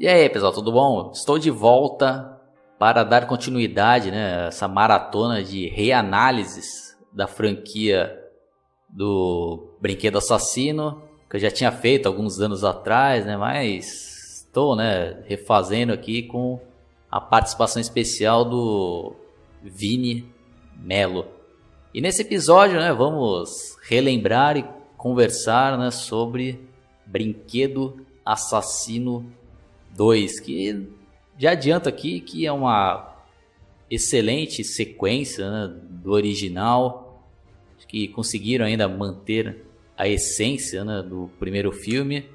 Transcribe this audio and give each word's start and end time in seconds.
E 0.00 0.06
aí, 0.06 0.28
pessoal, 0.28 0.52
tudo 0.52 0.70
bom? 0.70 1.10
Estou 1.12 1.40
de 1.40 1.50
volta 1.50 2.40
para 2.78 3.02
dar 3.02 3.26
continuidade, 3.26 4.12
né, 4.12 4.46
essa 4.46 4.68
maratona 4.68 5.42
de 5.42 5.66
reanálises 5.70 6.96
da 7.12 7.26
franquia 7.26 8.16
do 8.88 9.74
Brinquedo 9.80 10.18
Assassino, 10.18 11.02
que 11.28 11.34
eu 11.34 11.40
já 11.40 11.50
tinha 11.50 11.72
feito 11.72 12.06
alguns 12.06 12.40
anos 12.40 12.62
atrás, 12.62 13.26
né, 13.26 13.36
mas 13.36 14.44
estou, 14.46 14.76
né, 14.76 15.20
refazendo 15.26 15.92
aqui 15.92 16.22
com 16.22 16.60
a 17.10 17.20
participação 17.20 17.82
especial 17.82 18.44
do 18.44 19.16
Vini 19.64 20.32
Melo. 20.76 21.26
E 21.92 22.00
nesse 22.00 22.22
episódio, 22.22 22.78
né, 22.78 22.92
vamos 22.92 23.76
relembrar 23.82 24.56
e 24.56 24.64
conversar, 24.96 25.76
né, 25.76 25.90
sobre 25.90 26.68
Brinquedo 27.04 28.06
Assassino 28.24 29.36
2, 29.98 30.38
que 30.38 30.88
já 31.36 31.50
adianto 31.50 31.88
aqui 31.88 32.20
que 32.20 32.46
é 32.46 32.52
uma 32.52 33.16
excelente 33.90 34.62
sequência 34.62 35.50
né, 35.50 35.74
do 35.90 36.12
original, 36.12 37.26
que 37.88 38.06
conseguiram 38.08 38.66
ainda 38.66 38.86
manter 38.86 39.64
a 39.96 40.06
essência 40.06 40.84
né, 40.84 41.02
do 41.02 41.30
primeiro 41.38 41.72
filme, 41.72 42.28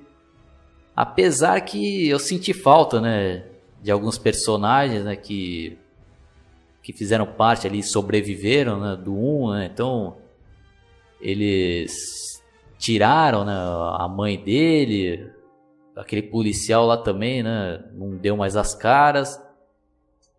apesar 0.96 1.62
que 1.62 2.10
eu 2.10 2.20
senti 2.20 2.54
falta 2.54 3.00
né, 3.00 3.46
de 3.82 3.92
alguns 3.92 4.18
personagens 4.18 5.06
né, 5.06 5.16
que, 5.16 5.78
que 6.82 6.92
fizeram 6.92 7.26
parte 7.26 7.66
ali, 7.66 7.82
sobreviveram 7.82 8.80
né, 8.80 8.95
do 8.95 9.14
1, 9.14 9.52
né, 9.52 9.70
então 9.72 10.18
eles 11.22 12.44
tiraram 12.78 13.45
né, 13.45 13.54
a 13.54 14.08
mãe 14.09 14.38
dele, 14.38 15.32
aquele 15.96 16.24
policial 16.24 16.86
lá 16.86 16.98
também, 16.98 17.44
né? 17.44 17.84
Não 17.94 18.18
deu 18.18 18.36
mais 18.38 18.56
as 18.56 18.74
caras. 18.74 19.42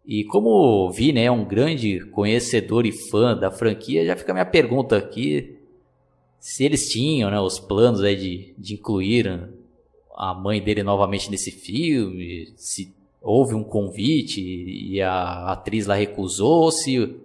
E 0.07 0.25
como 0.25 0.91
vi, 0.91 1.13
né, 1.13 1.25
é 1.25 1.31
um 1.31 1.45
grande 1.45 2.01
conhecedor 2.11 2.85
e 2.85 2.93
fã 2.93 3.37
da 3.37 3.51
franquia, 3.51 4.05
já 4.05 4.15
fica 4.15 4.33
a 4.33 4.35
minha 4.35 4.45
pergunta 4.45 4.97
aqui 4.97 5.59
se 6.39 6.63
eles 6.63 6.91
tinham, 6.91 7.31
né, 7.31 7.41
os 7.41 7.59
planos 7.59 8.03
aí 8.03 8.15
de, 8.17 8.55
de 8.59 8.75
incluir 8.75 9.49
a 10.15 10.35
mãe 10.35 10.63
dele 10.63 10.83
novamente 10.83 11.31
nesse 11.31 11.51
filme, 11.51 12.53
se 12.55 12.95
houve 13.23 13.55
um 13.55 13.65
convite 13.65 14.43
e 14.43 15.01
a 15.01 15.53
atriz 15.53 15.87
lá 15.87 15.95
recusou, 15.95 16.65
ou 16.65 16.71
se 16.71 17.17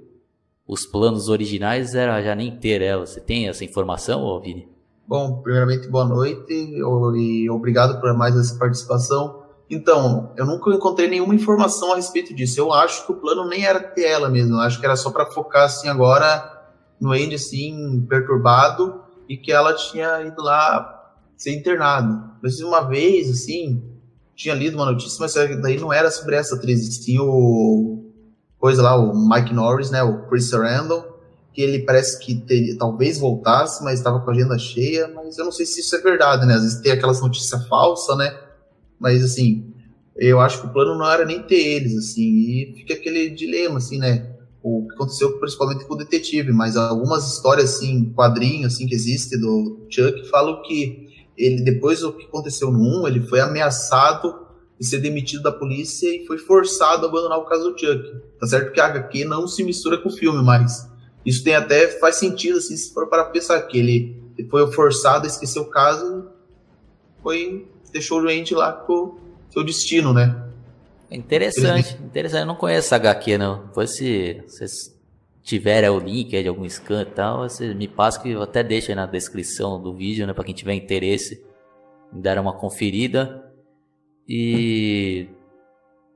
os 0.66 0.86
planos 0.86 1.28
originais 1.28 1.96
era 1.96 2.22
já 2.22 2.34
nem 2.34 2.56
ter 2.56 2.82
ela. 2.82 3.06
Você 3.06 3.20
tem 3.20 3.50
essa 3.50 3.66
informação, 3.66 4.40
Vini? 4.40 4.70
Bom, 5.10 5.42
primeiramente, 5.42 5.88
boa 5.88 6.06
noite 6.06 6.54
e 6.54 7.50
obrigado 7.50 8.00
por 8.00 8.14
mais 8.14 8.38
essa 8.38 8.56
participação. 8.60 9.42
Então, 9.68 10.32
eu 10.38 10.46
nunca 10.46 10.70
encontrei 10.70 11.10
nenhuma 11.10 11.34
informação 11.34 11.94
a 11.94 11.96
respeito 11.96 12.32
disso. 12.32 12.60
Eu 12.60 12.72
acho 12.72 13.08
que 13.08 13.14
o 13.14 13.16
plano 13.16 13.50
nem 13.50 13.66
era 13.66 13.80
ter 13.80 14.06
ela 14.06 14.30
mesmo. 14.30 14.54
Eu 14.54 14.60
acho 14.60 14.80
que 14.80 14.86
era 14.86 14.96
só 14.96 15.10
para 15.10 15.26
focar 15.26 15.64
assim 15.64 15.88
agora 15.88 16.64
no 17.02 17.12
Andy 17.12 17.34
assim 17.34 18.06
perturbado 18.08 19.02
e 19.28 19.36
que 19.36 19.52
ela 19.52 19.74
tinha 19.74 20.22
ido 20.22 20.44
lá 20.44 21.12
ser 21.36 21.56
internada. 21.56 22.30
Mas 22.44 22.60
uma 22.60 22.82
vez 22.82 23.32
assim, 23.32 23.82
tinha 24.36 24.54
lido 24.54 24.76
uma 24.76 24.86
notícia, 24.86 25.18
mas 25.20 25.34
daí 25.34 25.80
não 25.80 25.92
era 25.92 26.12
sobre 26.12 26.36
essa 26.36 26.54
atriz, 26.54 27.00
tinha 27.00 27.24
o 27.24 28.14
coisa 28.60 28.84
lá, 28.84 28.96
o 28.96 29.28
Mike 29.28 29.56
Norris, 29.56 29.90
né, 29.90 30.04
o 30.04 30.28
Chris 30.28 30.52
Sarandon, 30.52 31.04
que 31.54 31.62
ele 31.62 31.80
parece 31.80 32.20
que 32.20 32.36
teria, 32.36 32.78
talvez 32.78 33.18
voltasse, 33.18 33.84
mas 33.84 34.00
estava 34.00 34.20
com 34.20 34.30
a 34.30 34.34
agenda 34.34 34.58
cheia, 34.58 35.08
mas 35.08 35.38
eu 35.38 35.46
não 35.46 35.52
sei 35.52 35.66
se 35.66 35.82
isso 35.82 35.96
é 35.96 36.02
verdade, 36.02 36.46
né? 36.46 36.54
Às 36.54 36.64
vezes 36.64 36.82
tem 36.82 36.92
aquelas 36.92 37.22
notícias 37.22 37.68
falsas, 37.68 38.18
né? 38.18 38.38
Mas 39.00 39.24
assim, 39.24 39.74
eu 40.16 40.40
acho 40.40 40.62
que 40.62 40.68
o 40.68 40.74
plano 40.74 40.98
não 40.98 41.10
era 41.10 41.26
nem 41.26 41.42
ter 41.42 41.56
eles, 41.56 41.96
assim, 41.96 42.22
e 42.22 42.74
fica 42.78 42.94
aquele 42.94 43.30
dilema, 43.30 43.78
assim, 43.78 43.98
né? 43.98 44.36
O 44.62 44.86
que 44.88 44.94
aconteceu 44.94 45.40
principalmente 45.40 45.86
com 45.86 45.94
o 45.94 45.98
detetive, 45.98 46.52
mas 46.52 46.76
algumas 46.76 47.32
histórias, 47.32 47.76
assim, 47.76 48.12
quadrinhos, 48.14 48.74
assim, 48.74 48.86
que 48.86 48.94
existe 48.94 49.38
do 49.38 49.88
Chuck, 49.90 50.28
falam 50.30 50.62
que 50.62 51.08
ele, 51.38 51.62
depois 51.62 52.02
do 52.02 52.12
que 52.12 52.26
aconteceu 52.26 52.70
no 52.70 53.04
1, 53.04 53.08
ele 53.08 53.22
foi 53.22 53.40
ameaçado 53.40 54.48
de 54.78 54.86
ser 54.86 55.00
demitido 55.00 55.44
da 55.44 55.54
polícia 55.54 56.10
e 56.14 56.26
foi 56.26 56.38
forçado 56.38 57.06
a 57.06 57.10
abandonar 57.10 57.40
o 57.40 57.46
caso 57.46 57.72
do 57.72 57.80
Chuck. 57.80 58.04
Tá 58.38 58.46
certo 58.46 58.74
que 58.74 58.80
a 58.82 58.88
HQ 58.88 59.24
não 59.24 59.48
se 59.48 59.64
mistura 59.64 59.98
com 59.98 60.10
o 60.10 60.12
filme, 60.12 60.44
mas 60.44 60.89
isso 61.26 61.44
tem 61.44 61.56
até 61.56 61.88
faz 62.00 62.16
sentido 62.16 62.58
assim, 62.58 62.76
se 62.76 62.94
for 62.94 63.08
para 63.08 63.26
pensar 63.26 63.62
que 63.64 63.78
ele 63.78 64.24
foi 64.50 64.72
forçado 64.72 65.26
a 65.26 65.28
esquecer 65.28 65.60
o 65.60 65.66
caso, 65.66 66.30
foi 67.22 67.68
deixou 67.92 68.20
o 68.20 68.22
doente 68.22 68.54
lá 68.54 68.72
com 68.72 69.18
seu 69.50 69.64
destino, 69.64 70.14
né? 70.14 70.46
Interessante, 71.12 71.98
interessante. 72.04 72.42
Eu 72.42 72.46
não 72.46 72.56
conheço 72.56 72.94
a 72.94 72.98
HQ 72.98 73.38
não. 73.38 73.66
Depois 73.66 73.96
se 73.96 74.44
vocês 74.48 74.96
tiverem 75.42 75.90
o 75.90 76.00
link 76.00 76.30
de 76.30 76.48
algum 76.48 76.70
scan 76.70 77.02
e 77.02 77.06
tal, 77.06 77.50
você 77.50 77.74
me 77.74 77.88
passa 77.88 78.22
que 78.22 78.30
eu 78.30 78.42
até 78.44 78.64
deixo 78.64 78.92
aí 78.92 78.96
na 78.96 79.08
descrição 79.08 79.82
do 79.82 79.94
vídeo, 79.96 80.28
né, 80.28 80.34
para 80.34 80.44
quem 80.44 80.54
tiver 80.54 80.74
interesse 80.74 81.44
dar 82.12 82.40
uma 82.40 82.54
conferida. 82.54 83.44
E 84.28 85.28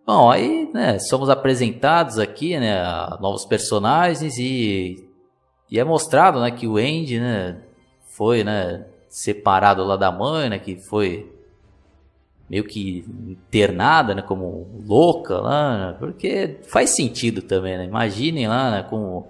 Bom, 0.05 0.29
aí, 0.29 0.69
né, 0.73 0.99
somos 0.99 1.29
apresentados 1.29 2.19
aqui, 2.19 2.59
né, 2.59 2.81
a 2.81 3.17
novos 3.21 3.45
personagens 3.45 4.37
e, 4.37 5.07
e 5.71 5.79
é 5.79 5.83
mostrado, 5.85 6.41
né, 6.41 6.51
que 6.51 6.67
o 6.67 6.75
Andy, 6.75 7.21
né, 7.21 7.61
foi, 8.09 8.43
né, 8.43 8.85
separado 9.07 9.81
lá 9.85 9.95
da 9.95 10.11
mãe, 10.11 10.49
né, 10.49 10.59
que 10.59 10.75
foi 10.75 11.31
meio 12.49 12.65
que 12.65 13.05
internada, 13.29 14.13
né, 14.13 14.21
como 14.21 14.67
louca 14.85 15.39
lá, 15.39 15.77
né, 15.77 15.97
porque 15.97 16.59
faz 16.63 16.89
sentido 16.89 17.41
também, 17.41 17.77
né, 17.77 17.85
imaginem 17.85 18.45
lá, 18.45 18.71
né, 18.71 18.83
como 18.83 19.25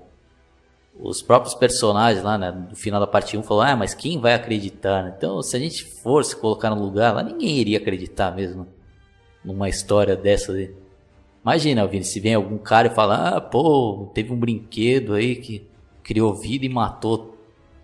os 0.99 1.21
próprios 1.21 1.53
personagens 1.53 2.23
lá, 2.23 2.35
né, 2.35 2.49
no 2.51 2.75
final 2.75 2.99
da 2.99 3.05
parte 3.05 3.37
1 3.37 3.43
falaram, 3.43 3.73
ah, 3.73 3.77
mas 3.77 3.93
quem 3.93 4.19
vai 4.19 4.33
acreditar, 4.33 5.03
né? 5.03 5.13
Então, 5.17 5.41
se 5.41 5.55
a 5.55 5.59
gente 5.59 5.85
for 5.85 6.23
se 6.23 6.35
colocar 6.35 6.69
no 6.71 6.81
lugar 6.81 7.13
lá, 7.13 7.23
ninguém 7.23 7.57
iria 7.57 7.77
acreditar 7.77 8.31
mesmo 8.31 8.67
numa 9.43 9.69
história 9.69 10.15
dessa. 10.15 10.53
Imagina, 11.41 11.85
Vini, 11.87 12.03
se 12.03 12.19
vem 12.19 12.35
algum 12.35 12.57
cara 12.57 12.87
e 12.87 12.95
fala, 12.95 13.37
ah, 13.37 13.41
pô, 13.41 14.11
teve 14.13 14.31
um 14.31 14.39
brinquedo 14.39 15.13
aí 15.13 15.35
que 15.35 15.67
criou 16.01 16.33
vida 16.33 16.65
e 16.65 16.69
matou 16.69 17.37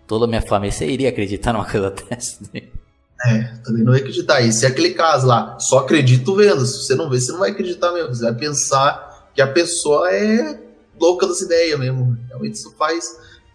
toda 0.06 0.24
a 0.24 0.28
minha 0.28 0.42
família. 0.42 0.72
Você 0.72 0.86
iria 0.86 1.08
acreditar 1.08 1.52
numa 1.52 1.70
coisa 1.70 1.90
dessa? 2.08 2.40
Né? 2.52 2.62
É, 3.26 3.42
também 3.64 3.84
não 3.84 3.92
ia 3.92 4.00
acreditar. 4.00 4.40
Esse 4.40 4.64
é 4.64 4.68
aquele 4.68 4.94
caso 4.94 5.26
lá, 5.26 5.58
só 5.58 5.80
acredito 5.80 6.34
vendo. 6.34 6.64
Se 6.64 6.84
você 6.84 6.94
não 6.94 7.10
vê, 7.10 7.20
você 7.20 7.32
não 7.32 7.40
vai 7.40 7.50
acreditar 7.50 7.92
mesmo. 7.92 8.14
Você 8.14 8.22
vai 8.22 8.34
pensar 8.34 9.30
que 9.34 9.42
a 9.42 9.46
pessoa 9.46 10.10
é 10.10 10.58
louca 10.98 11.26
das 11.26 11.40
ideias 11.40 11.78
mesmo. 11.78 12.16
Realmente 12.28 12.54
isso 12.54 12.74
faz 12.78 13.04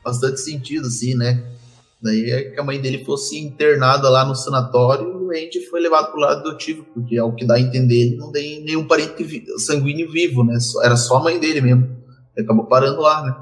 bastante 0.04 0.40
sentido, 0.40 0.88
assim, 0.88 1.16
né? 1.16 1.44
Daí 2.02 2.30
é 2.30 2.44
que 2.52 2.60
a 2.60 2.64
mãe 2.64 2.80
dele 2.80 3.04
fosse 3.04 3.40
internada 3.40 4.08
lá 4.10 4.24
no 4.24 4.36
sanatório 4.36 5.15
o 5.36 5.70
foi 5.70 5.80
levado 5.80 6.12
pro 6.12 6.20
lado 6.20 6.40
adotivo, 6.40 6.86
porque 6.94 7.18
é 7.18 7.24
o 7.24 7.34
que 7.34 7.46
dá 7.46 7.56
a 7.56 7.60
entender, 7.60 8.08
ele 8.08 8.16
não 8.16 8.32
tem 8.32 8.64
nenhum 8.64 8.88
parente 8.88 9.46
sanguíneo 9.58 10.12
vivo, 10.12 10.44
né? 10.44 10.58
Era 10.84 10.96
só 10.96 11.18
a 11.18 11.24
mãe 11.24 11.40
dele 11.40 11.62
mesmo. 11.62 11.96
Ele 12.36 12.46
acabou 12.46 12.66
parando 12.66 13.02
lá, 13.02 13.24
né? 13.24 13.36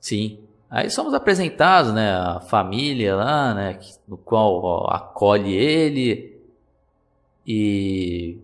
Sim. 0.00 0.38
Aí 0.70 0.90
somos 0.90 1.14
apresentados, 1.14 1.94
né, 1.94 2.10
a 2.10 2.40
família 2.40 3.16
lá, 3.16 3.54
né, 3.54 3.78
no 4.06 4.18
qual 4.18 4.62
ó, 4.62 4.90
acolhe 4.90 5.56
ele 5.56 6.36
e... 7.46 8.36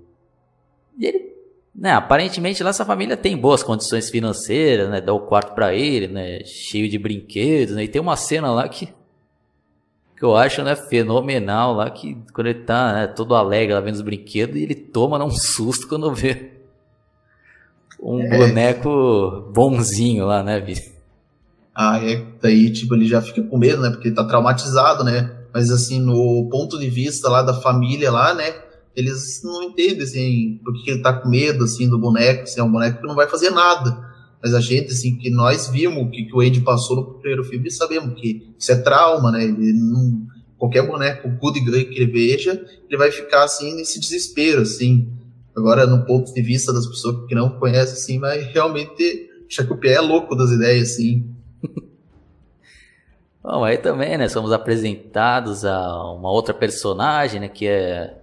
e 0.98 1.06
ele, 1.06 1.34
né, 1.75 1.92
aparentemente 1.92 2.62
lá 2.62 2.71
essa 2.71 2.84
família 2.84 3.15
tem 3.15 3.36
boas 3.36 3.62
condições 3.62 4.09
financeiras, 4.09 4.88
né, 4.88 5.03
dá 5.03 5.12
o 5.12 5.21
quarto 5.21 5.54
para 5.54 5.75
ele, 5.75 6.09
né, 6.09 6.42
cheio 6.44 6.88
de 6.88 6.98
brinquedos, 6.98 7.75
né, 7.75 7.84
e 7.84 7.88
tem 7.88 8.00
uma 8.00 8.16
cena 8.16 8.50
lá 8.50 8.66
que 8.71 8.88
que 10.16 10.25
eu 10.25 10.36
acho 10.36 10.62
né, 10.62 10.76
fenomenal 10.76 11.75
lá, 11.75 11.91
que 11.91 12.16
quando 12.32 12.47
ele 12.48 12.60
tá 12.60 12.92
né, 12.92 13.06
todo 13.06 13.34
alegre 13.34 13.75
lá 13.75 13.80
vendo 13.80 13.94
os 13.94 14.02
brinquedos, 14.02 14.56
ele 14.56 14.75
toma 14.75 15.18
né, 15.18 15.24
um 15.24 15.30
susto 15.30 15.89
quando 15.89 16.15
vê 16.15 16.53
um 18.04 18.21
é. 18.21 18.36
boneco 18.36 19.50
bonzinho 19.53 20.27
lá, 20.27 20.42
né, 20.42 20.60
Vi? 20.60 20.94
Ah, 21.74 21.98
é. 21.98 22.24
Daí, 22.41 22.71
tipo, 22.71 22.94
ele 22.94 23.06
já 23.06 23.21
fica 23.21 23.42
com 23.42 23.59
medo, 23.59 23.83
né? 23.83 23.91
Porque 23.91 24.09
ele 24.09 24.15
tá 24.15 24.24
traumatizado, 24.24 25.03
né? 25.03 25.34
Mas, 25.53 25.71
assim, 25.71 26.00
no 26.00 26.48
ponto 26.50 26.78
de 26.78 26.89
vista 26.89 27.28
lá 27.28 27.42
da 27.42 27.54
família 27.54 28.12
lá, 28.12 28.33
né? 28.33 28.54
Eles 28.94 29.42
não 29.42 29.62
entendem, 29.65 30.03
assim, 30.03 30.60
por 30.65 30.72
que 30.74 30.91
ele 30.91 31.03
tá 31.03 31.12
com 31.12 31.28
medo, 31.28 31.65
assim, 31.65 31.89
do 31.89 31.98
boneco. 31.98 32.44
Assim, 32.44 32.60
é 32.60 32.62
um 32.62 32.71
boneco 32.71 33.00
que 33.00 33.06
não 33.09 33.16
vai 33.16 33.28
fazer 33.28 33.50
nada. 33.50 34.14
Mas 34.44 34.52
a 34.52 34.60
gente, 34.60 34.92
assim, 34.92 35.16
que 35.16 35.30
nós 35.30 35.68
vimos 35.68 36.02
o 36.02 36.10
que, 36.10 36.26
que 36.26 36.36
o 36.36 36.41
Andy 36.41 36.60
passou 36.60 36.96
no 36.96 37.14
primeiro 37.14 37.42
filme, 37.44 37.70
sabemos 37.70 38.20
que 38.20 38.54
isso 38.58 38.72
é 38.72 38.76
trauma, 38.76 39.32
né? 39.32 39.42
Ele 39.42 39.72
não, 39.72 40.26
qualquer 40.58 40.86
boneco 40.86 41.30
good 41.30 41.58
que 41.64 41.70
ele 41.70 42.12
veja, 42.12 42.52
ele 42.86 42.98
vai 42.98 43.10
ficar, 43.10 43.44
assim, 43.44 43.74
nesse 43.74 43.98
desespero, 43.98 44.60
assim. 44.60 45.10
Agora, 45.56 45.86
no 45.86 46.04
ponto 46.04 46.30
de 46.34 46.42
vista 46.42 46.74
das 46.74 46.86
pessoas 46.86 47.26
que 47.26 47.34
não 47.34 47.58
conhecem, 47.58 47.94
assim, 47.94 48.20
vai 48.20 48.38
realmente 48.41 49.30
achar 49.48 49.64
que 49.66 49.72
o 49.72 49.78
pé 49.78 49.94
é 49.94 50.00
louco 50.00 50.36
das 50.36 50.50
ideias, 50.50 50.91
assim. 50.91 51.26
Bom, 53.42 53.64
aí 53.64 53.78
também, 53.78 54.18
né, 54.18 54.28
somos 54.28 54.52
apresentados 54.52 55.64
a 55.64 56.12
uma 56.12 56.30
outra 56.30 56.52
personagem, 56.52 57.41
né, 57.41 57.48
que 57.48 57.66
é 57.66 58.14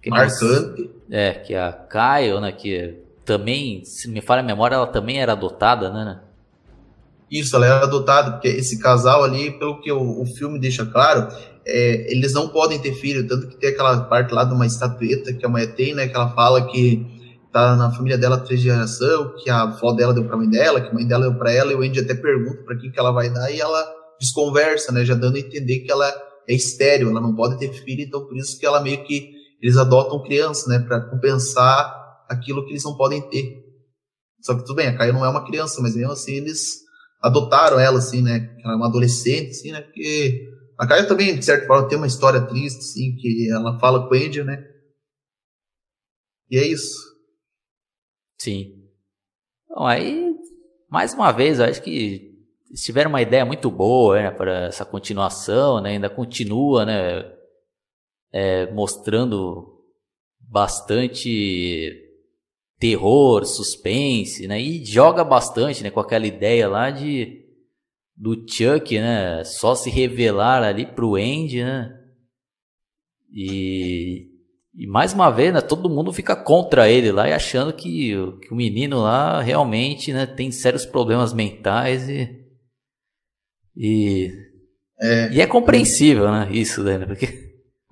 que 0.00 0.10
marcante. 0.10 0.88
É, 1.10 1.32
que 1.32 1.56
a 1.56 1.72
Kyle, 1.72 2.40
né, 2.40 2.52
que 2.52 3.02
também, 3.24 3.84
se 3.84 4.08
me 4.08 4.20
falha 4.20 4.40
a 4.40 4.44
memória, 4.44 4.76
ela 4.76 4.86
também 4.86 5.20
era 5.20 5.32
adotada, 5.32 5.90
né? 5.90 6.20
Isso, 7.30 7.56
ela 7.56 7.66
era 7.66 7.82
adotada, 7.84 8.32
porque 8.32 8.48
esse 8.48 8.78
casal 8.78 9.24
ali, 9.24 9.58
pelo 9.58 9.80
que 9.80 9.90
o, 9.90 10.20
o 10.20 10.26
filme 10.26 10.58
deixa 10.58 10.84
claro, 10.84 11.28
é, 11.64 12.12
eles 12.12 12.34
não 12.34 12.48
podem 12.48 12.78
ter 12.78 12.92
filho, 12.92 13.26
tanto 13.26 13.48
que 13.48 13.56
tem 13.56 13.70
aquela 13.70 14.02
parte 14.02 14.34
lá 14.34 14.44
de 14.44 14.52
uma 14.52 14.66
estatueta 14.66 15.32
que 15.32 15.46
a 15.46 15.48
mãe 15.48 15.66
tem, 15.66 15.94
né, 15.94 16.08
que 16.08 16.14
ela 16.14 16.28
fala 16.30 16.66
que 16.66 17.06
tá 17.50 17.76
na 17.76 17.90
família 17.90 18.18
dela 18.18 18.38
três 18.38 18.60
geração, 18.60 19.34
que 19.36 19.48
a 19.48 19.62
avó 19.62 19.92
dela 19.92 20.12
deu 20.12 20.24
pra 20.24 20.36
mãe 20.36 20.48
dela, 20.48 20.80
que 20.80 20.88
a 20.88 20.92
mãe 20.92 21.06
dela 21.06 21.30
deu 21.30 21.38
pra 21.38 21.52
ela, 21.52 21.72
e 21.72 21.74
o 21.74 21.82
Andy 21.82 22.00
até 22.00 22.14
pergunta 22.14 22.62
para 22.64 22.76
quem 22.76 22.90
que 22.90 22.98
ela 22.98 23.12
vai 23.12 23.30
dar, 23.30 23.50
e 23.50 23.60
ela 23.60 23.82
desconversa, 24.20 24.92
né, 24.92 25.04
já 25.04 25.14
dando 25.14 25.36
a 25.36 25.40
entender 25.40 25.80
que 25.80 25.90
ela 25.90 26.12
é 26.46 26.54
estéreo, 26.54 27.08
ela 27.08 27.20
não 27.20 27.34
pode 27.34 27.58
ter 27.58 27.72
filho, 27.72 28.02
então 28.02 28.26
por 28.26 28.36
isso 28.36 28.58
que 28.58 28.66
ela 28.66 28.80
meio 28.80 29.04
que, 29.04 29.30
eles 29.60 29.76
adotam 29.76 30.22
criança, 30.22 30.68
né, 30.68 30.80
para 30.80 31.00
compensar 31.00 32.01
aquilo 32.32 32.64
que 32.64 32.72
eles 32.72 32.84
não 32.84 32.96
podem 32.96 33.20
ter. 33.28 33.64
Só 34.40 34.54
que 34.54 34.64
tudo 34.64 34.74
bem, 34.74 34.88
a 34.88 34.96
Caio 34.96 35.12
não 35.12 35.24
é 35.24 35.28
uma 35.28 35.44
criança, 35.46 35.80
mas 35.80 35.94
mesmo 35.94 36.12
assim 36.12 36.32
eles 36.32 36.82
adotaram 37.20 37.78
ela, 37.78 37.98
assim, 37.98 38.20
né? 38.20 38.56
Ela 38.64 38.74
é 38.74 38.76
uma 38.76 38.88
adolescente, 38.88 39.50
assim, 39.50 39.70
né? 39.70 39.80
Porque 39.80 40.50
a 40.76 40.86
Caio 40.86 41.06
também, 41.06 41.38
de 41.38 41.44
certa 41.44 41.66
forma, 41.66 41.88
tem 41.88 41.96
uma 41.96 42.06
história 42.06 42.40
triste, 42.40 42.78
assim, 42.78 43.14
que 43.16 43.48
ela 43.50 43.78
fala 43.78 44.08
com 44.08 44.14
o 44.14 44.18
Andy, 44.18 44.42
né? 44.42 44.68
E 46.50 46.58
é 46.58 46.66
isso. 46.66 46.98
Sim. 48.38 48.82
Bom, 49.68 49.86
aí, 49.86 50.34
mais 50.90 51.14
uma 51.14 51.30
vez, 51.30 51.60
eu 51.60 51.66
acho 51.66 51.80
que 51.80 52.32
eles 52.68 52.82
tiveram 52.82 53.10
uma 53.10 53.22
ideia 53.22 53.44
muito 53.44 53.70
boa 53.70 54.20
né, 54.20 54.30
para 54.30 54.66
essa 54.66 54.84
continuação, 54.84 55.80
né? 55.80 55.90
Ainda 55.90 56.10
continua, 56.10 56.84
né? 56.84 57.32
É, 58.32 58.72
mostrando 58.72 59.84
bastante 60.40 62.11
terror, 62.82 63.46
suspense, 63.46 64.48
né? 64.48 64.60
E 64.60 64.84
joga 64.84 65.22
bastante, 65.22 65.84
né? 65.84 65.90
Com 65.90 66.00
aquela 66.00 66.26
ideia 66.26 66.68
lá 66.68 66.90
de 66.90 67.44
do 68.16 68.34
Chuck, 68.34 68.98
né? 68.98 69.44
Só 69.44 69.76
se 69.76 69.88
revelar 69.88 70.64
ali 70.64 70.84
pro 70.84 71.14
Andy, 71.14 71.62
né? 71.62 71.96
E, 73.32 74.26
e 74.74 74.86
mais 74.88 75.12
uma 75.12 75.30
vez, 75.30 75.54
né? 75.54 75.60
Todo 75.60 75.88
mundo 75.88 76.12
fica 76.12 76.34
contra 76.34 76.90
ele 76.90 77.12
lá 77.12 77.28
e 77.28 77.32
achando 77.32 77.72
que, 77.72 78.16
que 78.40 78.52
o 78.52 78.56
menino 78.56 79.00
lá 79.00 79.40
realmente, 79.40 80.12
né? 80.12 80.26
Tem 80.26 80.50
sérios 80.50 80.84
problemas 80.84 81.32
mentais 81.32 82.08
e 82.08 82.42
e 83.76 84.28
é, 85.00 85.32
e 85.34 85.40
é 85.40 85.46
compreensível, 85.46 86.32
né? 86.32 86.48
Isso, 86.50 86.82
né? 86.82 86.98
Porque 87.06 87.26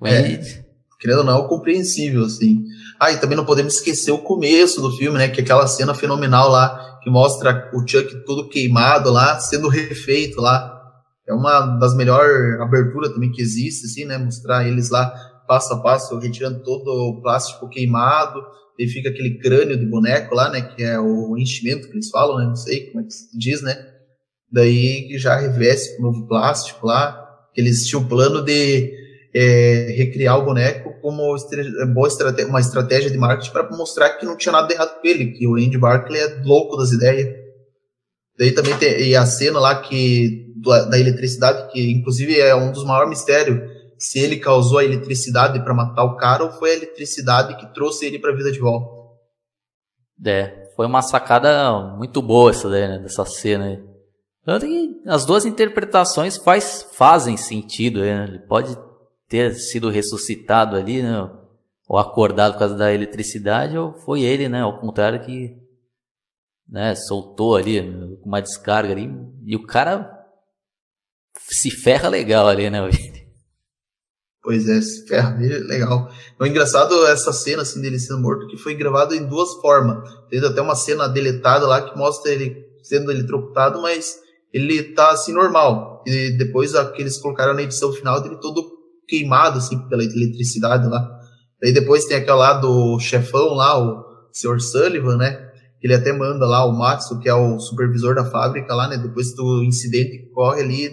é, 0.02 0.69
querendo 1.00 1.20
ou 1.20 1.25
não, 1.25 1.44
é 1.44 1.49
compreensível, 1.49 2.25
assim. 2.25 2.62
Ah, 3.00 3.11
e 3.11 3.19
também 3.19 3.37
não 3.37 3.47
podemos 3.47 3.75
esquecer 3.75 4.12
o 4.12 4.19
começo 4.19 4.82
do 4.82 4.93
filme, 4.93 5.17
né? 5.17 5.29
Que 5.29 5.41
é 5.41 5.43
aquela 5.43 5.67
cena 5.67 5.94
fenomenal 5.94 6.50
lá, 6.50 6.99
que 7.02 7.08
mostra 7.08 7.70
o 7.73 7.79
Chuck 7.79 8.25
todo 8.26 8.49
queimado 8.49 9.11
lá, 9.11 9.41
sendo 9.41 9.69
refeito 9.69 10.41
lá. 10.41 10.76
É 11.26 11.32
uma 11.32 11.79
das 11.79 11.97
melhores 11.97 12.61
aberturas 12.61 13.12
também 13.12 13.32
que 13.32 13.41
existe, 13.41 13.87
assim, 13.87 14.05
né? 14.05 14.19
Mostrar 14.19 14.69
eles 14.69 14.91
lá 14.91 15.11
passo 15.49 15.73
a 15.73 15.81
passo, 15.81 16.17
retirando 16.19 16.62
todo 16.62 16.88
o 16.88 17.23
plástico 17.23 17.69
queimado, 17.69 18.41
e 18.79 18.87
fica 18.87 19.08
aquele 19.08 19.38
crânio 19.38 19.79
de 19.79 19.87
boneco 19.87 20.35
lá, 20.35 20.50
né? 20.50 20.61
Que 20.61 20.82
é 20.82 21.00
o 21.00 21.37
enchimento 21.37 21.88
que 21.88 21.94
eles 21.94 22.11
falam, 22.11 22.38
né? 22.38 22.44
Não 22.44 22.56
sei 22.56 22.87
como 22.87 23.00
é 23.00 23.06
que 23.06 23.12
se 23.12 23.38
diz, 23.38 23.62
né? 23.62 23.76
Daí 24.53 25.08
que 25.08 25.19
já 25.19 25.37
reveste 25.37 25.96
com 25.96 26.03
novo 26.03 26.26
plástico 26.26 26.87
lá. 26.87 27.26
Eles 27.56 27.87
tinham 27.87 28.03
o 28.03 28.08
plano 28.08 28.43
de 28.43 29.00
é, 29.35 29.94
recriar 29.97 30.38
o 30.38 30.44
boneco 30.44 30.94
como 31.00 31.35
boa 31.94 32.09
estratégia, 32.09 32.49
uma 32.49 32.61
estratégia 32.61 33.11
de 33.11 33.19
marketing 33.19 33.53
para 33.53 33.71
mostrar 33.71 34.11
que 34.11 34.27
não 34.27 34.37
tinha 34.37 34.53
nada 34.53 34.67
de 34.67 34.75
errado 34.75 35.00
com 35.00 35.06
ele, 35.06 35.32
que 35.32 35.47
o 35.47 35.56
Andy 35.56 35.79
Barclay 35.79 36.21
é 36.21 36.43
louco 36.44 36.77
das 36.77 36.93
ideias. 36.93 37.29
Daí 38.38 38.53
também 38.53 38.77
tem 38.77 39.15
a 39.15 39.27
cena 39.27 39.61
lá 39.61 39.81
que 39.81 40.55
da 40.88 40.99
eletricidade, 40.99 41.71
que 41.73 41.91
inclusive 41.91 42.38
é 42.38 42.55
um 42.55 42.73
dos 42.73 42.85
maiores 42.85 43.09
mistérios, 43.09 43.71
se 43.99 44.19
ele 44.19 44.38
causou 44.38 44.79
a 44.79 44.85
eletricidade 44.85 45.62
para 45.62 45.75
matar 45.75 46.05
o 46.05 46.17
cara 46.17 46.44
ou 46.44 46.50
foi 46.53 46.71
a 46.71 46.77
eletricidade 46.77 47.56
que 47.56 47.73
trouxe 47.73 48.06
ele 48.06 48.19
para 48.19 48.32
a 48.32 48.37
vida 48.37 48.50
de 48.50 48.59
volta. 48.59 49.00
É, 50.25 50.71
foi 50.75 50.87
uma 50.87 51.03
sacada 51.03 51.94
muito 51.97 52.21
boa 52.21 52.50
essa 52.50 52.69
daí, 52.69 52.88
né, 52.88 52.99
dessa 52.99 53.25
cena 53.25 53.67
aí. 53.67 53.91
As 55.06 55.25
duas 55.25 55.44
interpretações 55.44 56.37
faz, 56.38 56.87
fazem 56.94 57.37
sentido, 57.37 58.00
né? 58.00 58.25
Ele 58.27 58.38
pode 58.41 58.77
ter 59.31 59.55
sido 59.55 59.88
ressuscitado 59.88 60.77
ali, 60.77 61.03
né? 61.03 61.31
Ou 61.88 61.99
acordado 61.99 62.55
por 62.55 62.59
causa 62.59 62.75
da 62.75 62.93
eletricidade, 62.93 63.79
ou 63.79 63.94
foi 63.94 64.23
ele, 64.23 64.49
né? 64.49 64.61
Ao 64.61 64.79
contrário 64.81 65.25
que 65.25 65.56
né, 66.69 66.94
soltou 66.97 67.56
ali 67.56 67.81
uma 68.25 68.43
descarga 68.43 68.93
ali. 68.93 69.09
E 69.47 69.56
o 69.56 69.65
cara 69.65 70.11
se 71.49 71.71
ferra 71.71 72.09
legal 72.09 72.47
ali, 72.49 72.69
né? 72.69 72.81
Pois 74.43 74.67
é, 74.71 74.81
se 74.81 75.06
ferra 75.06 75.37
legal. 75.38 76.11
O 76.41 76.47
engraçado 76.47 77.06
é 77.06 77.12
essa 77.12 77.31
cena 77.31 77.61
assim, 77.61 77.79
dele 77.82 77.99
sendo 77.99 78.23
morto, 78.23 78.47
que 78.47 78.56
foi 78.56 78.75
gravado 78.75 79.15
em 79.15 79.29
duas 79.29 79.53
formas. 79.61 80.09
Tem 80.31 80.43
até 80.43 80.62
uma 80.62 80.75
cena 80.75 81.06
deletada 81.06 81.67
lá 81.67 81.82
que 81.82 81.94
mostra 81.97 82.32
ele 82.32 82.56
sendo 82.82 83.12
eletrocutado, 83.12 83.82
mas 83.82 84.19
ele 84.50 84.94
tá 84.94 85.11
assim 85.11 85.35
normal. 85.35 86.03
E 86.06 86.31
depois 86.38 86.75
a 86.75 86.91
que 86.91 87.03
eles 87.03 87.19
colocaram 87.19 87.53
na 87.53 87.61
edição 87.61 87.93
final 87.93 88.23
dele 88.23 88.38
todo 88.41 88.80
queimado, 89.10 89.58
assim, 89.58 89.76
pela 89.88 90.04
eletricidade 90.04 90.88
lá. 90.88 91.18
Daí 91.60 91.72
depois 91.72 92.06
tem 92.06 92.16
aquela 92.16 92.38
lá 92.38 92.52
do 92.54 92.98
chefão 93.00 93.54
lá, 93.54 93.76
o 93.78 94.04
Sr. 94.32 94.60
Sullivan, 94.60 95.16
né? 95.16 95.50
Ele 95.82 95.94
até 95.94 96.12
manda 96.12 96.46
lá 96.46 96.64
o 96.64 96.72
Matsu, 96.72 97.18
que 97.18 97.28
é 97.28 97.34
o 97.34 97.58
supervisor 97.58 98.14
da 98.14 98.24
fábrica 98.24 98.74
lá, 98.74 98.86
né? 98.88 98.96
Depois 98.96 99.34
do 99.34 99.64
incidente 99.64 100.18
que 100.18 100.30
corre 100.30 100.62
ali, 100.62 100.90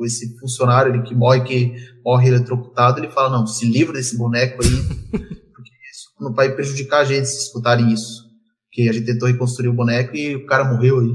esse 0.00 0.38
funcionário 0.38 0.92
ali 0.92 1.02
que 1.02 1.14
morre, 1.14 1.42
que 1.42 1.74
morre 2.04 2.28
eletrocutado, 2.28 2.98
ele 2.98 3.10
fala, 3.10 3.30
não, 3.30 3.46
se 3.46 3.66
livra 3.66 3.94
desse 3.94 4.16
boneco 4.16 4.64
aí, 4.64 4.70
porque 5.52 5.72
isso 5.92 6.08
não 6.20 6.32
vai 6.32 6.54
prejudicar 6.54 7.00
a 7.00 7.04
gente 7.04 7.26
se 7.26 7.46
escutarem 7.46 7.92
isso. 7.92 8.26
Que 8.72 8.88
a 8.88 8.92
gente 8.92 9.06
tentou 9.06 9.28
reconstruir 9.28 9.68
o 9.68 9.74
boneco 9.74 10.16
e 10.16 10.36
o 10.36 10.46
cara 10.46 10.64
morreu 10.64 11.00
aí. 11.00 11.12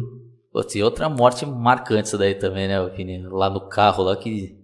Putz, 0.52 0.76
e 0.76 0.84
outra 0.84 1.10
morte 1.10 1.46
marcante 1.46 2.08
isso 2.08 2.18
daí 2.18 2.36
também, 2.36 2.68
né, 2.68 2.90
Vini? 2.90 3.26
Lá 3.28 3.50
no 3.50 3.70
carro, 3.70 4.04
lá 4.04 4.16
que 4.18 4.63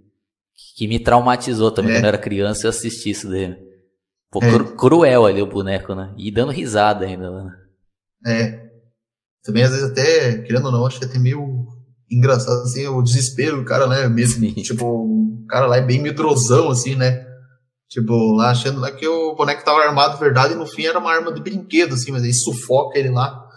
que 0.75 0.87
me 0.87 0.99
traumatizou 0.99 1.71
também 1.71 1.91
é. 1.91 1.95
quando 1.95 2.05
eu 2.05 2.09
era 2.09 2.17
criança 2.17 2.65
eu 2.65 2.69
assisti 2.69 3.09
isso 3.09 3.29
dele. 3.29 3.57
Pô, 4.31 4.39
é. 4.43 4.75
cruel 4.77 5.25
ali 5.25 5.41
o 5.41 5.47
boneco, 5.47 5.95
né? 5.95 6.13
E 6.17 6.31
dando 6.31 6.51
risada 6.51 7.05
ainda, 7.05 7.29
né? 7.31 7.51
É. 8.25 8.69
Também 9.43 9.63
às 9.63 9.71
vezes 9.71 9.89
até, 9.89 10.37
querendo 10.39 10.65
ou 10.65 10.71
não, 10.71 10.85
acho 10.85 10.99
que 10.99 11.05
é 11.05 11.07
até 11.07 11.17
meio 11.17 11.67
engraçado, 12.11 12.61
assim, 12.61 12.87
o 12.87 13.01
desespero 13.01 13.57
do 13.57 13.65
cara, 13.65 13.87
né? 13.87 14.07
Mesmo, 14.07 14.39
Sim. 14.41 14.53
tipo, 14.55 14.85
o 14.85 15.45
cara 15.47 15.65
lá 15.65 15.77
é 15.77 15.81
bem 15.81 16.01
medrosão, 16.01 16.69
assim, 16.69 16.95
né? 16.95 17.25
Tipo, 17.87 18.35
lá 18.35 18.51
achando 18.51 18.79
lá 18.79 18.91
que 18.91 19.07
o 19.07 19.35
boneco 19.35 19.65
tava 19.65 19.79
armado 19.79 20.13
de 20.13 20.19
verdade 20.19 20.53
e 20.53 20.57
no 20.57 20.67
fim 20.67 20.85
era 20.85 20.99
uma 20.99 21.11
arma 21.11 21.33
de 21.33 21.41
brinquedo, 21.41 21.95
assim, 21.95 22.11
mas 22.11 22.23
aí 22.23 22.33
sufoca 22.33 22.99
ele 22.99 23.09
lá 23.09 23.48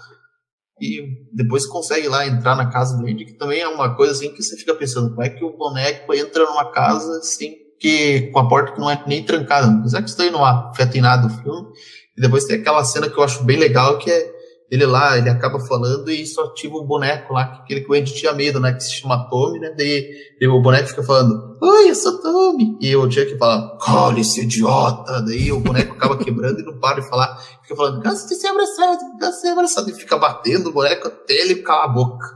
e 0.83 1.29
depois 1.33 1.65
consegue 1.65 2.09
lá 2.09 2.27
entrar 2.27 2.57
na 2.57 2.69
casa 2.69 2.99
do 2.99 3.07
Andy, 3.07 3.25
que 3.25 3.35
também 3.35 3.61
é 3.61 3.69
uma 3.69 3.95
coisa 3.95 4.13
assim 4.15 4.33
que 4.35 4.43
você 4.43 4.57
fica 4.57 4.75
pensando, 4.75 5.11
como 5.11 5.23
é 5.23 5.31
que 5.31 5.45
o 5.45 5.57
boneco 5.57 6.13
entra 6.13 6.45
numa 6.45 6.73
casa 6.73 7.19
assim, 7.19 7.55
que, 7.79 8.23
com 8.33 8.41
a 8.41 8.49
porta 8.49 8.73
que 8.73 8.81
não 8.81 8.91
é 8.91 9.01
nem 9.07 9.25
trancada, 9.25 9.69
apesar 9.69 10.03
que 10.03 10.11
isso 10.11 10.21
aí 10.21 10.31
não 10.33 10.45
afeta 10.45 10.99
em 10.99 11.01
nada 11.01 11.29
o 11.29 11.31
filme. 11.31 11.69
E 12.17 12.21
depois 12.21 12.45
tem 12.47 12.57
aquela 12.57 12.83
cena 12.83 13.09
que 13.09 13.17
eu 13.17 13.23
acho 13.23 13.45
bem 13.45 13.59
legal, 13.59 13.97
que 13.99 14.11
é 14.11 14.42
ele 14.73 14.87
lá, 14.87 15.19
ele 15.19 15.29
acaba 15.29 15.61
falando 15.61 16.11
e 16.11 16.23
isso 16.23 16.41
ativa 16.41 16.77
o 16.77 16.87
boneco 16.87 17.35
lá, 17.35 17.47
que 17.47 17.61
aquele 17.61 17.83
que 17.83 17.91
o 17.91 17.95
Andy 17.95 18.15
tinha 18.15 18.33
medo, 18.33 18.59
né? 18.59 18.73
Que 18.73 18.83
se 18.83 18.95
chama 18.95 19.29
Tommy, 19.29 19.59
né? 19.59 19.75
Daí, 19.77 20.11
daí 20.41 20.49
o 20.49 20.63
boneco 20.63 20.89
fica 20.89 21.03
falando, 21.03 21.59
Oi, 21.61 21.91
eu 21.91 21.95
sou 21.95 22.23
Tommy. 22.23 22.79
E 22.81 22.97
o 22.97 23.03
Chuck 23.11 23.37
fala, 23.37 23.77
cole 23.77 24.23
esse 24.23 24.41
idiota. 24.41 25.21
Daí 25.21 25.53
o 25.53 25.61
boneco 25.61 25.95
acaba 25.95 26.17
quebrando 26.17 26.61
e 26.61 26.63
não 26.63 26.81
para 26.81 27.03
de 27.03 27.07
falar. 27.07 27.37
Fica 27.61 27.77
falando, 27.77 28.03
cansa 28.03 28.27
de 28.27 28.35
ser 28.35 28.47
abraçado, 28.47 29.19
cansa 29.21 29.33
de 29.33 29.41
ser 29.43 29.49
abraçado. 29.49 29.91
E 29.91 29.95
fica 29.95 30.17
batendo 30.17 30.71
o 30.71 30.73
boneco 30.73 31.07
até 31.07 31.35
ele 31.35 31.57
calar 31.57 31.85
a 31.85 31.89
boca. 31.89 32.27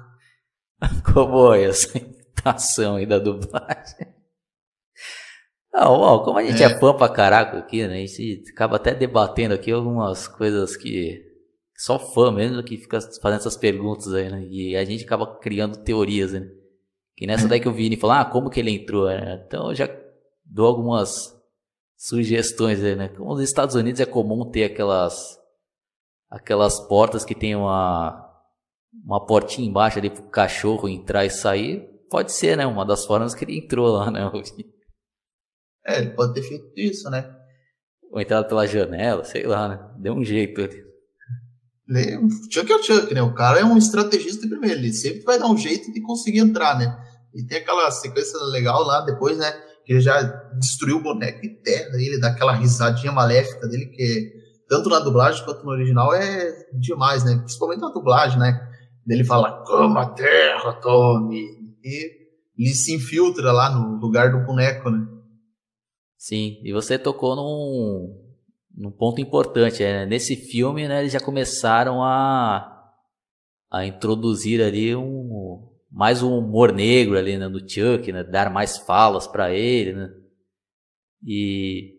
Como 1.15 1.55
é 1.55 1.65
essa 1.65 1.97
imitação 1.97 2.97
aí 2.97 3.07
da 3.07 3.19
dublagem? 3.19 4.15
Não, 5.73 6.23
como 6.23 6.39
a 6.39 6.43
gente 6.43 6.63
é. 6.63 6.67
é 6.67 6.79
fã 6.79 6.95
pra 6.95 7.09
caraca 7.09 7.59
aqui, 7.59 7.87
né? 7.87 7.95
A 7.95 8.07
gente 8.07 8.45
acaba 8.51 8.77
até 8.77 8.95
debatendo 8.95 9.55
aqui 9.55 9.71
algumas 9.71 10.27
coisas 10.27 10.75
que 10.75 11.26
só 11.77 11.99
fã 11.99 12.33
mesmo 12.33 12.63
que 12.63 12.79
fica 12.79 13.01
fazendo 13.21 13.41
essas 13.41 13.57
perguntas 13.57 14.13
aí, 14.15 14.31
né? 14.31 14.47
E 14.51 14.77
a 14.77 14.85
gente 14.85 15.05
acaba 15.05 15.39
criando 15.39 15.83
teorias, 15.83 16.33
né? 16.33 16.49
Que 17.17 17.27
nessa 17.27 17.49
daí 17.49 17.61
que 17.61 17.69
o 17.69 17.73
Vini 17.73 17.97
falou, 17.97 18.17
ah, 18.17 18.25
como 18.25 18.51
que 18.51 18.61
ele 18.61 18.71
entrou? 18.71 19.07
Né? 19.07 19.43
Então 19.47 19.71
eu 19.71 19.75
já 19.75 19.89
dou 20.45 20.67
algumas 20.67 21.35
sugestões 21.97 22.83
aí, 22.83 22.95
né? 22.97 23.09
Como 23.09 23.35
nos 23.35 23.43
Estados 23.43 23.75
Unidos 23.75 24.01
é 24.01 24.07
comum 24.07 24.51
ter 24.51 24.65
aquelas 24.65 25.39
aquelas 26.31 26.81
portas 26.89 27.25
que 27.25 27.35
tem 27.35 27.55
uma 27.55 28.23
uma 29.05 29.25
portinha 29.25 29.69
embaixo 29.69 29.99
ali 29.99 30.11
pro 30.11 30.23
cachorro 30.25 30.89
entrar 30.89 31.25
e 31.25 31.31
sair, 31.31 31.89
pode 32.11 32.33
ser, 32.33 32.57
né? 32.57 32.67
Uma 32.67 32.85
das 32.85 33.05
formas 33.05 33.35
que 33.35 33.45
ele 33.45 33.59
entrou 33.59 33.89
lá, 33.89 34.11
né? 34.11 34.31
É, 35.87 36.01
ele 36.01 36.11
pode 36.11 36.35
ter 36.35 36.43
feito 36.43 36.73
isso, 36.77 37.09
né? 37.11 37.33
Ou 38.11 38.21
entrado 38.21 38.49
pela 38.49 38.67
janela, 38.67 39.25
sei 39.25 39.47
lá, 39.47 39.69
né? 39.69 39.95
Deu 39.99 40.15
um 40.15 40.25
jeito 40.25 40.61
ali. 40.61 40.85
O 41.89 42.53
Chuck 42.53 42.71
é 42.71 42.77
o 42.77 42.83
Chuck, 42.83 43.15
né? 43.15 43.23
O 43.23 43.35
cara 43.35 43.61
é 43.61 43.65
um 43.65 43.77
estrategista 43.77 44.47
primeiro, 44.49 44.81
ele 44.81 44.93
sempre 44.93 45.23
vai 45.23 45.39
dar 45.39 45.47
um 45.47 45.57
jeito 45.57 45.93
de 45.93 46.01
conseguir 46.01 46.41
entrar, 46.41 46.77
né? 46.79 46.97
E 47.35 47.45
tem 47.45 47.59
aquela 47.59 47.91
sequência 47.91 48.39
legal 48.47 48.83
lá 48.83 49.03
depois, 49.03 49.39
né? 49.39 49.53
Que 49.85 49.93
ele 49.93 50.01
já 50.01 50.21
destruiu 50.59 50.97
o 50.97 51.03
boneco 51.03 51.45
e 51.45 51.63
terra 51.63 51.95
ele, 51.95 52.19
dá 52.19 52.29
aquela 52.29 52.55
risadinha 52.55 53.13
maléfica 53.13 53.69
dele, 53.69 53.87
que 53.87 54.33
tanto 54.69 54.89
na 54.89 54.99
dublagem 54.99 55.45
quanto 55.45 55.65
no 55.65 55.71
original 55.71 56.13
é 56.13 56.67
demais, 56.73 57.25
né? 57.25 57.37
Principalmente 57.37 57.81
na 57.81 57.91
dublagem, 57.91 58.39
né? 58.39 58.61
Ele 59.09 59.23
fala, 59.23 59.65
cama, 59.65 60.13
terra, 60.15 60.73
Tommy. 60.81 61.45
E 61.85 62.11
ele 62.59 62.75
se 62.75 62.93
infiltra 62.93 63.53
lá 63.53 63.71
no 63.71 64.01
lugar 64.01 64.33
do 64.33 64.45
boneco, 64.45 64.91
né? 64.91 65.07
Sim, 66.19 66.59
e 66.65 66.73
você 66.73 66.99
tocou 66.99 67.37
num, 67.37 68.26
num 68.77 68.91
ponto 68.91 69.21
importante. 69.21 69.83
Né? 69.83 70.05
Nesse 70.07 70.37
filme, 70.37 70.87
né, 70.87 71.01
eles 71.01 71.13
já 71.13 71.21
começaram 71.21 72.03
a, 72.03 72.93
a 73.71 73.87
introduzir 73.87 74.63
ali 74.63 74.95
um, 74.95 75.69
mais 75.91 76.23
um 76.23 76.37
humor 76.39 76.73
negro 76.73 77.17
ali 77.17 77.39
né, 77.39 77.49
no 77.49 77.61
Chuck, 77.61 78.13
né, 78.13 78.23
dar 78.23 78.53
mais 78.53 78.77
falas 78.79 79.27
para 79.27 79.53
ele, 79.53 79.93
né? 79.93 80.11
E 81.25 81.97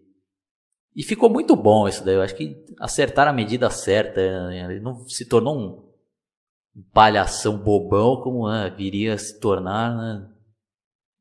e 0.98 1.04
ficou 1.04 1.30
muito 1.30 1.56
bom 1.56 1.88
isso 1.88 2.04
daí. 2.04 2.16
Eu 2.16 2.24
acho 2.24 2.36
que 2.36 2.66
acertaram 2.80 3.30
a 3.30 3.34
medida 3.34 3.70
certa. 3.70 4.48
Né? 4.48 4.66
Ele 4.72 4.80
não 4.80 5.08
se 5.08 5.26
tornou 5.26 5.56
um 5.56 6.82
palhação 6.92 7.56
bobão 7.56 8.20
como 8.20 8.50
né, 8.50 8.74
viria 8.76 9.14
a 9.14 9.18
se 9.18 9.40
tornar 9.40 9.96
né, 9.96 10.28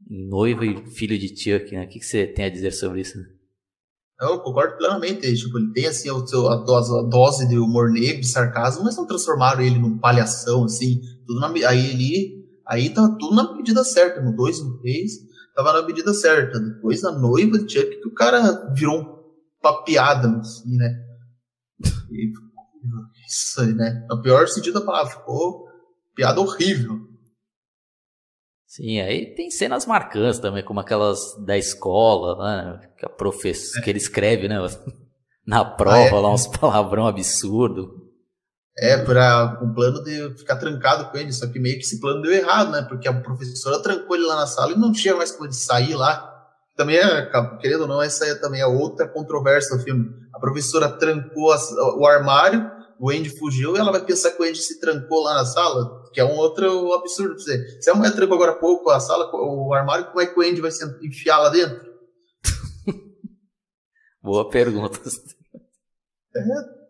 noivo 0.09 0.65
e 0.65 0.91
filho 0.93 1.19
de 1.19 1.29
Chuck. 1.29 1.75
Né? 1.75 1.85
O 1.85 1.89
que, 1.89 1.99
que 1.99 2.07
você 2.07 2.27
tem 2.27 2.47
a 2.47 2.51
dizer 2.51 2.73
sobre 2.73 3.03
isso? 3.03 3.19
Né? 3.19 3.36
Eu 4.21 4.41
concordo 4.41 4.77
plenamente. 4.77 5.35
Tipo, 5.35 5.59
ele 5.59 5.73
tem 5.73 5.87
assim, 5.87 6.09
a, 6.09 6.57
dose, 6.57 6.99
a 6.99 7.03
dose 7.03 7.49
de 7.49 7.59
humor 7.59 7.91
negro, 7.91 8.21
de 8.21 8.29
sarcasmo, 8.29 8.85
mas 8.85 8.97
não 8.97 9.07
transformaram 9.07 9.61
ele 9.61 9.79
num 9.79 9.99
palhação, 9.99 10.65
assim. 10.65 11.01
Tudo 11.27 11.41
na, 11.41 11.49
aí 11.69 11.91
ele. 11.91 12.47
Aí 12.67 12.91
tá 12.91 13.09
tudo 13.19 13.37
na 13.37 13.55
medida 13.55 13.85
certa. 13.85 14.21
No 14.21 14.35
2 14.35 14.65
no 14.65 14.79
3, 14.79 15.13
tava 15.55 15.73
na 15.73 15.87
medida 15.87 16.13
certa. 16.15 16.59
Depois 16.59 17.05
a 17.05 17.13
noiva 17.13 17.59
de 17.59 17.73
Chuck, 17.73 18.01
que 18.01 18.09
o 18.09 18.15
cara 18.15 18.73
virou 18.75 19.01
um 19.01 19.17
uma 19.67 19.85
piada, 19.85 20.29
assim, 20.39 20.77
né? 20.77 21.05
E, 22.11 22.33
isso 23.27 23.75
né? 23.75 24.07
No 24.09 24.23
pior 24.23 24.47
sentido 24.49 24.81
da 24.81 24.87
palavra, 24.87 25.13
ficou 25.13 25.67
piada 26.15 26.41
horrível. 26.41 27.01
Sim, 28.67 29.01
aí 29.01 29.35
tem 29.35 29.51
cenas 29.51 29.87
marcantes 29.87 30.39
também, 30.39 30.65
como 30.65 30.81
aquelas 30.81 31.37
da 31.45 31.57
escola, 31.57 32.37
né? 32.37 32.89
Que 32.99 33.07
a 33.07 33.09
professora, 33.09 33.81
é. 33.81 33.85
que 33.85 33.91
ele 33.91 33.99
escreve, 33.99 34.49
né? 34.49 34.57
Na 35.47 35.65
prova 35.65 35.97
ah, 35.97 36.19
é. 36.19 36.21
lá, 36.21 36.33
uns 36.33 36.47
palavrão 36.59 37.07
absurdo. 37.07 38.05
É, 38.79 38.99
para 38.99 39.59
um 39.63 39.73
plano 39.73 40.03
de 40.03 40.37
ficar 40.37 40.57
trancado 40.57 41.11
com 41.11 41.17
ele, 41.17 41.33
só 41.33 41.47
que 41.47 41.59
meio 41.59 41.77
que 41.77 41.85
esse 41.85 42.01
plano 42.01 42.21
deu 42.21 42.33
errado, 42.33 42.73
né? 42.73 42.83
Porque 42.83 43.09
a 43.09 43.21
professora 43.21 43.83
trancou 43.83 44.17
ele 44.17 44.27
lá 44.27 44.37
na 44.37 44.47
sala 44.47 44.73
e 44.73 44.79
não 44.79 44.93
tinha 44.93 45.15
mais 45.17 45.31
como 45.31 45.47
ele 45.47 45.55
sair 45.55 45.95
lá 45.95 46.37
também 46.77 46.99
é, 46.99 47.31
querendo 47.59 47.83
ou 47.83 47.89
não, 47.89 48.03
essa 48.03 48.27
é 48.27 48.35
também 48.35 48.61
a 48.61 48.69
outra 48.69 49.09
controvérsia 49.09 49.77
do 49.77 49.83
filme. 49.83 50.11
A 50.35 50.39
professora 50.39 50.91
trancou 50.91 51.51
a, 51.51 51.57
o 51.97 52.07
armário, 52.07 52.71
o 53.01 53.11
Andy 53.11 53.31
fugiu 53.31 53.75
e 53.75 53.79
ela 53.79 53.91
vai 53.91 54.05
pensar 54.05 54.33
que 54.33 54.43
o 54.43 54.45
Andy 54.45 54.59
se 54.59 54.79
trancou 54.79 55.23
lá 55.23 55.35
na 55.35 55.47
sala, 55.47 56.03
que 56.17 56.21
é 56.21 56.25
um 56.25 56.39
outro 56.39 56.95
absurdo 56.95 57.39
você. 57.39 57.79
Se 57.79 57.91
a 57.91 57.95
mulher 57.95 58.15
trancou 58.15 58.37
agora 58.37 58.53
há 58.53 58.55
pouco 58.55 58.89
a 58.89 58.99
sala, 58.99 59.31
o 59.35 59.75
armário, 59.75 60.07
como 60.07 60.23
é 60.23 60.27
que 60.27 60.41
o 60.41 60.43
Andy 60.43 60.63
vai 60.63 60.71
se 60.71 60.83
enfiar 61.07 61.37
lá 61.37 61.51
dentro? 61.51 61.79
Boa 64.25 64.49
pergunta. 64.49 64.99
É, 66.35 66.41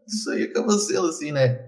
isso 0.06 0.30
aí 0.30 0.44
acaba 0.44 0.78
sendo 0.78 1.08
assim, 1.08 1.32
né? 1.32 1.58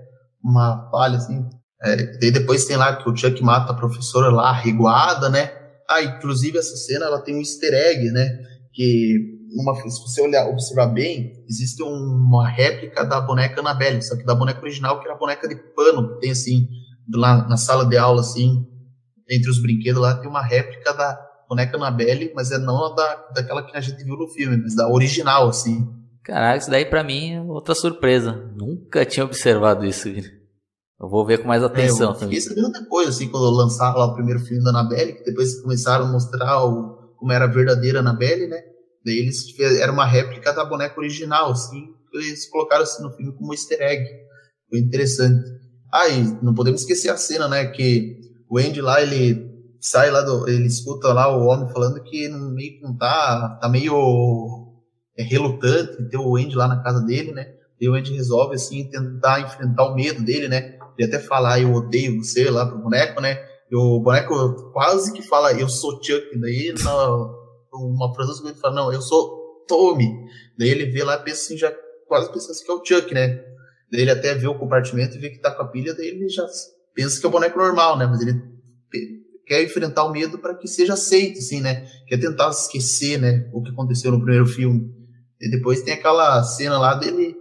Uma 0.41 0.89
falha, 0.89 1.17
assim. 1.17 1.51
É, 1.83 2.25
e 2.25 2.31
depois 2.31 2.65
tem 2.65 2.77
lá 2.77 2.95
que 2.95 3.11
o 3.11 3.17
Chuck 3.17 3.43
mata 3.43 3.73
a 3.73 3.77
professora 3.77 4.31
lá, 4.31 4.53
reguada, 4.53 5.29
né? 5.29 5.51
Ah, 5.91 6.01
inclusive 6.01 6.59
essa 6.59 6.77
cena 6.77 7.07
ela 7.07 7.21
tem 7.23 7.35
um 7.35 7.41
easter 7.41 7.75
egg, 7.75 8.09
né? 8.13 8.39
Que 8.73 9.37
uma, 9.53 9.75
se 9.75 10.01
você 10.01 10.23
olhar, 10.23 10.47
observar 10.47 10.87
bem, 10.87 11.45
existe 11.49 11.83
uma 11.83 12.49
réplica 12.49 13.05
da 13.05 13.21
boneca 13.21 13.59
Annabelle, 13.59 14.01
só 14.01 14.17
que 14.17 14.25
da 14.25 14.37
boneca 14.37 14.61
original, 14.61 15.01
que 15.01 15.07
era 15.07 15.17
a 15.17 15.19
boneca 15.19 15.49
de 15.49 15.57
pano, 15.57 16.15
que 16.15 16.21
tem 16.21 16.31
assim, 16.31 16.69
lá 17.13 17.47
na 17.49 17.57
sala 17.57 17.87
de 17.87 17.97
aula, 17.97 18.21
assim, 18.21 18.67
entre 19.29 19.51
os 19.51 19.61
brinquedos 19.61 20.01
lá, 20.01 20.17
tem 20.17 20.29
uma 20.29 20.43
réplica 20.43 20.93
da 20.93 21.19
boneca 21.49 21.77
Annabelle, 21.77 22.33
mas 22.35 22.51
é 22.51 22.59
não 22.59 22.95
da, 22.95 23.15
daquela 23.35 23.63
que 23.63 23.77
a 23.77 23.81
gente 23.81 24.05
viu 24.05 24.17
no 24.17 24.29
filme, 24.29 24.57
mas 24.59 24.75
da 24.75 24.89
original, 24.89 25.49
assim. 25.49 25.89
Caraca, 26.23 26.59
isso 26.59 26.71
daí 26.71 26.85
pra 26.85 27.03
mim 27.03 27.35
é 27.35 27.41
outra 27.41 27.75
surpresa. 27.75 28.33
Nunca 28.55 29.05
tinha 29.05 29.25
observado 29.25 29.85
isso. 29.85 30.09
Eu 30.09 31.09
vou 31.09 31.25
ver 31.25 31.39
com 31.39 31.49
mais 31.49 31.63
atenção 31.63 32.11
é, 32.11 32.25
eu. 32.25 32.29
Fiquei 32.29 32.73
depois, 32.73 33.09
assim, 33.09 33.29
quando 33.29 33.51
lançaram 33.51 33.99
lá 33.99 34.07
o 34.07 34.15
primeiro 34.15 34.41
filme 34.41 34.63
da 34.63 34.71
Annabelle, 34.71 35.15
que 35.15 35.25
depois 35.25 35.61
começaram 35.63 36.07
a 36.07 36.13
mostrar 36.13 36.65
o, 36.65 37.15
como 37.17 37.33
era 37.33 37.45
a 37.45 37.49
verdadeira 37.49 38.01
Annabelle, 38.01 38.49
né? 38.49 38.61
Daí 39.05 39.19
eles 39.21 39.59
era 39.81 39.93
uma 39.93 40.05
réplica 40.05 40.53
da 40.53 40.65
boneca 40.65 40.99
original, 40.99 41.53
assim, 41.53 41.95
eles 42.13 42.49
colocaram 42.51 42.83
assim 42.83 43.03
no 43.03 43.13
filme 43.13 43.33
como 43.33 43.55
easter 43.55 43.81
egg. 43.81 44.05
Foi 44.69 44.81
interessante. 44.81 45.49
Ah, 45.93 46.09
e 46.09 46.23
não 46.43 46.55
podemos 46.55 46.83
esquecer 46.83 47.11
a 47.11 47.17
cena, 47.17 47.49
né, 47.49 47.67
que 47.67 48.19
o 48.49 48.59
Andy 48.59 48.81
lá, 48.81 49.03
ele 49.03 49.49
sai 49.81 50.11
lá 50.11 50.23
do, 50.23 50.49
ele 50.49 50.67
escuta 50.67 51.13
lá 51.13 51.35
o 51.35 51.47
homem 51.47 51.73
falando 51.73 52.03
que 52.03 52.29
meio 52.29 52.79
que 52.79 52.83
não 52.83 52.97
tá, 52.97 53.59
tá 53.61 53.69
meio 53.69 54.75
é, 55.17 55.23
relutante 55.23 56.09
ter 56.09 56.19
o 56.19 56.37
Andy 56.37 56.55
lá 56.55 56.67
na 56.67 56.83
casa 56.83 57.01
dele, 57.05 57.33
né? 57.33 57.55
E 57.81 57.89
o 57.89 57.95
Andy 57.95 58.13
resolve, 58.13 58.57
assim, 58.57 58.89
tentar 58.91 59.41
enfrentar 59.41 59.85
o 59.85 59.95
medo 59.95 60.25
dele, 60.25 60.49
né? 60.49 60.77
Ele 60.99 61.09
até 61.09 61.19
fala, 61.21 61.55
ah, 61.55 61.61
eu 61.61 61.73
odeio 61.73 62.23
você 62.23 62.51
lá 62.51 62.67
pro 62.67 62.79
boneco, 62.79 63.21
né? 63.21 63.39
E 63.71 63.77
o 63.77 64.01
boneco 64.01 64.73
quase 64.73 65.13
que 65.13 65.23
fala, 65.23 65.53
eu 65.53 65.69
sou 65.69 66.03
Chuck. 66.03 66.37
Daí, 66.41 66.75
na, 66.83 67.09
uma 67.73 68.13
frase 68.15 68.43
ele 68.45 68.55
fala, 68.55 68.75
não, 68.75 68.93
eu 68.93 69.01
sou 69.01 69.65
Tommy. 69.69 70.09
Daí 70.59 70.69
ele 70.71 70.87
vê 70.87 71.05
lá 71.05 71.19
pensa 71.19 71.43
assim, 71.43 71.57
já 71.57 71.73
quase 72.09 72.33
pensa 72.33 72.51
assim 72.51 72.65
que 72.65 72.71
é 72.71 72.75
o 72.75 72.85
Chuck, 72.85 73.15
né? 73.15 73.45
Daí 73.91 74.03
ele 74.03 74.11
até 74.11 74.35
vê 74.35 74.47
o 74.47 74.59
compartimento 74.59 75.17
e 75.17 75.21
vê 75.21 75.31
que 75.31 75.39
tá 75.39 75.51
com 75.51 75.63
a 75.63 75.69
pilha, 75.69 75.95
daí 75.95 76.09
ele 76.09 76.29
já 76.29 76.45
pensa 76.95 77.19
que 77.19 77.27
é 77.27 77.29
o 77.29 77.33
boneco 77.33 77.59
normal, 77.59 77.97
né? 77.97 78.07
Mas 78.07 78.21
ele 78.21 78.41
quer 79.47 79.63
enfrentar 79.63 80.05
o 80.05 80.13
medo 80.13 80.39
para 80.39 80.55
que 80.55 80.69
seja 80.69 80.93
aceito, 80.93 81.39
assim, 81.39 81.61
né? 81.61 81.87
Quer 82.07 82.19
tentar 82.19 82.51
esquecer, 82.51 83.19
né? 83.19 83.49
O 83.53 83.63
que 83.63 83.71
aconteceu 83.71 84.13
no 84.13 84.19
primeiro 84.19 84.47
filme. 84.47 84.93
E 85.41 85.51
depois 85.51 85.83
tem 85.83 85.95
aquela 85.95 86.43
cena 86.43 86.79
lá 86.79 86.95
dele 86.95 87.35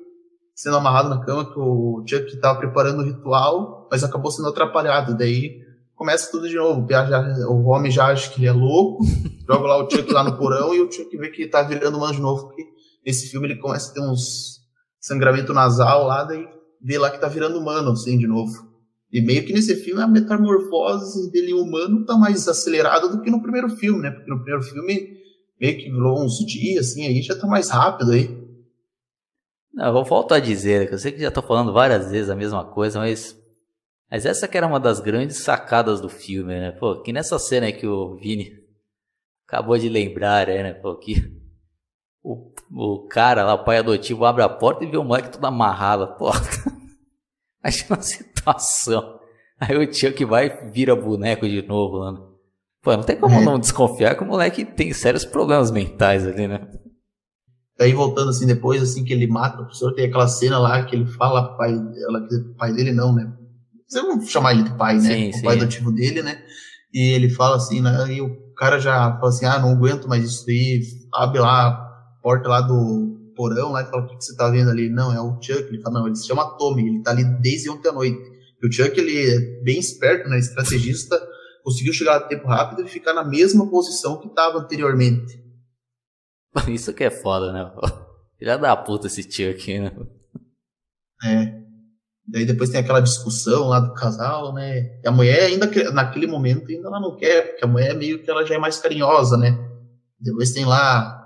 sendo 0.56 0.78
amarrado 0.78 1.10
na 1.10 1.24
cama, 1.24 1.46
que 1.46 1.60
o 1.60 2.04
Chuck 2.08 2.34
estava 2.34 2.58
preparando 2.58 3.02
o 3.02 3.06
ritual, 3.06 3.88
mas 3.92 4.04
acabou 4.04 4.32
sendo 4.32 4.48
atrapalhado. 4.48 5.16
Daí 5.16 5.60
começa 5.96 6.32
tudo 6.32 6.48
de 6.48 6.56
novo. 6.56 6.88
O, 6.88 7.54
o 7.54 7.66
homem 7.68 7.92
já 7.92 8.08
acha 8.08 8.32
que 8.32 8.40
ele 8.40 8.48
é 8.48 8.52
louco, 8.52 9.04
joga 9.48 9.68
lá 9.68 9.78
o 9.78 9.90
Chuck 9.90 10.12
lá 10.12 10.24
no 10.24 10.38
porão 10.38 10.74
e 10.74 10.82
o 10.82 10.92
Chuck 10.92 11.16
vê 11.18 11.30
que 11.30 11.48
tá 11.48 11.62
virando 11.62 11.98
humano 11.98 12.14
de 12.14 12.22
novo, 12.22 12.48
porque 12.48 12.64
nesse 13.06 13.28
filme 13.28 13.48
ele 13.48 13.60
começa 13.60 13.92
a 13.92 13.94
ter 13.94 14.02
uns 14.02 14.57
sangramento 15.00 15.54
nasal 15.54 16.06
lá, 16.06 16.24
daí 16.24 16.48
vê 16.82 16.98
lá 16.98 17.10
que 17.10 17.20
tá 17.20 17.28
virando 17.28 17.60
humano, 17.60 17.92
assim, 17.92 18.18
de 18.18 18.28
novo. 18.28 18.68
E 19.12 19.22
meio 19.22 19.46
que 19.46 19.54
nesse 19.54 19.76
filme 19.78 20.02
a 20.02 20.08
metamorfose 20.08 21.32
dele 21.32 21.54
humano 21.54 22.06
tá 22.06 22.18
mais 22.18 22.48
acelerada 22.48 23.08
do 23.08 23.22
que 23.22 23.32
no 23.32 23.42
primeiro 23.42 23.70
filme, 23.70 24.02
né? 24.02 24.12
Porque 24.12 24.30
no 24.30 24.38
primeiro 24.38 24.64
filme 24.64 25.18
meio 25.60 25.78
que 25.78 25.90
virou 25.90 26.24
uns 26.24 26.38
dias, 26.46 26.92
assim, 26.92 27.08
aí 27.08 27.22
já 27.22 27.38
tá 27.38 27.48
mais 27.48 27.70
rápido 27.70 28.12
aí. 28.12 28.48
Não, 29.74 29.96
eu 29.96 30.04
voltar 30.04 30.36
a 30.36 30.40
dizer, 30.40 30.88
que 30.88 30.94
eu 30.96 30.98
sei 30.98 31.12
que 31.12 31.22
já 31.22 31.28
estou 31.30 31.44
falando 31.44 31.72
várias 31.72 32.12
vezes 32.12 32.30
a 32.30 32.36
mesma 32.36 32.66
coisa, 32.66 33.00
mas. 33.00 33.38
Mas 34.10 34.26
essa 34.26 34.48
que 34.48 34.58
era 34.58 34.66
uma 34.66 34.80
das 34.80 35.02
grandes 35.02 35.38
sacadas 35.38 36.00
do 36.00 36.08
filme, 36.08 36.54
né? 36.54 36.72
Pô, 36.72 37.02
que 37.02 37.12
nessa 37.12 37.38
cena 37.38 37.72
que 37.72 37.86
o 37.86 38.16
Vini 38.16 38.52
acabou 39.46 39.78
de 39.78 39.90
lembrar, 39.90 40.48
né? 40.48 40.74
Pô, 40.74 40.96
que 40.98 41.37
o, 42.28 42.52
o 42.72 43.08
cara 43.08 43.46
lá, 43.46 43.54
o 43.54 43.64
pai 43.64 43.78
adotivo, 43.78 44.26
abre 44.26 44.44
a 44.44 44.50
porta 44.50 44.84
e 44.84 44.92
vê 44.92 44.98
o 44.98 45.04
moleque 45.04 45.32
todo 45.32 45.46
amarrado 45.46 46.04
à 46.04 46.08
porta. 46.08 46.50
Achei 47.64 47.88
uma 47.88 48.02
situação. 48.02 49.18
Aí 49.60 49.78
o 49.78 49.90
tio 49.90 50.14
que 50.14 50.26
vai 50.26 50.70
vira 50.70 50.96
boneco 50.96 51.48
de 51.48 51.66
novo 51.66 51.98
lá. 51.98 52.12
Né? 52.12 52.20
Pô, 52.84 52.96
não 52.96 53.04
tem 53.04 53.18
como 53.18 53.36
é. 53.36 53.44
não 53.44 53.58
desconfiar 53.60 54.16
que 54.16 54.24
o 54.24 54.28
moleque 54.28 54.66
tem 54.66 54.94
sérios 54.94 55.26
problemas 55.26 55.72
mentais 55.72 56.28
ali, 56.28 56.48
né? 56.48 56.68
Aí 57.80 57.94
voltando 57.94 58.30
assim 58.30 58.46
depois, 58.46 58.82
assim 58.82 59.04
que 59.04 59.14
ele 59.14 59.28
mata 59.28 59.56
o 59.56 59.66
professor, 59.66 59.94
tem 59.94 60.06
aquela 60.06 60.28
cena 60.28 60.58
lá 60.58 60.84
que 60.84 60.96
ele 60.96 61.06
fala 61.06 61.56
pai 61.58 61.74
dela, 61.74 62.28
pai 62.58 62.74
dele 62.74 62.92
não, 62.92 63.14
né? 63.14 63.32
Você 63.88 64.02
não 64.02 64.22
chamar 64.22 64.54
ele 64.54 64.64
de 64.64 64.76
pai, 64.76 64.96
né? 64.96 65.02
Sim, 65.02 65.30
o 65.30 65.34
sim. 65.34 65.44
pai 65.44 65.56
adotivo 65.56 65.92
dele, 65.92 66.22
né? 66.22 66.42
E 66.94 67.14
ele 67.14 67.30
fala 67.30 67.56
assim, 67.56 67.82
né? 67.82 68.12
E 68.12 68.22
o 68.22 68.54
cara 68.54 68.80
já 68.80 69.16
fala 69.18 69.30
assim, 69.30 69.46
ah, 69.46 69.60
não 69.60 69.72
aguento 69.72 70.08
mais 70.08 70.24
isso 70.24 70.46
aí, 70.50 70.82
abre 71.14 71.40
lá 71.40 71.68
a 71.68 71.87
porta 72.28 72.50
lá 72.50 72.60
do 72.60 73.32
porão 73.38 73.72
lá 73.72 73.84
e 73.84 73.86
fala, 73.86 74.04
o 74.04 74.08
que, 74.08 74.18
que 74.18 74.26
você 74.26 74.36
tá 74.36 74.50
vendo 74.50 74.70
ali? 74.70 74.90
Não, 74.90 75.14
é 75.14 75.22
o 75.22 75.42
Chuck. 75.42 75.64
Ele 75.64 75.82
fala, 75.82 76.00
não, 76.00 76.08
ele 76.08 76.16
se 76.18 76.28
chama 76.28 76.58
Tommy, 76.58 76.86
ele 76.86 77.02
tá 77.02 77.12
ali 77.12 77.24
desde 77.40 77.70
ontem 77.70 77.88
à 77.88 77.94
noite. 77.94 78.20
E 78.62 78.68
o 78.68 78.70
Chuck, 78.70 79.00
ele 79.00 79.30
é 79.30 79.64
bem 79.64 79.80
esperto, 79.80 80.28
né? 80.28 80.38
Estrategista, 80.38 81.18
conseguiu 81.64 81.94
chegar 81.94 82.18
a 82.18 82.20
tempo 82.20 82.46
rápido 82.46 82.82
e 82.82 82.90
ficar 82.90 83.14
na 83.14 83.24
mesma 83.24 83.70
posição 83.70 84.20
que 84.20 84.28
estava 84.28 84.58
anteriormente. 84.58 85.42
Isso 86.68 86.94
que 86.94 87.06
é 87.06 87.10
foda, 87.10 87.54
né? 87.54 87.72
Filha 88.38 88.58
da 88.58 88.76
puta 88.76 89.08
esse 89.08 89.22
aqui, 89.46 89.80
né? 89.80 89.96
É. 91.24 91.58
Daí 92.28 92.46
depois 92.46 92.70
tem 92.70 92.82
aquela 92.82 93.00
discussão 93.00 93.70
lá 93.70 93.80
do 93.80 93.94
casal, 93.94 94.54
né? 94.54 95.00
E 95.02 95.08
a 95.08 95.12
mulher 95.12 95.44
ainda, 95.44 95.66
naquele 95.94 96.28
momento, 96.28 96.70
ainda 96.70 96.90
ela 96.90 97.00
não 97.00 97.16
quer, 97.16 97.52
porque 97.52 97.64
a 97.64 97.68
mulher 97.68 97.96
meio 97.96 98.22
que 98.22 98.30
ela 98.30 98.46
já 98.46 98.56
é 98.56 98.58
mais 98.58 98.80
carinhosa, 98.80 99.38
né? 99.38 99.58
Depois 100.20 100.52
tem 100.52 100.66
lá 100.66 101.17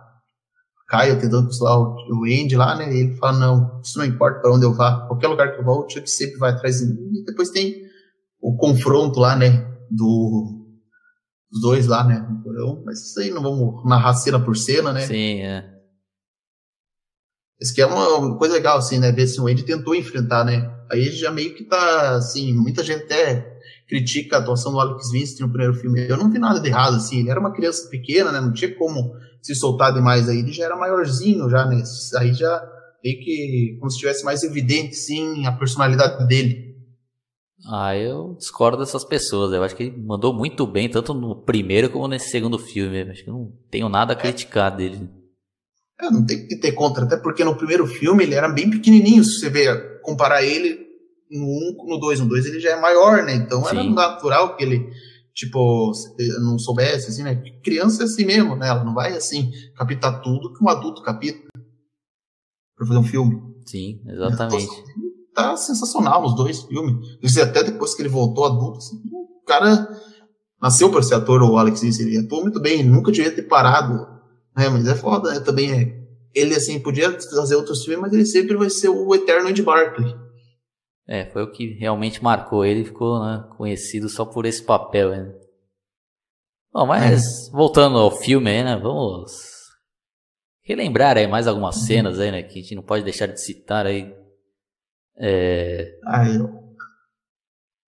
Caio 0.92 1.18
tentando 1.18 1.46
consolar 1.46 1.80
o 1.80 2.26
Andy 2.26 2.58
lá, 2.58 2.76
né? 2.76 2.94
E 2.94 3.00
ele 3.00 3.16
fala, 3.16 3.40
não, 3.40 3.82
isso 3.82 3.98
não 3.98 4.04
importa 4.04 4.42
para 4.42 4.52
onde 4.52 4.66
eu 4.66 4.74
vá, 4.74 5.08
qualquer 5.08 5.30
lugar 5.30 5.54
que 5.54 5.62
eu 5.62 5.64
vá, 5.64 5.72
o 5.72 5.90
Chuck 5.90 6.06
sempre 6.10 6.36
vai 6.38 6.52
atrás 6.52 6.80
de 6.80 6.88
mim. 6.88 7.22
E 7.22 7.24
depois 7.24 7.50
tem 7.50 7.82
o 8.42 8.58
confronto 8.58 9.18
lá, 9.18 9.34
né? 9.34 9.72
Do, 9.90 10.68
dos 11.50 11.62
dois 11.62 11.88
lá, 11.88 12.04
né? 12.04 12.20
No 12.20 12.44
porão. 12.44 12.84
Mas 12.86 13.00
isso 13.00 13.22
aí 13.22 13.30
não 13.30 13.42
vamos 13.42 13.86
narrar 13.88 14.14
cena 14.16 14.38
por 14.38 14.58
cena, 14.58 14.92
né? 14.92 15.08
Sim, 15.08 15.40
é. 15.40 15.66
Isso 17.62 17.74
que 17.74 17.82
é 17.82 17.86
uma 17.86 18.38
coisa 18.38 18.56
legal, 18.56 18.78
assim, 18.78 19.00
né? 19.00 19.14
Ver 19.14 19.28
se 19.28 19.40
o 19.40 19.48
Andy 19.48 19.64
tentou 19.64 19.96
enfrentar, 19.96 20.44
né? 20.44 20.70
Aí 20.92 21.10
já 21.12 21.32
meio 21.32 21.56
que 21.56 21.64
tá, 21.64 22.16
assim, 22.18 22.54
muita 22.54 22.84
gente 22.84 23.04
até 23.04 23.51
critica 23.92 24.38
a 24.38 24.40
atuação 24.40 24.72
do 24.72 24.80
Alex 24.80 25.12
Vincent 25.12 25.42
no 25.42 25.50
primeiro 25.50 25.74
filme. 25.74 26.08
Eu 26.08 26.16
não 26.16 26.32
vi 26.32 26.40
nada 26.40 26.62
de 26.62 26.70
errado, 26.70 26.96
assim, 26.96 27.20
ele 27.20 27.30
era 27.30 27.42
uma 27.42 27.52
criança 27.52 27.90
pequena, 27.90 28.32
né? 28.32 28.40
Não 28.40 28.54
tinha 28.54 28.74
como 28.74 29.14
se 29.42 29.54
soltar 29.54 29.94
demais 29.94 30.30
aí, 30.30 30.40
ele 30.40 30.54
já 30.54 30.64
era 30.64 30.78
maiorzinho 30.78 31.50
já, 31.50 31.66
né? 31.66 31.84
Aí 32.18 32.34
já 32.34 32.64
meio 33.04 33.20
que 33.20 33.76
como 33.78 33.92
se 33.92 33.98
tivesse 33.98 34.24
mais 34.24 34.44
evidente, 34.44 34.96
sim, 34.96 35.46
a 35.46 35.52
personalidade 35.52 36.26
dele. 36.26 36.72
Ah, 37.70 37.94
eu 37.98 38.34
discordo 38.40 38.78
dessas 38.78 39.04
pessoas. 39.04 39.52
Eu 39.52 39.62
acho 39.62 39.76
que 39.76 39.84
ele 39.84 39.98
mandou 39.98 40.34
muito 40.34 40.66
bem, 40.66 40.90
tanto 40.90 41.14
no 41.14 41.44
primeiro 41.44 41.90
como 41.90 42.08
nesse 42.08 42.30
segundo 42.30 42.58
filme. 42.58 43.04
Eu 43.04 43.12
acho 43.12 43.26
que 43.26 43.30
não 43.30 43.52
tenho 43.70 43.90
nada 43.90 44.14
a 44.14 44.16
criticar 44.16 44.74
dele. 44.74 45.10
É, 46.00 46.10
não 46.10 46.26
tem 46.26 46.48
que 46.48 46.56
ter 46.56 46.72
contra, 46.72 47.04
até 47.04 47.18
porque 47.18 47.44
no 47.44 47.58
primeiro 47.58 47.86
filme 47.86 48.24
ele 48.24 48.36
era 48.36 48.48
bem 48.48 48.70
pequenininho, 48.70 49.24
se 49.24 49.40
você 49.40 49.50
ver, 49.50 50.02
comparar 50.02 50.44
ele 50.44 50.91
no 51.32 51.46
1, 51.46 51.48
um, 51.48 51.90
no 51.90 51.98
2, 51.98 52.20
no 52.20 52.30
2 52.30 52.46
ele 52.46 52.60
já 52.60 52.72
é 52.72 52.80
maior, 52.80 53.24
né? 53.24 53.34
Então 53.34 53.64
Sim. 53.64 53.70
era 53.70 53.84
natural 53.84 54.56
que 54.56 54.64
ele, 54.64 54.90
tipo, 55.34 55.92
não 56.42 56.60
soubesse, 56.60 57.10
assim, 57.10 57.24
né? 57.24 57.36
Criança 57.64 58.04
é 58.04 58.06
assim 58.06 58.26
mesmo, 58.26 58.56
né? 58.56 58.68
Ela 58.68 58.84
não 58.84 58.94
vai, 58.94 59.14
assim, 59.14 59.52
captar 59.76 60.22
tudo 60.22 60.54
que 60.54 60.64
um 60.64 60.70
adulto 60.70 61.02
capta 61.02 61.48
pra 62.76 62.86
fazer 62.86 63.00
um 63.00 63.04
filme. 63.04 63.42
Sim, 63.66 64.02
exatamente. 64.06 64.66
Então, 64.66 65.12
tá 65.34 65.56
sensacional 65.56 66.22
nos 66.22 66.36
dois 66.36 66.64
filmes. 66.64 67.18
Até 67.42 67.64
depois 67.64 67.96
que 67.96 68.02
ele 68.02 68.10
voltou 68.10 68.46
adulto, 68.46 68.78
assim, 68.80 69.02
o 69.12 69.44
cara 69.46 69.88
nasceu 70.62 70.92
para 70.92 71.02
ser 71.02 71.16
ator, 71.16 71.42
o 71.42 71.58
Alex 71.58 71.82
ele 72.00 72.18
atuou 72.18 72.42
muito 72.42 72.60
bem, 72.60 72.84
nunca 72.84 73.12
devia 73.12 73.34
ter 73.34 73.44
parado 73.44 74.12
é, 74.58 74.68
mas 74.70 74.86
é 74.88 74.96
foda, 74.96 75.32
né? 75.32 75.40
Também 75.40 75.72
é. 75.72 76.02
Ele, 76.34 76.56
assim, 76.56 76.80
podia 76.80 77.12
fazer 77.12 77.56
outros 77.56 77.84
filmes, 77.84 78.02
mas 78.02 78.14
ele 78.14 78.26
sempre 78.26 78.56
vai 78.56 78.70
ser 78.70 78.90
o 78.90 79.14
eterno 79.14 79.50
Ed 79.50 79.62
Barkley. 79.62 80.14
É, 81.12 81.26
foi 81.26 81.44
o 81.44 81.52
que 81.52 81.74
realmente 81.74 82.24
marcou 82.24 82.64
ele, 82.64 82.86
ficou 82.86 83.20
né, 83.20 83.46
conhecido 83.58 84.08
só 84.08 84.24
por 84.24 84.46
esse 84.46 84.64
papel, 84.64 85.10
né? 85.10 85.36
Bom, 86.72 86.86
mas 86.86 87.50
é. 87.50 87.52
voltando 87.52 87.98
ao 87.98 88.10
filme 88.10 88.64
né? 88.64 88.78
Vamos 88.78 89.30
relembrar 90.64 91.18
aí 91.18 91.28
mais 91.28 91.48
algumas 91.48 91.76
uhum. 91.76 91.82
cenas 91.82 92.18
aí, 92.18 92.32
né? 92.32 92.42
Que 92.44 92.60
a 92.60 92.62
gente 92.62 92.76
não 92.76 92.82
pode 92.82 93.04
deixar 93.04 93.26
de 93.26 93.42
citar 93.42 93.86
aí. 93.86 94.16
É... 95.18 96.00
Ah. 96.06 96.24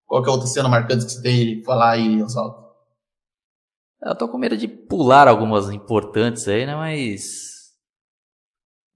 Qual 0.05 0.21
que 0.21 0.27
é 0.27 0.29
a 0.29 0.33
outra 0.33 0.47
cena 0.49 0.67
marcante 0.67 1.05
que 1.05 1.11
você 1.13 1.21
tem 1.21 1.59
que 1.59 1.63
falar 1.63 1.91
aí, 1.91 2.21
Oswaldo? 2.21 2.61
Eu 4.01 4.17
tô 4.17 4.27
com 4.27 4.37
medo 4.37 4.57
de 4.57 4.67
pular 4.67 5.29
algumas 5.29 5.69
importantes 5.69 6.45
aí, 6.49 6.65
né? 6.65 6.75
Mas. 6.75 7.71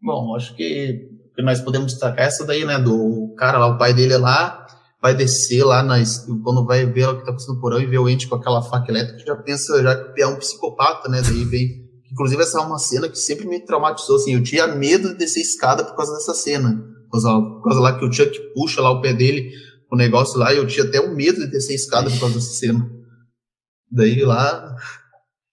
Bom, 0.02 0.36
acho 0.36 0.54
que 0.54 1.18
nós 1.44 1.62
podemos 1.62 1.92
destacar 1.92 2.26
essa 2.26 2.46
daí, 2.46 2.66
né? 2.66 2.80
Do 2.80 3.34
cara 3.38 3.58
lá, 3.58 3.68
o 3.68 3.78
pai 3.78 3.94
dele 3.94 4.14
é 4.14 4.18
lá, 4.18 4.66
vai 5.02 5.14
descer 5.14 5.64
lá 5.64 5.84
na, 5.84 5.96
quando 6.44 6.66
vai 6.66 6.86
ver 6.86 7.08
o 7.08 7.20
que 7.20 7.26
tá 7.26 7.32
passando 7.32 7.56
no 7.56 7.62
porão 7.62 7.80
e 7.80 7.86
vê 7.86 7.98
o 7.98 8.10
ente 8.10 8.28
com 8.28 8.36
aquela 8.36 8.62
faca 8.62 8.92
elétrica, 8.92 9.24
já 9.26 9.36
pensa 9.36 9.82
já 9.82 9.96
que 9.96 10.22
é 10.22 10.28
um 10.28 10.36
psicopata, 10.38 11.10
né? 11.10 11.22
Daí 11.22 11.44
vem. 11.46 11.88
Inclusive, 12.12 12.42
essa 12.42 12.60
é 12.60 12.62
uma 12.62 12.80
cena 12.80 13.10
que 13.10 13.18
sempre 13.18 13.46
me 13.46 13.60
traumatizou, 13.60 14.16
assim. 14.16 14.34
Eu 14.34 14.42
tinha 14.42 14.66
medo 14.68 15.10
de 15.10 15.16
descer 15.16 15.42
escada 15.42 15.84
por 15.84 15.96
causa 15.96 16.14
dessa 16.14 16.34
cena. 16.34 16.82
Por 17.06 17.12
causa, 17.12 17.30
por 17.30 17.64
causa 17.64 17.80
lá 17.80 18.00
que 18.00 18.06
o 18.06 18.12
Chuck 18.12 18.54
puxa 18.54 18.82
lá 18.82 18.92
o 18.92 19.02
pé 19.02 19.14
dele, 19.14 19.52
o 19.92 19.96
negócio 19.96 20.40
lá, 20.40 20.54
e 20.54 20.58
eu 20.58 20.66
tinha 20.66 20.86
até 20.86 21.00
o 21.00 21.14
medo 21.14 21.40
de 21.42 21.48
descer 21.48 21.76
escada 21.76 22.10
por 22.10 22.20
causa 22.20 22.36
dessa 22.36 22.54
cena. 22.54 22.90
Daí 23.92 24.24
lá 24.24 24.76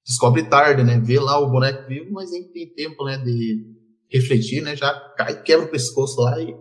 descobre 0.06 0.44
tarde, 0.44 0.82
né? 0.82 1.00
Vê 1.00 1.18
lá 1.18 1.38
o 1.38 1.50
boneco 1.50 1.88
vivo, 1.88 2.12
mas 2.12 2.30
nem 2.30 2.44
tem 2.52 2.72
tempo, 2.74 3.04
né, 3.04 3.16
de 3.18 3.73
refletir, 4.14 4.62
né? 4.62 4.76
Já 4.76 4.92
cai, 5.16 5.42
quebra 5.42 5.66
o 5.66 5.70
pescoço 5.70 6.20
lá 6.20 6.40
e 6.40 6.54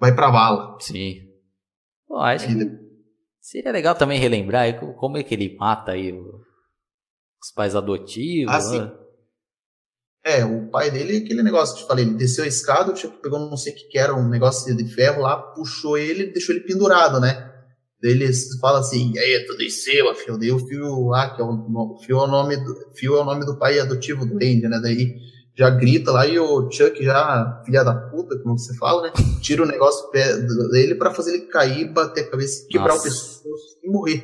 vai 0.00 0.14
pra 0.14 0.30
vala. 0.30 0.78
Sim. 0.80 1.28
Bom, 2.08 2.18
acho 2.20 2.46
que 2.46 2.54
seria 3.40 3.70
legal 3.70 3.94
também 3.94 4.18
relembrar 4.18 4.80
como 4.96 5.18
é 5.18 5.22
que 5.22 5.34
ele 5.34 5.56
mata 5.56 5.92
aí 5.92 6.12
os 6.12 7.52
pais 7.54 7.76
adotivos. 7.76 8.52
Ah, 8.52 8.70
né? 8.70 8.92
É, 10.24 10.44
o 10.44 10.68
pai 10.70 10.90
dele, 10.90 11.18
aquele 11.18 11.42
negócio 11.42 11.74
que 11.74 11.80
eu 11.80 11.84
te 11.84 11.88
falei, 11.88 12.04
ele 12.04 12.14
desceu 12.14 12.44
a 12.44 12.48
escada, 12.48 12.92
tipo, 12.92 13.20
pegou 13.20 13.38
não 13.38 13.56
sei 13.56 13.72
o 13.72 13.76
que 13.76 13.88
que 13.88 13.98
era, 13.98 14.14
um 14.14 14.28
negócio 14.28 14.76
de 14.76 14.84
ferro 14.92 15.22
lá, 15.22 15.36
puxou 15.36 15.96
ele 15.96 16.24
e 16.24 16.32
deixou 16.32 16.54
ele 16.54 16.64
pendurado, 16.64 17.20
né? 17.20 17.48
eles 18.02 18.56
falam 18.60 18.80
assim, 18.80 19.12
e 19.12 19.18
aí, 19.18 19.44
tu 19.44 19.56
desceu, 19.56 20.14
filho, 20.14 20.38
daí 20.38 20.52
o 20.52 20.58
Fio 20.58 21.08
lá, 21.08 21.34
que 21.34 21.42
é 21.42 21.44
o, 21.44 21.98
Fio 21.98 22.18
é 22.18 22.22
o 22.22 22.26
nome 22.28 22.56
do, 22.56 22.92
Fio 22.94 23.16
é 23.16 23.20
o 23.20 23.24
nome 23.24 23.44
do 23.44 23.58
pai 23.58 23.78
adotivo 23.80 24.24
do 24.24 24.36
Andy, 24.36 24.68
né, 24.68 24.78
daí 24.80 25.16
já 25.58 25.70
grita 25.70 26.12
lá 26.12 26.24
e 26.24 26.38
o 26.38 26.70
Chuck 26.70 27.02
já, 27.02 27.62
filha 27.66 27.82
da 27.82 27.92
puta, 27.92 28.38
como 28.38 28.56
você 28.56 28.76
fala, 28.76 29.02
né, 29.02 29.12
tira 29.42 29.64
o 29.64 29.66
negócio 29.66 30.08
dele 30.70 30.94
para 30.94 31.12
fazer 31.12 31.34
ele 31.34 31.46
cair, 31.46 31.92
bater 31.92 32.26
a 32.26 32.30
cabeça, 32.30 32.64
quebrar 32.68 32.94
Nossa. 32.94 33.00
o 33.00 33.02
pescoço 33.02 33.78
e 33.82 33.90
morrer. 33.90 34.22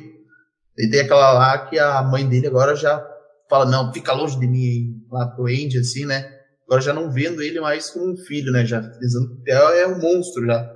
E 0.77 0.89
tem 0.89 1.01
aquela 1.01 1.33
lá 1.33 1.57
que 1.65 1.77
a 1.77 2.01
mãe 2.03 2.27
dele 2.27 2.47
agora 2.47 2.73
já 2.73 3.05
fala, 3.49 3.65
não, 3.65 3.91
fica 3.91 4.13
longe 4.13 4.39
de 4.39 4.47
mim, 4.47 5.05
lá 5.11 5.27
pro 5.27 5.47
Andy, 5.47 5.79
assim, 5.79 6.05
né, 6.05 6.25
agora 6.65 6.81
já 6.81 6.93
não 6.93 7.11
vendo 7.11 7.41
ele 7.41 7.59
mais 7.59 7.89
como 7.89 8.13
um 8.13 8.17
filho, 8.17 8.53
né, 8.53 8.65
já 8.65 8.79
dizendo 8.79 9.41
que 9.43 9.51
é, 9.51 9.81
é 9.81 9.87
um 9.87 9.99
monstro 9.99 10.45
já. 10.45 10.71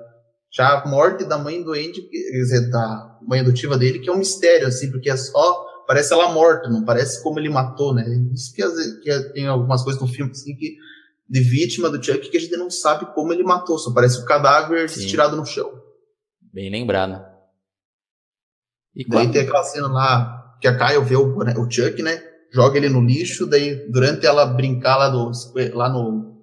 Já 0.51 0.79
a 0.79 0.87
morte 0.87 1.25
da 1.25 1.37
mãe 1.37 1.63
doente, 1.63 2.01
quer 2.01 2.31
dizer, 2.31 2.69
da 2.71 3.19
mãe 3.21 3.39
adotiva 3.39 3.77
dele, 3.77 3.99
que 3.99 4.09
é 4.09 4.11
um 4.11 4.17
mistério, 4.17 4.67
assim, 4.67 4.91
porque 4.91 5.09
é 5.09 5.15
só. 5.15 5.68
Parece 5.89 6.13
ela 6.13 6.31
morta, 6.31 6.69
não 6.69 6.85
parece 6.85 7.23
como 7.23 7.39
ele 7.39 7.49
matou, 7.49 7.95
né? 7.95 8.05
Isso 8.31 8.53
que, 8.53 8.61
que 9.01 9.19
tem 9.33 9.47
algumas 9.47 9.81
coisas 9.83 9.99
no 9.99 10.07
filme, 10.07 10.29
assim, 10.29 10.55
que. 10.55 10.77
De 11.27 11.39
vítima 11.41 11.89
do 11.89 12.03
Chuck 12.03 12.29
que 12.29 12.37
a 12.37 12.39
gente 12.39 12.55
não 12.57 12.69
sabe 12.69 13.11
como 13.15 13.33
ele 13.33 13.41
matou, 13.41 13.77
só 13.79 13.91
parece 13.91 14.19
o 14.19 14.25
cadáver 14.25 14.87
Sim. 14.87 14.99
estirado 14.99 15.35
no 15.35 15.43
chão. 15.45 15.67
Bem 16.53 16.69
lembrado. 16.69 17.25
E 18.95 19.03
daí 19.07 19.25
quando... 19.25 19.33
tem 19.33 19.41
aquela 19.41 19.63
cena 19.63 19.87
lá 19.87 20.57
que 20.61 20.67
a 20.67 20.77
Kyle 20.77 21.03
vê 21.03 21.15
o, 21.15 21.35
o 21.37 21.71
Chuck, 21.71 22.03
né? 22.03 22.21
Joga 22.53 22.77
ele 22.77 22.89
no 22.89 23.03
lixo, 23.03 23.47
daí 23.47 23.89
durante 23.91 24.27
ela 24.27 24.45
brincar 24.45 24.95
lá, 24.95 25.09
do, 25.09 25.31
lá 25.73 25.89
no, 25.89 26.37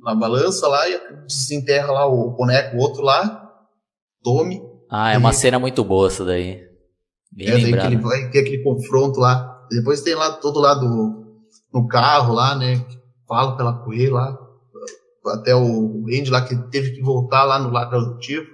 na 0.00 0.14
balança 0.14 0.68
lá 0.68 0.88
e 0.88 1.00
desenterra 1.26 1.90
lá 1.90 2.06
o 2.06 2.36
boneco, 2.36 2.76
o 2.76 2.80
outro 2.80 3.02
lá, 3.02 3.50
tome. 4.22 4.62
Ah, 4.88 5.12
é 5.12 5.18
uma 5.18 5.32
cena 5.32 5.58
muito 5.58 5.82
boa 5.82 6.06
essa 6.06 6.24
daí. 6.24 6.64
Bem 7.32 7.48
é, 7.48 7.52
daí 7.52 7.72
que 7.72 7.86
ele 7.86 7.96
vai 7.98 8.30
ter 8.30 8.40
aquele 8.40 8.62
confronto 8.62 9.20
lá. 9.20 9.66
Depois 9.70 10.02
tem 10.02 10.14
lá 10.14 10.32
todo 10.32 10.60
lado 10.60 10.86
no 11.72 11.86
carro 11.86 12.34
lá, 12.34 12.56
né? 12.56 12.84
Fala 13.26 13.56
pela 13.56 13.84
coelha 13.84 14.14
lá. 14.14 14.38
Até 15.26 15.54
o 15.54 16.04
Andy 16.06 16.30
lá 16.30 16.46
que 16.46 16.56
teve 16.70 16.92
que 16.92 17.02
voltar 17.02 17.44
lá 17.44 17.58
no 17.58 17.70
lado 17.70 17.96
adotivo. 17.96 18.46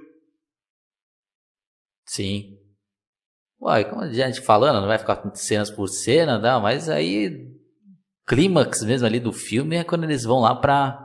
Sim. 2.06 2.58
Uai, 3.60 3.88
como 3.88 4.02
a 4.02 4.12
gente 4.12 4.40
falando, 4.40 4.80
não 4.80 4.88
vai 4.88 4.98
ficar 4.98 5.22
cenas 5.34 5.70
por 5.70 5.86
cena, 5.86 6.38
não, 6.38 6.60
mas 6.60 6.88
aí 6.88 7.48
clímax 8.26 8.82
mesmo 8.82 9.06
ali 9.06 9.20
do 9.20 9.32
filme 9.32 9.76
é 9.76 9.84
quando 9.84 10.04
eles 10.04 10.24
vão 10.24 10.40
lá 10.40 10.54
pra 10.54 10.98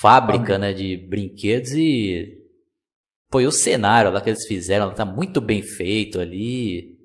fábrica, 0.00 0.58
né, 0.58 0.72
de 0.72 0.96
brinquedos 1.08 1.72
e 1.72 2.45
pô, 3.30 3.40
e 3.40 3.46
o 3.46 3.52
cenário 3.52 4.10
lá 4.10 4.20
que 4.20 4.30
eles 4.30 4.46
fizeram 4.46 4.94
tá 4.94 5.04
muito 5.04 5.40
bem 5.40 5.62
feito 5.62 6.20
ali, 6.20 6.96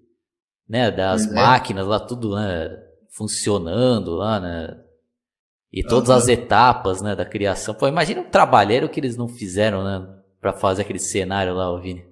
né, 0.68 0.92
das 0.92 1.26
é. 1.26 1.34
máquinas 1.34 1.88
lá 1.88 2.00
tudo, 2.00 2.36
né, 2.36 2.70
funcionando 3.16 4.16
lá, 4.16 4.40
né, 4.40 4.78
e 5.72 5.84
todas 5.84 6.10
uhum. 6.10 6.16
as 6.16 6.28
etapas, 6.28 7.02
né, 7.02 7.16
da 7.16 7.26
criação. 7.26 7.74
Pô, 7.74 7.88
imagina 7.88 8.22
o 8.22 8.30
trabalheiro 8.30 8.90
que 8.90 9.00
eles 9.00 9.18
não 9.18 9.28
fizeram, 9.28 9.84
né, 9.84 10.22
para 10.40 10.54
fazer 10.54 10.82
aquele 10.82 11.00
cenário 11.00 11.54
lá, 11.54 11.80
Vini. 11.80 12.06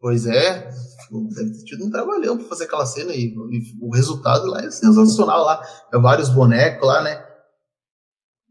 Pois 0.00 0.26
é, 0.26 0.70
deve 1.10 1.52
ter 1.52 1.64
tido 1.64 1.84
um 1.84 1.90
trabalhão 1.90 2.38
pra 2.38 2.46
fazer 2.46 2.64
aquela 2.64 2.86
cena 2.86 3.12
e, 3.12 3.34
e 3.34 3.62
o 3.80 3.92
resultado 3.92 4.46
lá 4.46 4.60
é 4.60 4.70
sensacional 4.70 5.44
lá. 5.44 5.60
É 5.92 5.98
vários 5.98 6.28
bonecos 6.28 6.86
lá, 6.86 7.02
né? 7.02 7.27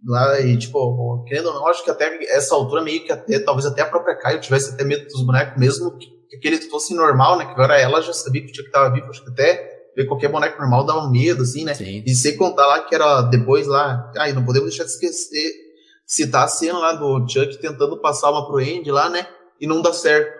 Lá 0.06 0.40
e, 0.40 0.58
tipo, 0.58 1.24
querendo 1.28 1.48
ou 1.48 1.54
não, 1.54 1.68
acho 1.68 1.84
que 1.84 1.90
até 1.90 2.24
essa 2.34 2.54
altura 2.56 2.82
meio 2.82 3.04
que 3.04 3.12
até, 3.12 3.40
talvez 3.40 3.66
até 3.66 3.82
a 3.82 3.90
própria 3.90 4.16
Caio 4.16 4.40
tivesse 4.40 4.74
até 4.74 4.84
medo 4.84 5.08
dos 5.08 5.26
bonecos, 5.26 5.60
mesmo 5.60 5.98
que, 5.98 6.08
que 6.30 6.36
aquele 6.38 6.58
fosse 6.70 6.94
normal, 6.94 7.38
né, 7.38 7.46
que 7.46 7.52
agora 7.52 7.80
ela 7.80 8.02
já 8.02 8.14
sabia 8.14 8.46
que 8.46 8.52
o 8.52 8.64
que 8.64 8.72
tava 8.72 8.94
vivo, 8.94 9.08
acho 9.10 9.24
que 9.24 9.32
até 9.32 9.76
ver 9.96 10.06
qualquer 10.06 10.30
boneco 10.30 10.60
normal 10.60 10.86
dava 10.86 11.00
um 11.00 11.12
medo, 11.12 11.42
assim, 11.44 11.66
né, 11.66 11.74
Sim. 11.74 12.04
e 12.06 12.16
sem 12.16 12.38
contar 12.38 12.68
lá 12.68 12.82
que 12.82 12.94
era 12.94 13.24
depois 13.24 13.66
lá, 13.66 14.12
ai, 14.18 14.34
não 14.34 14.46
podemos 14.46 14.70
deixar 14.70 14.84
de 14.84 14.92
esquecer 14.92 15.68
citar 16.08 16.46
a 16.46 16.48
cena 16.48 16.80
lá 16.80 16.94
do 16.94 17.28
Chuck 17.28 17.58
tentando 17.58 18.00
passar 18.00 18.32
uma 18.32 18.48
pro 18.48 18.60
Andy 18.60 18.90
lá, 18.90 19.10
né? 19.10 19.28
E 19.60 19.68
não 19.68 19.82
dá 19.82 19.92
certo. 19.92 20.32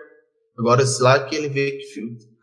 Agora, 0.58 0.84
se 0.86 1.00
lá 1.02 1.22
que 1.24 1.36
ele 1.36 1.48
vê 1.48 1.72
que 1.72 1.84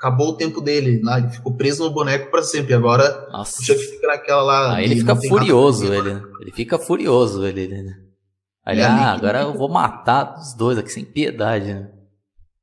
acabou 0.06 0.30
o 0.30 0.38
tempo 0.38 0.62
dele, 0.62 1.02
lá, 1.04 1.18
ele 1.18 1.30
ficou 1.30 1.56
preso 1.56 1.84
no 1.84 1.90
boneco 1.90 2.30
para 2.30 2.44
sempre. 2.44 2.76
Agora 2.76 3.28
Nossa. 3.32 3.60
o 3.60 3.66
Chuck 3.66 3.80
fica 3.80 4.08
naquela 4.08 4.44
lá. 4.44 4.76
Aí 4.76 4.86
ele 4.86 4.98
fica 4.98 5.16
furioso, 5.16 5.92
ele. 5.92 6.22
Ele 6.42 6.52
fica 6.52 6.78
furioso, 6.78 7.44
ele. 7.44 7.68
Aí, 8.64 8.80
É 8.80 8.84
ah, 8.84 9.14
agora 9.14 9.42
eu 9.42 9.54
vou 9.54 9.70
matar 9.70 10.38
os 10.38 10.54
dois 10.54 10.78
aqui 10.78 10.92
sem 10.92 11.04
piedade, 11.04 11.74
né? 11.74 11.92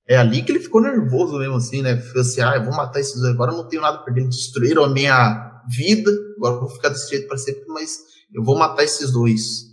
É 0.08 0.16
ali 0.16 0.42
que 0.42 0.52
ele 0.52 0.60
ficou 0.60 0.80
nervoso 0.80 1.38
mesmo, 1.38 1.56
assim, 1.56 1.82
né? 1.82 1.96
Ficou 1.96 2.20
assim, 2.20 2.40
ah, 2.40 2.54
eu 2.56 2.64
vou 2.64 2.74
matar 2.74 3.00
esses 3.00 3.20
dois, 3.20 3.34
agora 3.34 3.52
eu 3.52 3.56
não 3.56 3.68
tenho 3.68 3.82
nada 3.82 3.98
a 3.98 4.02
perder. 4.02 4.22
Eles 4.22 4.36
destruíram 4.36 4.84
a 4.84 4.88
minha 4.88 5.62
vida, 5.68 6.10
agora 6.36 6.54
eu 6.54 6.60
vou 6.60 6.68
ficar 6.68 6.90
desse 6.90 7.10
jeito 7.10 7.26
para 7.26 7.38
sempre, 7.38 7.64
mas 7.68 7.98
eu 8.32 8.44
vou 8.44 8.56
matar 8.56 8.84
esses 8.84 9.12
dois. 9.12 9.72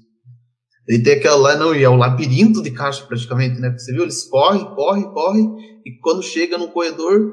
Ele 0.87 1.03
tem 1.03 1.13
aquela 1.13 1.35
lá, 1.35 1.55
não, 1.55 1.75
e 1.75 1.83
é 1.83 1.89
o 1.89 1.95
labirinto 1.95 2.63
de 2.63 2.71
caixa 2.71 3.05
praticamente, 3.05 3.59
né? 3.59 3.71
Você 3.77 3.91
viu, 3.91 4.03
eles 4.03 4.23
correm, 4.27 4.65
correm, 4.75 5.03
correm, 5.11 5.55
e 5.85 5.99
quando 6.01 6.23
chega 6.23 6.57
no 6.57 6.69
corredor, 6.69 7.31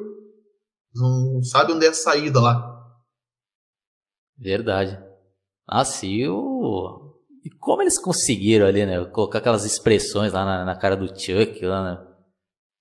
não 0.97 1.43
sabe 1.43 1.73
onde 1.73 1.87
é 1.87 1.91
a 1.91 1.95
saída 1.95 2.41
lá. 2.41 2.77
Verdade. 4.39 4.99
E 6.03 6.29
o. 6.29 7.15
E 7.45 7.51
como 7.51 7.83
eles 7.83 7.99
conseguiram 7.99 8.67
ali, 8.67 8.85
né? 8.85 9.05
Colocar 9.07 9.39
aquelas 9.39 9.65
expressões 9.65 10.33
lá 10.33 10.45
na, 10.45 10.65
na 10.65 10.77
cara 10.77 10.97
do 10.97 11.09
Chuck, 11.09 11.65
lá, 11.65 11.85
né? 11.85 12.07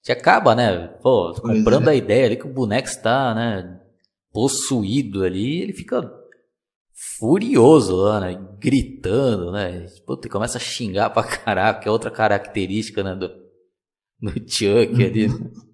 Te 0.03 0.11
acaba, 0.11 0.55
né? 0.55 0.87
Pô, 1.01 1.33
Pois 1.33 1.39
comprando 1.39 1.87
é. 1.89 1.91
a 1.91 1.95
ideia 1.95 2.25
ali 2.25 2.35
que 2.35 2.47
o 2.47 2.53
boneco 2.53 2.87
está, 2.87 3.33
né? 3.33 3.79
Possuído 4.31 5.23
ali, 5.23 5.61
ele 5.61 5.73
fica 5.73 6.01
furioso 7.17 7.95
lá, 7.95 8.19
né? 8.19 8.33
Gritando, 8.59 9.51
né? 9.51 9.85
Puta, 10.05 10.29
começa 10.29 10.57
a 10.57 10.61
xingar 10.61 11.09
pra 11.11 11.23
caraca, 11.25 11.79
que 11.81 11.87
é 11.87 11.91
outra 11.91 12.11
característica, 12.11 13.03
né? 13.03 13.15
Do, 13.15 13.27
do 14.19 14.31
Chuck 14.49 15.03
ali. 15.03 15.27
né? 15.27 15.35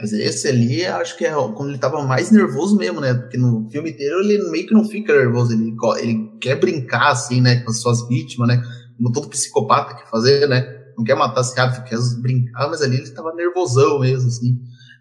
Mas 0.00 0.12
esse 0.12 0.46
ali, 0.46 0.86
acho 0.86 1.16
que 1.16 1.26
é 1.26 1.32
quando 1.32 1.70
ele 1.70 1.78
tava 1.78 2.02
mais 2.02 2.30
nervoso 2.30 2.76
mesmo, 2.76 3.00
né? 3.00 3.14
Porque 3.14 3.36
no 3.36 3.68
filme 3.70 3.90
inteiro 3.90 4.20
ele 4.20 4.48
meio 4.50 4.66
que 4.66 4.74
não 4.74 4.84
fica 4.84 5.12
nervoso, 5.12 5.52
ele, 5.52 5.74
ele 6.00 6.30
quer 6.40 6.54
brincar, 6.60 7.10
assim, 7.10 7.40
né? 7.40 7.60
Com 7.62 7.70
as 7.70 7.80
suas 7.80 8.06
vítimas, 8.06 8.48
né? 8.48 8.62
Como 8.96 9.10
todo 9.12 9.28
psicopata 9.28 9.96
quer 9.96 10.08
fazer, 10.08 10.48
né? 10.48 10.76
Não 10.96 11.04
quer 11.04 11.16
matar 11.16 11.40
esse 11.40 11.54
cara, 11.54 11.72
quer 11.82 11.98
brincar, 12.20 12.68
mas 12.68 12.80
ali 12.82 12.96
ele 12.96 13.10
tava 13.10 13.34
nervosão 13.34 13.98
mesmo, 14.00 14.28
assim. 14.28 14.56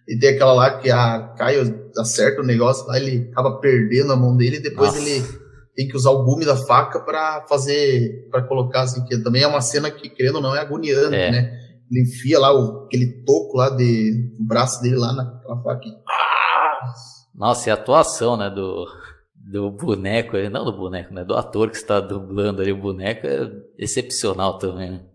E 0.07 0.17
tem 0.17 0.29
aquela 0.29 0.53
lá 0.53 0.77
que 0.79 0.89
a 0.89 1.33
Caio 1.37 1.89
acerta 1.97 2.41
o 2.41 2.45
negócio 2.45 2.87
lá, 2.87 2.97
ele 2.97 3.27
acaba 3.31 3.59
perdendo 3.59 4.13
a 4.13 4.15
mão 4.15 4.35
dele 4.35 4.57
e 4.57 4.61
depois 4.61 4.93
Nossa. 4.95 5.07
ele 5.07 5.23
tem 5.75 5.87
que 5.87 5.95
usar 5.95 6.09
o 6.11 6.23
gume 6.23 6.43
da 6.45 6.55
faca 6.55 6.99
pra 7.01 7.45
fazer, 7.47 8.27
pra 8.31 8.41
colocar, 8.41 8.81
assim, 8.81 9.03
que 9.05 9.17
também 9.19 9.43
é 9.43 9.47
uma 9.47 9.61
cena 9.61 9.91
que, 9.91 10.09
querendo 10.09 10.35
ou 10.37 10.41
não, 10.41 10.55
é 10.55 10.59
agoniante, 10.59 11.13
É. 11.13 11.31
né? 11.31 11.66
Ele 11.89 12.01
enfia 12.01 12.39
lá 12.39 12.53
o, 12.53 12.85
aquele 12.85 13.23
toco 13.23 13.57
lá 13.57 13.69
de, 13.69 14.35
do 14.37 14.43
braço 14.43 14.81
dele 14.81 14.97
lá 14.97 15.13
naquela 15.13 15.61
faca. 15.63 15.89
Ah! 16.09 16.93
Nossa, 17.33 17.69
e 17.69 17.71
a 17.71 17.75
atuação, 17.75 18.35
né, 18.35 18.49
do, 18.49 18.87
do 19.35 19.71
boneco, 19.71 20.35
não 20.49 20.65
do 20.65 20.75
boneco, 20.75 21.13
né, 21.13 21.23
do 21.23 21.35
ator 21.35 21.69
que 21.69 21.77
está 21.77 21.99
dublando 21.99 22.61
ali 22.61 22.71
o 22.71 22.81
boneco 22.81 23.27
é 23.27 23.51
excepcional 23.77 24.57
também, 24.57 24.91
né? 24.91 25.05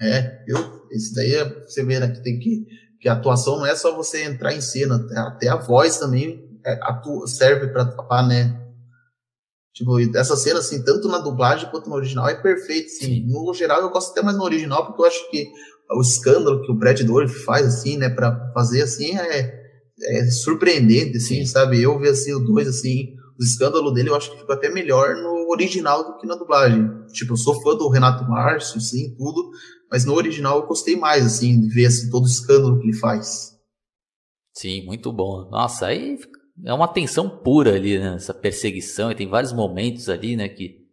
É, 0.00 0.44
eu, 0.46 0.86
esse 0.90 1.14
daí 1.14 1.34
é, 1.34 1.44
você 1.62 1.82
vê, 1.82 1.98
né, 1.98 2.08
que 2.08 2.22
tem 2.22 2.38
que, 2.38 2.66
que 3.00 3.08
a 3.08 3.14
atuação 3.14 3.56
não 3.56 3.66
é 3.66 3.74
só 3.74 3.96
você 3.96 4.24
entrar 4.24 4.52
em 4.52 4.60
cena, 4.60 5.06
até, 5.16 5.48
a 5.48 5.56
voz 5.56 5.98
também 5.98 6.46
é, 6.64 6.78
atua, 6.82 7.26
serve 7.26 7.68
pra 7.68 7.86
tapar, 7.86 8.26
né? 8.28 8.62
Tipo, 9.72 9.98
essa 10.16 10.36
cena, 10.36 10.60
assim, 10.60 10.82
tanto 10.82 11.06
na 11.08 11.18
dublagem 11.18 11.70
quanto 11.70 11.88
no 11.90 11.96
original 11.96 12.28
é 12.28 12.34
perfeito, 12.34 12.86
assim. 12.86 13.06
Sim. 13.06 13.26
No 13.26 13.52
geral, 13.52 13.82
eu 13.82 13.90
gosto 13.90 14.10
até 14.10 14.22
mais 14.22 14.36
no 14.36 14.44
original, 14.44 14.86
porque 14.86 15.02
eu 15.02 15.06
acho 15.06 15.30
que 15.30 15.52
o 15.90 16.00
escândalo 16.00 16.62
que 16.62 16.70
o 16.70 16.74
Brad 16.74 17.00
Dourif 17.02 17.44
faz, 17.44 17.66
assim, 17.66 17.96
né, 17.96 18.08
pra 18.08 18.50
fazer, 18.52 18.82
assim, 18.82 19.16
é, 19.16 19.52
é 20.02 20.24
surpreendente, 20.30 21.16
assim, 21.16 21.36
Sim. 21.36 21.46
sabe? 21.46 21.80
Eu 21.82 21.98
ver, 21.98 22.10
assim, 22.10 22.34
o 22.34 22.40
dois, 22.40 22.68
assim, 22.68 23.14
o 23.38 23.42
escândalo 23.42 23.90
dele 23.90 24.08
eu 24.10 24.14
acho 24.14 24.30
que 24.30 24.38
ficou 24.38 24.54
até 24.54 24.70
melhor 24.70 25.14
no 25.16 25.50
original 25.50 26.04
do 26.04 26.18
que 26.18 26.26
na 26.26 26.34
dublagem. 26.34 26.88
Tipo, 27.12 27.34
eu 27.34 27.36
sou 27.36 27.60
fã 27.62 27.74
do 27.74 27.88
Renato 27.88 28.24
Márcio, 28.24 28.80
sim, 28.80 29.14
tudo, 29.16 29.50
mas 29.90 30.04
no 30.04 30.14
original 30.14 30.60
eu 30.60 30.66
gostei 30.66 30.96
mais, 30.96 31.24
assim, 31.24 31.60
de 31.60 31.68
ver, 31.68 31.86
assim, 31.86 32.10
todo 32.10 32.24
o 32.24 32.28
escândalo 32.28 32.78
que 32.78 32.86
ele 32.88 32.96
faz. 32.96 33.54
Sim, 34.54 34.84
muito 34.86 35.12
bom. 35.12 35.48
Nossa, 35.50 35.86
aí 35.86 36.18
é 36.64 36.72
uma 36.72 36.88
tensão 36.88 37.28
pura 37.28 37.74
ali, 37.74 37.98
né, 37.98 38.14
essa 38.16 38.32
perseguição, 38.32 39.12
e 39.12 39.14
tem 39.14 39.28
vários 39.28 39.52
momentos 39.52 40.08
ali, 40.08 40.34
né, 40.36 40.48
que 40.48 40.85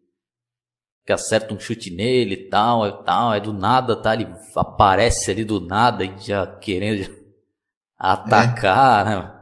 que 1.06 1.12
acerta 1.12 1.54
um 1.54 1.60
chute 1.60 1.94
nele 1.94 2.34
e 2.34 2.50
tal, 2.50 2.88
e 2.88 3.04
tal, 3.04 3.32
aí 3.32 3.42
do 3.42 3.52
nada, 3.52 3.96
tá, 3.96 4.14
ele 4.14 4.28
aparece 4.56 5.32
ali 5.32 5.44
do 5.44 5.60
nada 5.60 6.04
e 6.04 6.14
já 6.20 6.48
querendo 6.48 7.12
atacar, 8.00 9.06
né? 9.06 9.34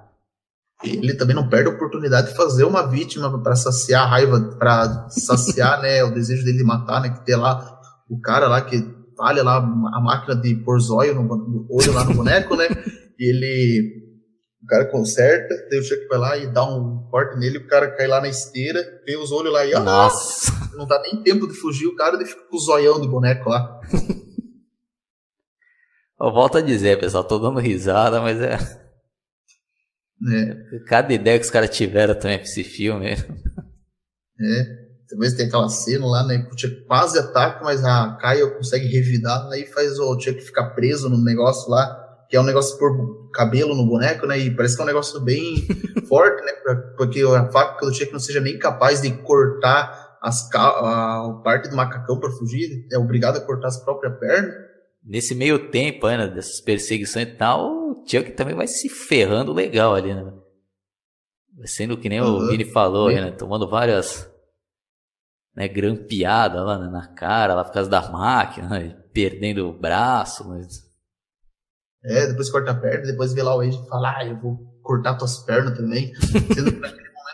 Ele 0.84 1.14
também 1.14 1.36
não 1.36 1.48
perde 1.48 1.70
a 1.70 1.74
oportunidade 1.74 2.30
de 2.30 2.36
fazer 2.36 2.64
uma 2.64 2.88
vítima 2.88 3.42
para 3.44 3.56
saciar 3.56 4.04
a 4.04 4.08
raiva, 4.08 4.40
para 4.58 5.08
saciar, 5.10 5.80
né, 5.80 6.04
o 6.04 6.12
desejo 6.12 6.44
dele 6.44 6.58
de 6.58 6.64
matar, 6.64 7.02
né, 7.02 7.10
que 7.10 7.24
tem 7.24 7.36
lá 7.36 7.80
o 8.10 8.20
cara 8.20 8.48
lá 8.48 8.62
que 8.62 8.82
talha 9.16 9.44
lá 9.44 9.58
a 9.58 10.02
máquina 10.02 10.36
de 10.36 10.56
pôr 10.56 10.80
zóio 10.80 11.14
no, 11.14 11.24
no 11.24 11.68
olho 11.70 11.94
lá 11.94 12.04
no 12.04 12.16
boneco, 12.16 12.56
né, 12.56 12.68
e 13.20 13.30
ele, 13.30 13.94
o 14.64 14.66
cara 14.66 14.86
conserta, 14.86 15.54
daí 15.70 15.80
o 15.80 15.84
Chuck 15.84 16.08
vai 16.08 16.18
lá 16.18 16.38
e 16.38 16.52
dá 16.52 16.64
um 16.66 17.08
corte 17.12 17.38
nele, 17.38 17.60
o 17.60 17.68
cara 17.68 17.92
cai 17.96 18.08
lá 18.08 18.20
na 18.20 18.28
esteira, 18.28 18.84
vê 19.06 19.16
os 19.16 19.32
olhos 19.32 19.54
lá 19.54 19.64
e, 19.64 19.76
ah, 19.76 19.80
Nossa. 19.80 20.52
Não 20.78 20.86
dá 20.88 21.02
nem 21.02 21.22
tempo 21.24 21.48
de 21.48 21.54
fugir, 21.54 21.88
o 21.88 21.96
cara 21.96 22.16
ele 22.16 22.26
fica 22.26 22.42
com 22.50 22.56
o 22.56 22.60
zoião 22.60 23.00
do 23.00 23.10
boneco 23.10 23.50
lá. 23.50 23.80
Eu 26.20 26.32
volto 26.32 26.58
a 26.58 26.62
dizer, 26.62 27.00
pessoal, 27.00 27.24
tô 27.24 27.40
dando 27.40 27.60
risada, 27.60 28.22
mas 28.22 28.40
é 28.40 28.58
né, 30.20 30.56
cada 30.88 31.12
ideia 31.14 31.40
que 31.40 31.46
os 31.46 31.50
caras 31.52 31.76
tiveram 31.76 32.14
também 32.14 32.38
pra 32.38 32.46
esse 32.46 32.64
filme. 32.64 33.08
É. 33.14 34.82
Talvez 35.10 35.34
tem 35.34 35.48
aquela 35.48 35.68
cena 35.68 36.06
lá, 36.08 36.26
né? 36.26 36.44
Que 36.44 36.54
o 36.54 36.58
Chuck 36.58 36.86
quase 36.86 37.18
ataca, 37.20 37.64
mas 37.64 37.84
a 37.84 38.16
Kaia 38.22 38.50
consegue 38.52 38.86
revidar, 38.88 39.50
aí 39.52 39.66
faz 39.66 40.00
o 40.00 40.18
Chuck 40.20 40.40
ficar 40.42 40.70
preso 40.70 41.10
no 41.10 41.22
negócio 41.22 41.70
lá, 41.70 41.98
que 42.30 42.38
é 42.38 42.40
um 42.40 42.46
negócio 42.46 42.78
por 42.78 43.30
cabelo 43.32 43.76
no 43.76 43.86
boneco, 43.86 44.26
né? 44.28 44.38
E 44.40 44.56
parece 44.56 44.76
que 44.76 44.82
é 44.82 44.84
um 44.86 44.88
negócio 44.88 45.20
bem 45.20 45.68
forte, 46.08 46.42
né? 46.46 46.52
pra- 46.64 46.76
Porque 46.98 47.22
a 47.24 47.52
faca 47.52 47.86
do 47.86 47.94
Chuck 47.94 48.12
não 48.14 48.20
seja 48.20 48.40
nem 48.40 48.58
capaz 48.60 49.02
de 49.02 49.12
cortar 49.24 50.01
as 50.22 50.48
a 50.54 51.42
parte 51.44 51.70
do 51.70 51.76
macacão 51.76 52.20
para 52.20 52.30
fugir, 52.32 52.88
é 52.92 52.98
obrigado 52.98 53.38
a 53.38 53.42
cortar 53.42 53.68
as 53.68 53.84
próprias 53.84 54.20
pernas. 54.20 54.54
Nesse 55.04 55.34
meio 55.34 55.72
tempo, 55.72 56.08
né, 56.08 56.28
dessas 56.28 56.62
perseguições 56.62 57.28
e 57.28 57.32
tal, 57.32 57.72
o 57.72 58.06
Chuck 58.08 58.32
também 58.34 58.54
vai 58.54 58.68
se 58.68 58.88
ferrando 58.88 59.52
legal 59.52 59.96
ali, 59.96 60.14
né? 60.14 60.32
Sendo 61.66 61.98
que 61.98 62.08
nem 62.08 62.22
o 62.22 62.38
Aham. 62.38 62.48
Vini 62.50 62.66
falou, 62.66 63.12
né? 63.12 63.32
Tomando 63.32 63.68
várias 63.68 64.30
né, 65.56 65.68
grampeadas 65.68 66.64
lá 66.64 66.78
né, 66.78 66.88
na 66.88 67.08
cara, 67.08 67.56
lá 67.56 67.64
por 67.64 67.74
causa 67.74 67.90
da 67.90 68.10
máquina, 68.10 68.70
né, 68.70 68.96
perdendo 69.12 69.68
o 69.68 69.78
braço. 69.78 70.48
Mas... 70.48 70.84
É, 72.04 72.28
depois 72.28 72.50
corta 72.50 72.72
a 72.72 72.76
perna, 72.76 73.08
depois 73.08 73.34
vê 73.34 73.42
lá 73.42 73.56
o 73.56 73.62
Age 73.62 73.78
e 73.78 73.90
fala, 73.90 74.18
ah, 74.18 74.26
eu 74.26 74.40
vou 74.40 74.58
cortar 74.84 75.16
tuas 75.16 75.40
pernas 75.40 75.78
também. 75.78 76.14
Sendo 76.54 76.80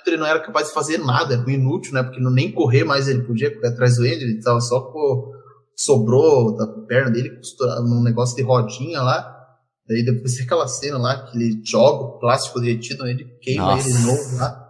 ele 0.09 0.17
não 0.17 0.25
era 0.25 0.39
capaz 0.39 0.67
de 0.67 0.73
fazer 0.73 0.97
nada, 0.97 1.35
era 1.35 1.51
inútil, 1.51 1.93
né? 1.93 2.03
Porque 2.03 2.19
não, 2.19 2.31
nem 2.31 2.51
correr 2.51 2.83
mais 2.83 3.07
ele 3.07 3.23
podia 3.23 3.53
correr 3.53 3.69
atrás 3.69 3.97
do 3.97 4.03
Age, 4.03 4.23
ele 4.23 4.41
tava 4.41 4.61
só 4.61 4.81
com. 4.81 5.35
Sobrou 5.75 6.55
da 6.57 6.65
perna 6.87 7.11
dele 7.11 7.35
costurado 7.37 7.87
num 7.87 8.01
negócio 8.01 8.35
de 8.35 8.41
rodinha 8.41 8.99
lá. 9.01 9.35
Daí 9.87 10.03
depois 10.03 10.33
tem 10.33 10.43
aquela 10.43 10.67
cena 10.67 10.97
lá 10.97 11.23
que 11.23 11.37
ele 11.37 11.61
joga 11.63 12.03
o 12.03 12.19
plástico 12.19 12.59
derretido 12.59 13.03
nele, 13.03 13.25
queima 13.39 13.75
Nossa. 13.75 13.87
ele 13.87 13.97
de 13.97 14.03
novo 14.03 14.35
lá. 14.37 14.67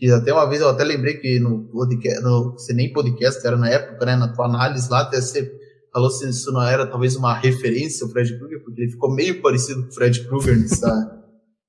E 0.00 0.10
até 0.10 0.32
uma 0.32 0.48
vez 0.48 0.62
eu 0.62 0.68
até 0.68 0.84
lembrei 0.84 1.18
que 1.18 1.38
no 1.38 1.68
podcast, 1.68 2.22
no, 2.22 2.52
você 2.52 2.72
nem 2.72 2.92
podcast 2.92 3.46
era 3.46 3.56
na 3.56 3.68
época, 3.68 4.06
né? 4.06 4.16
Na 4.16 4.28
tua 4.28 4.46
análise 4.46 4.88
lá, 4.90 5.00
até 5.00 5.20
você 5.20 5.52
falou 5.92 6.10
se 6.10 6.28
isso 6.28 6.52
não 6.52 6.62
era 6.62 6.86
talvez 6.86 7.16
uma 7.16 7.34
referência 7.34 8.04
ao 8.04 8.10
Fred 8.10 8.38
Krueger, 8.38 8.62
porque 8.62 8.82
ele 8.82 8.90
ficou 8.90 9.12
meio 9.12 9.42
parecido 9.42 9.82
com 9.82 9.88
o 9.88 9.92
Fred 9.92 10.24
Krueger 10.24 10.58
nessa, 10.58 11.17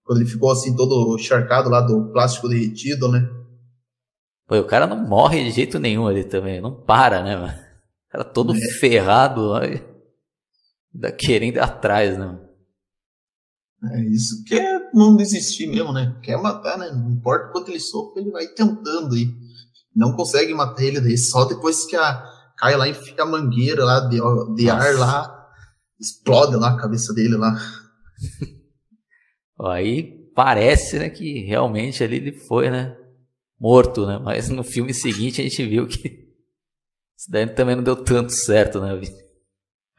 quando 0.10 0.22
ele 0.22 0.30
ficou 0.30 0.52
assim 0.52 0.76
todo 0.76 1.15
encharcado 1.19 1.69
lá 1.69 1.82
do 1.82 2.12
plástico 2.12 2.50
derretido, 2.50 3.12
né? 3.12 3.30
Pô, 4.48 4.58
o 4.58 4.65
cara 4.65 4.88
não 4.88 4.98
morre 4.98 5.43
de 5.43 5.52
jeito 5.52 5.78
nenhum 5.78 6.08
ali 6.08 6.24
também, 6.24 6.60
não 6.60 6.74
para, 6.74 7.22
né, 7.22 7.36
mano? 7.36 7.54
O 7.54 8.12
cara 8.12 8.24
todo 8.24 8.56
É. 8.56 8.60
ferrado 8.80 9.41
lá 9.50 9.62
ainda 9.62 11.12
querendo 11.12 11.58
ir 11.58 11.60
atrás, 11.60 12.17
né? 12.17 12.26
mano? 12.26 12.41
É 13.93 14.04
isso 14.06 14.43
que 14.45 14.56
é 14.56 14.89
não 14.95 15.15
desistir 15.15 15.67
mesmo, 15.67 15.93
né? 15.93 16.19
Quer 16.24 16.41
matar, 16.41 16.80
né? 16.80 16.89
Não 16.89 17.12
importa 17.12 17.52
quanto 17.52 17.69
ele 17.69 17.80
sofre, 17.80 18.24
ele 18.24 18.32
vai 18.32 18.48
tentando 18.48 19.13
aí. 19.13 19.32
Não 19.95 20.13
consegue 20.13 20.56
matar 20.56 20.82
ele 20.82 21.00
daí, 21.00 21.19
só 21.19 21.45
depois 21.45 21.86
que 21.86 21.95
a 21.95 22.26
cai 22.58 22.76
lá 22.76 22.88
e 22.88 22.95
fica 22.95 23.22
a 23.22 23.28
mangueira 23.28 23.86
lá 23.86 24.00
de, 24.00 24.19
de 24.56 24.69
ar 24.72 24.95
lá, 24.95 25.48
explode 26.00 26.56
lá 26.56 26.72
a 26.72 26.78
cabeça 26.78 27.13
dele 27.13 27.38
lá. 27.38 27.56
Aí 29.62 30.30
parece, 30.36 31.00
né, 31.00 31.10
que 31.10 31.41
realmente 31.41 32.04
ali 32.04 32.17
ele 32.17 32.32
foi, 32.32 32.69
né, 32.69 32.95
morto, 33.60 34.06
né? 34.06 34.19
Mas 34.24 34.50
no 34.50 34.63
filme 34.63 34.93
seguinte 34.93 35.41
a 35.41 35.43
gente 35.43 35.65
viu 35.65 35.88
que 35.88 36.30
Isso 37.19 37.30
daí 37.30 37.45
também 37.48 37.76
não 37.76 37.84
deu 37.84 37.98
tanto 37.98 38.32
certo, 38.32 38.80
né, 38.80 38.95
Vitor? 38.95 39.19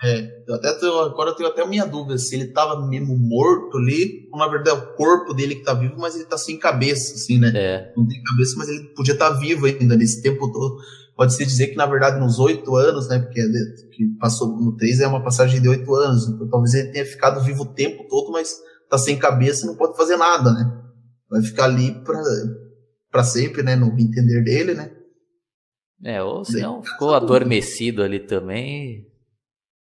É, 0.03 0.45
eu 0.49 0.55
até 0.55 0.73
tenho, 0.79 0.99
agora 1.01 1.31
eu 1.31 1.35
tenho 1.35 1.51
até 1.51 1.61
a 1.61 1.67
minha 1.67 1.85
dúvida 1.85 2.17
se 2.17 2.35
ele 2.35 2.47
tava 2.47 2.89
mesmo 2.89 3.15
morto 3.19 3.77
ali, 3.77 4.27
ou 4.33 4.39
na 4.39 4.49
verdade 4.49 4.71
é 4.71 4.73
o 4.73 4.95
corpo 4.95 5.35
dele 5.35 5.57
que 5.57 5.63
tá 5.63 5.75
vivo, 5.75 5.97
mas 5.99 6.15
ele 6.15 6.25
tá 6.25 6.39
sem 6.39 6.59
cabeça, 6.59 7.15
assim, 7.15 7.39
né? 7.39 7.53
É. 7.55 7.93
Não 7.95 8.07
tem 8.07 8.23
cabeça, 8.23 8.55
mas 8.57 8.71
ele 8.71 8.85
podia 8.97 9.13
estar 9.13 9.33
tá 9.33 9.39
vivo 9.39 9.67
ainda 9.67 9.95
nesse 9.95 10.23
tempo 10.23 10.51
todo. 10.51 10.79
Pode-se 11.15 11.45
dizer 11.45 11.67
que, 11.67 11.77
na 11.77 11.85
verdade, 11.85 12.19
nos 12.19 12.39
oito 12.39 12.75
anos, 12.75 13.09
né? 13.09 13.19
Porque 13.19 13.43
que 13.93 14.07
passou 14.19 14.57
no 14.59 14.75
três 14.75 15.01
é 15.01 15.07
uma 15.07 15.23
passagem 15.23 15.61
de 15.61 15.69
oito 15.69 15.95
anos, 15.95 16.27
então 16.27 16.49
talvez 16.49 16.73
ele 16.73 16.93
tenha 16.93 17.05
ficado 17.05 17.45
vivo 17.45 17.65
o 17.65 17.75
tempo 17.75 18.09
todo, 18.09 18.33
mas 18.33 18.57
tá 18.91 18.99
sem 18.99 19.17
cabeça 19.19 19.65
e 19.65 19.69
não 19.69 19.77
pode 19.77 19.97
fazer 19.97 20.17
nada, 20.17 20.53
né? 20.53 20.83
Vai 21.31 21.43
ficar 21.43 21.65
ali 21.65 21.95
pra, 22.03 22.21
pra 23.11 23.23
sempre, 23.23 23.63
né? 23.63 23.77
No 23.77 23.87
entender 23.99 24.43
dele, 24.43 24.75
né? 24.75 24.91
É, 26.03 26.23
ou 26.23 26.45
se 26.45 26.61
não 26.61 26.83
ficou 26.83 27.15
adormecido 27.15 28.03
ali 28.03 28.19
também. 28.21 29.07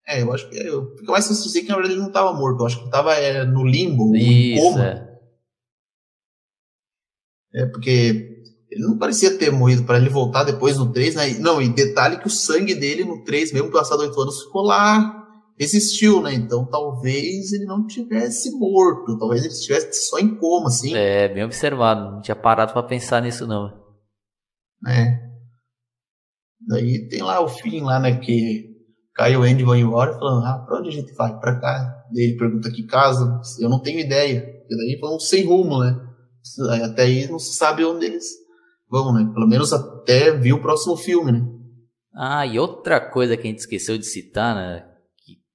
É, 0.06 0.22
eu 0.22 0.32
acho 0.32 0.48
que 0.48 0.58
é, 0.58 0.68
eu, 0.68 0.94
fica 0.96 1.12
mais 1.12 1.28
dizer 1.28 1.62
que 1.62 1.68
na 1.68 1.76
verdade 1.76 1.94
ele 1.94 2.00
não 2.00 2.08
estava 2.08 2.32
morto, 2.32 2.60
eu 2.60 2.66
acho 2.66 2.78
que 2.78 2.86
estava 2.86 3.14
é, 3.14 3.44
no 3.44 3.64
limbo, 3.64 4.14
Isso, 4.16 4.64
no 4.64 4.70
coma. 4.70 4.84
É. 7.54 7.62
é, 7.62 7.66
porque 7.66 8.44
ele 8.70 8.82
não 8.82 8.98
parecia 8.98 9.38
ter 9.38 9.50
morrido 9.50 9.84
para 9.84 9.98
ele 9.98 10.08
voltar 10.08 10.44
depois 10.44 10.76
no 10.76 10.92
3, 10.92 11.14
né? 11.14 11.30
Não, 11.38 11.62
e 11.62 11.68
detalhe 11.68 12.18
que 12.18 12.26
o 12.26 12.30
sangue 12.30 12.74
dele 12.74 13.04
no 13.04 13.22
3, 13.22 13.52
mesmo 13.52 13.70
passado 13.70 14.00
8 14.00 14.20
anos, 14.20 14.42
ficou 14.42 14.62
lá, 14.62 15.17
existiu, 15.58 16.22
né? 16.22 16.34
Então 16.34 16.64
talvez 16.64 17.52
ele 17.52 17.64
não 17.64 17.86
tivesse 17.86 18.50
morto, 18.58 19.18
talvez 19.18 19.44
ele 19.44 19.52
estivesse 19.52 20.08
só 20.08 20.18
em 20.18 20.36
coma, 20.36 20.68
assim. 20.68 20.94
É, 20.94 21.28
bem 21.28 21.44
observado, 21.44 22.12
não 22.12 22.20
tinha 22.20 22.36
parado 22.36 22.72
para 22.72 22.82
pensar 22.82 23.22
nisso 23.22 23.46
não. 23.46 23.68
É. 24.86 25.28
Daí 26.66 27.08
tem 27.08 27.22
lá 27.22 27.40
o 27.40 27.48
fim 27.48 27.80
lá, 27.80 27.98
né, 27.98 28.18
que 28.18 28.68
Cai 29.18 29.36
o 29.36 29.42
Andy 29.42 29.64
vai 29.64 29.80
embora 29.80 30.16
falando, 30.16 30.46
ah, 30.46 30.64
pra 30.64 30.78
onde 30.78 30.90
a 30.90 30.92
gente 30.92 31.12
vai? 31.14 31.36
Pra 31.40 31.58
cá. 31.58 32.04
Daí 32.14 32.22
ele 32.22 32.36
pergunta 32.36 32.70
que 32.70 32.86
casa, 32.86 33.40
eu 33.58 33.68
não 33.68 33.82
tenho 33.82 33.98
ideia. 33.98 34.46
E 34.70 34.76
daí 34.76 34.96
vão 35.00 35.18
sem 35.18 35.44
rumo, 35.44 35.80
né? 35.80 36.00
Até 36.84 37.02
aí 37.02 37.26
não 37.26 37.38
se 37.38 37.56
sabe 37.56 37.84
onde 37.84 38.06
eles 38.06 38.24
vão, 38.88 39.12
né? 39.12 39.28
Pelo 39.34 39.48
menos 39.48 39.72
até 39.72 40.30
vir 40.30 40.52
o 40.52 40.62
próximo 40.62 40.96
filme, 40.96 41.32
né? 41.32 41.44
Ah, 42.14 42.46
e 42.46 42.60
outra 42.60 43.00
coisa 43.00 43.36
que 43.36 43.42
a 43.42 43.50
gente 43.50 43.58
esqueceu 43.58 43.98
de 43.98 44.06
citar, 44.06 44.54
né? 44.54 44.87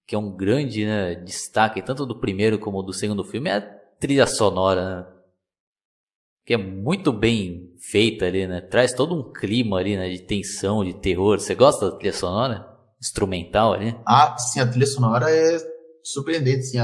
Que, 0.08 0.16
é 0.16 0.18
um 0.18 0.36
grande 0.36 0.86
né, 0.86 1.16
destaque, 1.16 1.82
tanto 1.82 2.06
do 2.06 2.20
primeiro 2.20 2.60
como 2.60 2.84
do 2.84 2.94
segundo 2.94 3.24
filme, 3.24 3.50
é 3.50 3.58
a 3.58 3.62
trilha 3.62 4.28
sonora, 4.28 4.86
né? 4.86 5.08
Que 6.46 6.56
é 6.56 6.58
muito 6.58 7.14
bem 7.14 7.74
feita 7.80 8.26
ali, 8.26 8.46
né? 8.46 8.60
Traz 8.60 8.94
todo 8.94 9.16
um 9.16 9.32
clima 9.32 9.78
ali, 9.78 9.96
né? 9.96 10.10
De 10.10 10.20
tensão, 10.20 10.84
de 10.84 10.94
terror. 10.94 11.40
Você 11.40 11.56
gosta 11.56 11.90
da 11.90 11.98
trilha 11.98 12.14
sonora? 12.14 12.74
instrumental 13.04 13.74
ali? 13.74 13.96
Ah, 14.06 14.36
sim, 14.38 14.62
a 14.62 14.66
trilha 14.66 14.88
sonora 14.88 15.30
é 15.30 15.58
surpreendente, 16.02 16.78
assim, 16.78 16.80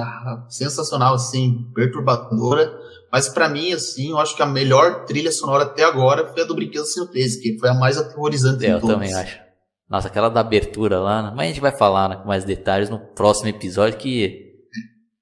sensacional, 0.49 1.13
assim, 1.15 1.71
perturbadora. 1.73 2.77
Mas 3.11 3.29
para 3.29 3.47
mim, 3.47 3.71
assim, 3.71 4.11
eu 4.11 4.19
acho 4.19 4.35
que 4.35 4.43
a 4.43 4.45
melhor 4.45 5.05
trilha 5.05 5.31
sonora 5.31 5.63
até 5.63 5.83
agora 5.83 6.27
foi 6.27 6.43
a 6.43 6.45
do 6.45 6.53
Brinquedo 6.53 6.85
Sem 6.85 7.07
13, 7.07 7.41
que 7.41 7.57
foi 7.57 7.69
a 7.69 7.73
mais 7.73 7.97
aterrorizante 7.97 8.65
é, 8.65 8.75
de 8.75 8.81
todas. 8.81 8.89
Eu 8.89 8.95
também 8.95 9.13
acho. 9.13 9.48
Nossa, 9.89 10.07
aquela 10.07 10.29
da 10.29 10.41
abertura 10.41 10.99
lá, 10.99 11.23
né? 11.23 11.33
mas 11.35 11.45
a 11.45 11.47
gente 11.47 11.61
vai 11.61 11.75
falar 11.75 12.09
né, 12.09 12.15
com 12.17 12.27
mais 12.27 12.43
detalhes 12.43 12.89
no 12.89 12.99
próximo 12.99 13.49
episódio, 13.49 13.97
que, 13.97 14.53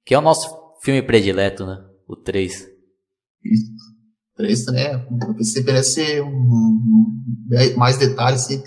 que 0.06 0.14
é 0.14 0.18
o 0.20 0.22
nosso 0.22 0.50
filme 0.82 1.02
predileto, 1.02 1.66
né? 1.66 1.82
O 2.06 2.18
3. 2.18 2.68
Isso. 3.46 3.72
3, 4.36 4.66
né? 4.68 5.08
Você 5.38 5.64
merece 5.64 6.22
um, 6.22 6.28
um, 6.28 7.78
mais 7.78 7.98
detalhes, 7.98 8.44
assim, 8.44 8.62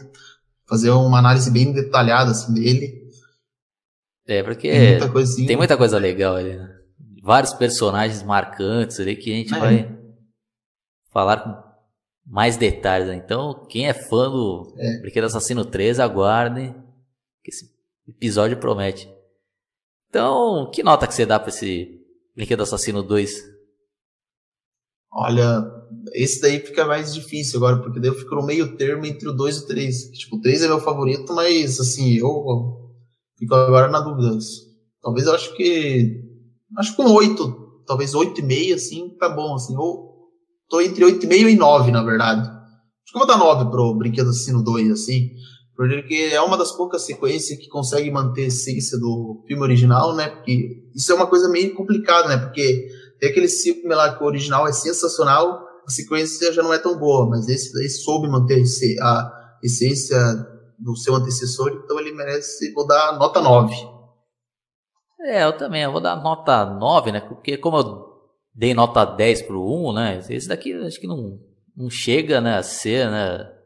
fazer 0.67 0.91
uma 0.91 1.19
análise 1.19 1.51
bem 1.51 1.73
detalhada 1.73 2.31
assim, 2.31 2.55
dele. 2.55 3.01
É, 4.27 4.43
porque 4.43 4.71
tem 4.71 4.91
muita, 4.91 5.09
coisinha. 5.11 5.49
tem 5.49 5.57
muita 5.57 5.77
coisa 5.77 5.99
legal 5.99 6.37
ali, 6.37 6.57
né? 6.57 6.77
Vários 7.23 7.53
personagens 7.53 8.23
marcantes 8.23 8.99
ali 8.99 9.17
que 9.17 9.31
a 9.31 9.35
gente 9.35 9.55
é. 9.55 9.59
vai 9.59 9.99
falar 11.11 11.39
com 11.39 11.69
mais 12.26 12.56
detalhes. 12.56 13.09
Né? 13.09 13.16
Então, 13.16 13.66
quem 13.68 13.88
é 13.88 13.94
fã 13.94 14.30
do 14.30 14.74
é. 14.78 15.00
Brinquedo 15.00 15.24
Assassino 15.24 15.64
3, 15.64 16.00
aguarde 16.00 16.74
que 17.42 17.50
esse 17.50 17.70
episódio 18.09 18.59
promete. 18.59 19.09
Então, 20.09 20.70
que 20.72 20.83
nota 20.83 21.06
que 21.06 21.14
você 21.14 21.24
dá 21.24 21.38
para 21.38 21.50
esse 21.50 22.00
Brinquedo 22.35 22.62
Assassino 22.62 23.02
2? 23.02 23.50
Olha, 25.12 25.64
esse 26.14 26.40
daí 26.40 26.61
fica 26.61 26.85
mais 26.85 27.12
difícil 27.12 27.59
agora, 27.59 27.83
porque 27.83 27.98
daí 27.98 28.11
eu 28.11 28.14
fico 28.14 28.35
no 28.35 28.46
meio 28.46 28.76
termo 28.76 29.04
entre 29.06 29.28
o 29.28 29.33
2 29.33 29.56
e 29.56 29.61
o 29.61 29.66
3. 29.66 30.11
Tipo, 30.12 30.37
o 30.37 30.40
3 30.40 30.62
é 30.62 30.68
meu 30.68 30.80
favorito, 30.80 31.33
mas 31.35 31.80
assim, 31.80 32.14
eu 32.14 32.92
fico 33.37 33.54
agora 33.54 33.90
na 33.90 34.00
dúvida. 34.00 34.38
Talvez 35.02 35.26
eu 35.26 35.35
acho 35.35 35.54
que. 35.56 36.24
Acho 36.78 36.90
que 36.90 36.96
com 36.96 37.11
8, 37.11 37.83
talvez 37.87 38.12
8,5, 38.12 38.74
assim, 38.74 39.09
tá 39.18 39.28
bom, 39.28 39.54
assim. 39.54 39.76
Ou 39.76 40.10
tô 40.70 40.80
entre 40.80 41.04
8,5 41.04 41.50
e 41.50 41.56
9, 41.56 41.90
na 41.90 42.02
verdade. 42.02 42.40
Acho 42.40 43.12
que 43.12 43.16
eu 43.16 43.18
vou 43.18 43.26
dar 43.26 43.37
9 43.37 43.70
pro 43.70 43.94
Brinquedo 43.98 44.30
Assassino 44.30 44.62
2, 44.62 44.92
assim. 44.92 45.30
Porque 45.76 46.30
é 46.33 46.40
uma 46.40 46.56
das 46.56 46.72
poucas 46.72 47.04
sequências 47.04 47.59
que 47.59 47.68
consegue 47.68 48.11
manter 48.11 48.44
a 48.44 48.46
essência 48.46 48.98
do 48.98 49.42
filme 49.46 49.62
original, 49.62 50.14
né? 50.14 50.28
Porque 50.28 50.85
isso 50.94 51.11
é 51.11 51.14
uma 51.14 51.26
coisa 51.26 51.48
meio 51.48 51.74
complicada, 51.74 52.28
né? 52.28 52.37
Porque 52.37 52.87
tem 53.18 53.30
aquele 53.30 53.48
filme 53.48 53.94
lá 53.94 54.14
que 54.16 54.22
o 54.22 54.26
original 54.26 54.68
é 54.68 54.72
sensacional, 54.72 55.61
a 55.87 55.90
sequência 55.90 56.52
já 56.52 56.62
não 56.62 56.72
é 56.72 56.78
tão 56.78 56.98
boa, 56.98 57.28
mas 57.28 57.48
esse 57.48 57.72
daí 57.72 57.88
soube 57.88 58.28
manter 58.28 58.62
a 59.00 59.33
essência 59.62 60.18
do 60.78 60.96
seu 60.96 61.14
antecessor, 61.14 61.83
então 61.85 61.98
ele 61.98 62.12
merece, 62.12 62.72
vou 62.72 62.87
dar 62.87 63.18
nota 63.18 63.40
9. 63.40 63.74
É, 65.22 65.44
eu 65.44 65.56
também, 65.56 65.83
eu 65.83 65.92
vou 65.92 66.00
dar 66.00 66.16
nota 66.16 66.64
9, 66.64 67.12
né? 67.12 67.20
Porque 67.20 67.59
como 67.59 67.76
eu 67.78 68.10
dei 68.55 68.75
nota 68.75 69.05
10 69.05 69.43
pro 69.43 69.63
1, 69.63 69.93
né? 69.93 70.19
Esse 70.29 70.49
daqui 70.49 70.73
acho 70.75 71.01
que 71.01 71.07
não, 71.07 71.41
não 71.77 71.91
chega 71.91 72.41
né, 72.41 72.57
a 72.57 72.63
ser, 72.63 73.11
né? 73.11 73.57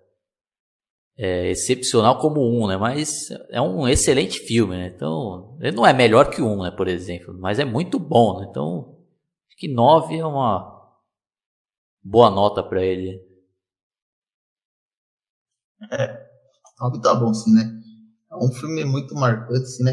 É, 1.17 1.49
excepcional 1.51 2.19
como 2.19 2.41
um, 2.41 2.67
né? 2.67 2.77
Mas 2.77 3.31
é 3.51 3.61
um 3.61 3.87
excelente 3.87 4.41
filme, 4.41 4.77
né? 4.77 4.93
Então, 4.95 5.57
ele 5.61 5.77
não 5.77 5.87
é 5.87 5.93
melhor 5.93 6.29
que 6.31 6.43
um, 6.43 6.63
né? 6.63 6.71
Por 6.71 6.89
exemplo, 6.89 7.33
mas 7.39 7.59
é 7.59 7.65
muito 7.65 7.99
bom, 7.99 8.41
né? 8.41 8.47
Então, 8.51 8.95
Acho 9.55 9.61
que 9.61 9.69
9 9.69 10.19
é 10.19 10.27
uma 10.27 10.91
boa 12.03 12.29
nota 12.29 12.61
para 12.61 12.85
ele. 12.85 13.25
É, 15.93 16.29
9 16.81 17.01
tá 17.01 17.15
bom, 17.15 17.33
sim, 17.33 17.55
né? 17.55 17.63
É 18.33 18.37
um 18.37 18.53
filme 18.53 18.85
muito 18.85 19.15
marcante, 19.15 19.63
assim, 19.63 19.85
né? 19.85 19.93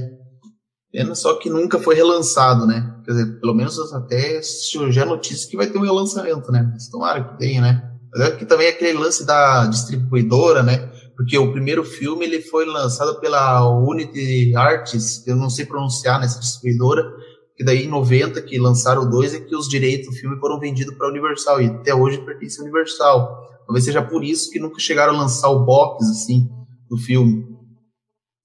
Pena 0.92 1.16
só 1.16 1.36
que 1.36 1.50
nunca 1.50 1.80
foi 1.80 1.96
relançado, 1.96 2.68
né? 2.68 2.96
Quer 3.06 3.12
dizer, 3.12 3.40
pelo 3.40 3.54
menos 3.54 3.80
até 3.94 4.42
surgiu 4.42 5.04
a 5.04 5.06
notícia 5.06 5.50
que 5.50 5.56
vai 5.56 5.68
ter 5.68 5.78
um 5.78 5.84
relançamento, 5.84 6.52
né? 6.52 6.70
Mas 6.74 6.90
tomara 6.90 7.24
que 7.24 7.38
tenha, 7.38 7.62
né? 7.62 7.92
Mas 8.12 8.28
é 8.28 8.32
que 8.32 8.46
também 8.46 8.68
é 8.68 8.72
aquele 8.72 8.98
lance 8.98 9.26
da 9.26 9.66
distribuidora, 9.68 10.62
né? 10.62 10.92
Porque 11.16 11.38
o 11.38 11.52
primeiro 11.54 11.86
filme 11.86 12.26
ele 12.26 12.42
foi 12.42 12.66
lançado 12.66 13.20
pela 13.22 13.70
Unity 13.70 14.54
Arts, 14.56 15.26
eu 15.26 15.36
não 15.38 15.50
sei 15.50 15.66
pronunciar 15.66 16.20
nessa 16.20 16.40
distribuidora, 16.40 17.10
que 17.56 17.64
daí 17.64 17.86
em 17.86 17.90
90 17.90 18.42
que 18.42 18.60
lançaram 18.60 19.10
2 19.10 19.36
é 19.36 19.40
que 19.40 19.56
os 19.56 19.70
direitos 19.70 20.10
do 20.10 20.16
filme 20.16 20.38
foram 20.40 20.60
vendidos 20.60 20.96
para 20.96 21.08
a 21.08 21.12
Universal 21.12 21.62
e 21.62 21.68
até 21.68 21.96
hoje 21.96 22.18
pertence 22.26 22.60
à 22.60 22.64
Universal. 22.64 23.48
Talvez 23.66 23.86
seja 23.86 24.02
por 24.02 24.26
isso 24.26 24.50
que 24.52 24.60
nunca 24.60 24.80
chegaram 24.80 25.14
a 25.14 25.18
lançar 25.18 25.50
o 25.50 25.64
box 25.64 26.04
assim 26.10 26.50
do 26.90 26.98
filme. 26.98 27.46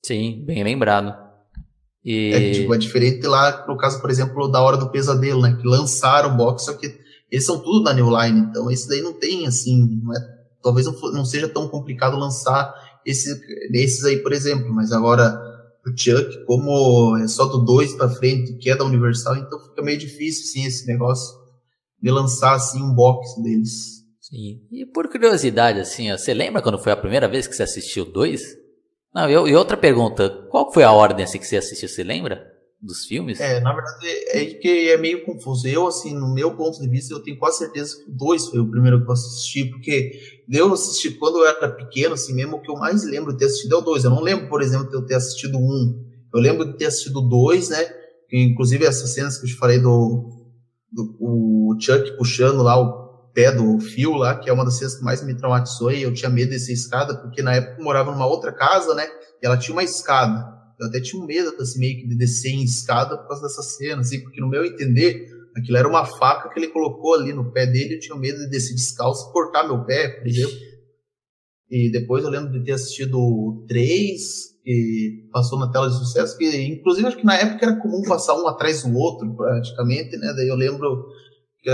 Sim, 0.04 0.44
bem 0.46 0.62
lembrado. 0.62 1.25
E... 2.06 2.32
É, 2.32 2.52
tipo, 2.52 2.72
é 2.72 2.78
diferente 2.78 3.26
lá 3.26 3.66
no 3.66 3.76
caso, 3.76 4.00
por 4.00 4.08
exemplo, 4.08 4.46
da 4.46 4.62
Hora 4.62 4.76
do 4.76 4.90
Pesadelo, 4.90 5.42
né, 5.42 5.58
que 5.60 5.66
lançaram 5.66 6.32
o 6.32 6.36
box, 6.36 6.66
só 6.66 6.72
que 6.74 6.94
eles 7.28 7.44
são 7.44 7.58
tudo 7.58 7.82
da 7.82 7.92
New 7.92 8.08
Line, 8.08 8.46
então 8.48 8.70
esse 8.70 8.88
daí 8.88 9.02
não 9.02 9.12
tem 9.12 9.44
assim, 9.44 10.00
não 10.00 10.14
é, 10.14 10.18
talvez 10.62 10.86
não, 10.86 10.94
não 11.12 11.24
seja 11.24 11.48
tão 11.48 11.66
complicado 11.66 12.16
lançar 12.16 12.72
esse, 13.04 13.36
esses 13.72 14.04
aí, 14.04 14.18
por 14.18 14.32
exemplo, 14.32 14.72
mas 14.72 14.92
agora 14.92 15.36
o 15.84 15.90
Chuck, 15.96 16.44
como 16.44 17.16
é 17.16 17.26
só 17.26 17.46
do 17.46 17.64
2 17.64 17.94
para 17.94 18.08
frente, 18.08 18.56
que 18.58 18.70
é 18.70 18.76
da 18.76 18.84
Universal, 18.84 19.36
então 19.36 19.58
fica 19.58 19.82
meio 19.82 19.98
difícil, 19.98 20.46
sim, 20.46 20.64
esse 20.64 20.86
negócio 20.86 21.36
de 22.00 22.10
lançar, 22.10 22.54
assim, 22.54 22.80
um 22.80 22.94
box 22.94 23.42
deles. 23.42 23.96
Sim. 24.20 24.60
E 24.70 24.86
por 24.86 25.08
curiosidade, 25.08 25.80
assim, 25.80 26.10
você 26.10 26.34
lembra 26.34 26.62
quando 26.62 26.78
foi 26.78 26.92
a 26.92 26.96
primeira 26.96 27.28
vez 27.28 27.46
que 27.46 27.54
você 27.54 27.64
assistiu 27.64 28.04
o 28.04 28.12
2? 29.24 29.32
Não, 29.32 29.48
e 29.48 29.54
outra 29.54 29.76
pergunta, 29.76 30.28
qual 30.50 30.72
foi 30.72 30.82
a 30.82 30.92
ordem, 30.92 31.24
assim, 31.24 31.38
que 31.38 31.46
você 31.46 31.56
assistiu, 31.56 31.88
você 31.88 32.04
lembra? 32.04 32.56
dos 32.80 33.06
filmes? 33.06 33.40
É, 33.40 33.58
na 33.60 33.72
verdade 33.72 34.06
é 34.28 34.44
que 34.44 34.90
é 34.90 34.96
meio 34.96 35.24
confuso. 35.24 35.66
Eu, 35.66 35.86
assim, 35.86 36.14
no 36.14 36.32
meu 36.32 36.54
ponto 36.56 36.80
de 36.80 36.88
vista, 36.88 37.12
eu 37.12 37.22
tenho 37.22 37.38
quase 37.38 37.58
certeza 37.58 37.96
que 37.96 38.10
o 38.10 38.14
2 38.14 38.48
foi 38.48 38.60
o 38.60 38.70
primeiro 38.70 39.02
que 39.02 39.08
eu 39.08 39.12
assisti, 39.12 39.64
porque 39.64 40.12
eu 40.50 40.72
assisti 40.72 41.10
quando 41.12 41.38
eu 41.38 41.46
era 41.46 41.68
pequeno, 41.70 42.14
assim, 42.14 42.34
mesmo 42.34 42.56
o 42.56 42.60
que 42.60 42.70
eu 42.70 42.76
mais 42.76 43.04
lembro 43.04 43.32
de 43.32 43.38
ter 43.38 43.46
assistido 43.46 43.74
é 43.74 43.78
o 43.78 43.82
2. 43.82 44.04
Eu 44.04 44.10
não 44.10 44.20
lembro, 44.20 44.48
por 44.48 44.62
exemplo, 44.62 44.88
de 44.88 44.94
eu 44.94 45.04
ter 45.04 45.14
assistido 45.14 45.58
um. 45.58 46.04
Eu 46.32 46.40
lembro 46.40 46.66
de 46.66 46.76
ter 46.76 46.86
assistido 46.86 47.20
dois, 47.20 47.70
né? 47.70 47.78
inclusive 48.32 48.84
essas 48.84 49.14
cenas 49.14 49.38
que 49.38 49.46
eu 49.46 49.48
te 49.48 49.56
falei 49.56 49.78
do, 49.78 50.28
do 50.92 51.16
o 51.20 51.76
Chuck 51.80 52.16
puxando 52.16 52.62
lá 52.62 52.76
o 52.76 53.05
pé 53.36 53.52
do 53.52 53.78
fio 53.78 54.14
lá, 54.14 54.34
que 54.34 54.48
é 54.48 54.52
uma 54.52 54.64
das 54.64 54.78
cenas 54.78 54.96
que 54.96 55.04
mais 55.04 55.22
me 55.22 55.36
traumatizou 55.36 55.92
e 55.92 56.02
eu 56.02 56.14
tinha 56.14 56.30
medo 56.30 56.52
dessa 56.52 56.72
escada, 56.72 57.14
porque 57.18 57.42
na 57.42 57.54
época 57.54 57.76
eu 57.78 57.84
morava 57.84 58.10
numa 58.10 58.26
outra 58.26 58.50
casa, 58.50 58.94
né? 58.94 59.06
E 59.42 59.46
ela 59.46 59.58
tinha 59.58 59.74
uma 59.74 59.84
escada. 59.84 60.56
Eu 60.80 60.86
até 60.86 61.00
tinha 61.00 61.22
um 61.22 61.26
medo, 61.26 61.54
assim, 61.60 61.78
meio 61.78 62.00
que 62.00 62.08
de 62.08 62.16
descer 62.16 62.50
em 62.50 62.64
escada 62.64 63.14
por 63.18 63.28
causa 63.28 63.42
dessa 63.42 63.62
cena, 63.62 64.00
assim, 64.00 64.22
porque 64.22 64.40
no 64.40 64.48
meu 64.48 64.64
entender, 64.64 65.26
aquilo 65.54 65.76
era 65.76 65.86
uma 65.86 66.06
faca 66.06 66.48
que 66.48 66.58
ele 66.58 66.68
colocou 66.68 67.14
ali 67.14 67.34
no 67.34 67.52
pé 67.52 67.66
dele, 67.66 67.96
eu 67.96 68.00
tinha 68.00 68.16
medo 68.16 68.38
de 68.38 68.48
descer 68.48 68.74
descalço 68.74 69.28
e 69.28 69.32
cortar 69.34 69.68
meu 69.68 69.84
pé, 69.84 70.08
por 70.08 70.26
exemplo. 70.26 70.56
E 71.70 71.90
depois 71.92 72.24
eu 72.24 72.30
lembro 72.30 72.50
de 72.50 72.64
ter 72.64 72.72
assistido 72.72 73.66
três, 73.68 74.56
que 74.64 75.28
passou 75.30 75.58
na 75.58 75.70
tela 75.70 75.90
de 75.90 75.98
sucesso, 75.98 76.38
que 76.38 76.56
inclusive 76.56 77.06
acho 77.06 77.18
que 77.18 77.26
na 77.26 77.36
época 77.36 77.66
era 77.66 77.76
comum 77.76 78.00
passar 78.02 78.34
um 78.34 78.48
atrás 78.48 78.82
do 78.82 78.96
outro, 78.96 79.36
praticamente, 79.36 80.16
né? 80.16 80.32
Daí 80.34 80.48
eu 80.48 80.56
lembro 80.56 81.06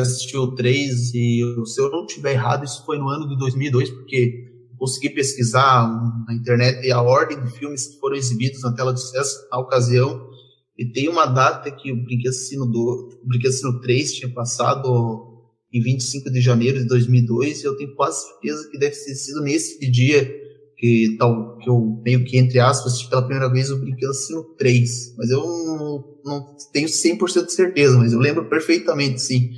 assisti 0.01 0.37
o 0.37 0.55
três 0.55 1.13
e 1.15 1.43
se 1.67 1.81
eu 1.81 1.91
não 1.91 2.07
tiver 2.07 2.33
errado, 2.33 2.65
isso 2.65 2.85
foi 2.85 2.99
no 2.99 3.09
ano 3.09 3.29
de 3.29 3.37
2002, 3.37 3.91
porque 3.91 4.51
consegui 4.79 5.11
pesquisar 5.11 5.89
na 6.27 6.35
internet 6.35 6.91
a 6.91 7.01
ordem 7.01 7.41
de 7.41 7.51
filmes 7.53 7.87
que 7.87 8.01
foram 8.01 8.17
exibidos 8.17 8.63
na 8.63 8.73
tela 8.73 8.93
de 8.93 9.01
sucesso 9.01 9.47
na 9.51 9.59
ocasião, 9.59 10.29
e 10.77 10.87
tem 10.87 11.09
uma 11.09 11.27
data 11.27 11.71
que 11.71 11.93
o 11.93 12.03
Brinquedo 12.03 12.31
Assassino, 12.31 12.67
do, 12.67 13.11
o 13.23 13.29
Brinquedo 13.29 13.51
Assassino 13.51 13.81
3 13.81 14.13
tinha 14.15 14.33
passado 14.33 15.33
em 15.73 15.81
25 15.81 16.31
de 16.31 16.41
janeiro 16.41 16.79
de 16.79 16.87
2002, 16.87 17.63
e 17.63 17.67
eu 17.67 17.77
tenho 17.77 17.95
quase 17.95 18.27
certeza 18.27 18.69
que 18.71 18.79
deve 18.79 18.97
ter 18.97 19.15
sido 19.15 19.41
nesse 19.43 19.79
dia 19.91 20.43
que, 20.77 21.17
tal, 21.19 21.59
que 21.59 21.71
eu 21.71 22.01
meio 22.05 22.25
que, 22.25 22.37
entre 22.37 22.59
aspas, 22.59 22.93
assisti 22.93 23.09
pela 23.09 23.23
primeira 23.23 23.49
vez 23.49 23.71
o 23.71 23.79
Brinquedo 23.79 24.11
Assassino 24.11 24.43
3. 24.59 25.15
Mas 25.17 25.31
eu 25.31 25.41
não, 25.41 26.05
não 26.25 26.57
tenho 26.73 26.89
100% 26.89 27.47
de 27.47 27.53
certeza, 27.53 27.97
mas 27.97 28.13
eu 28.13 28.19
lembro 28.19 28.49
perfeitamente, 28.49 29.23
sim, 29.23 29.53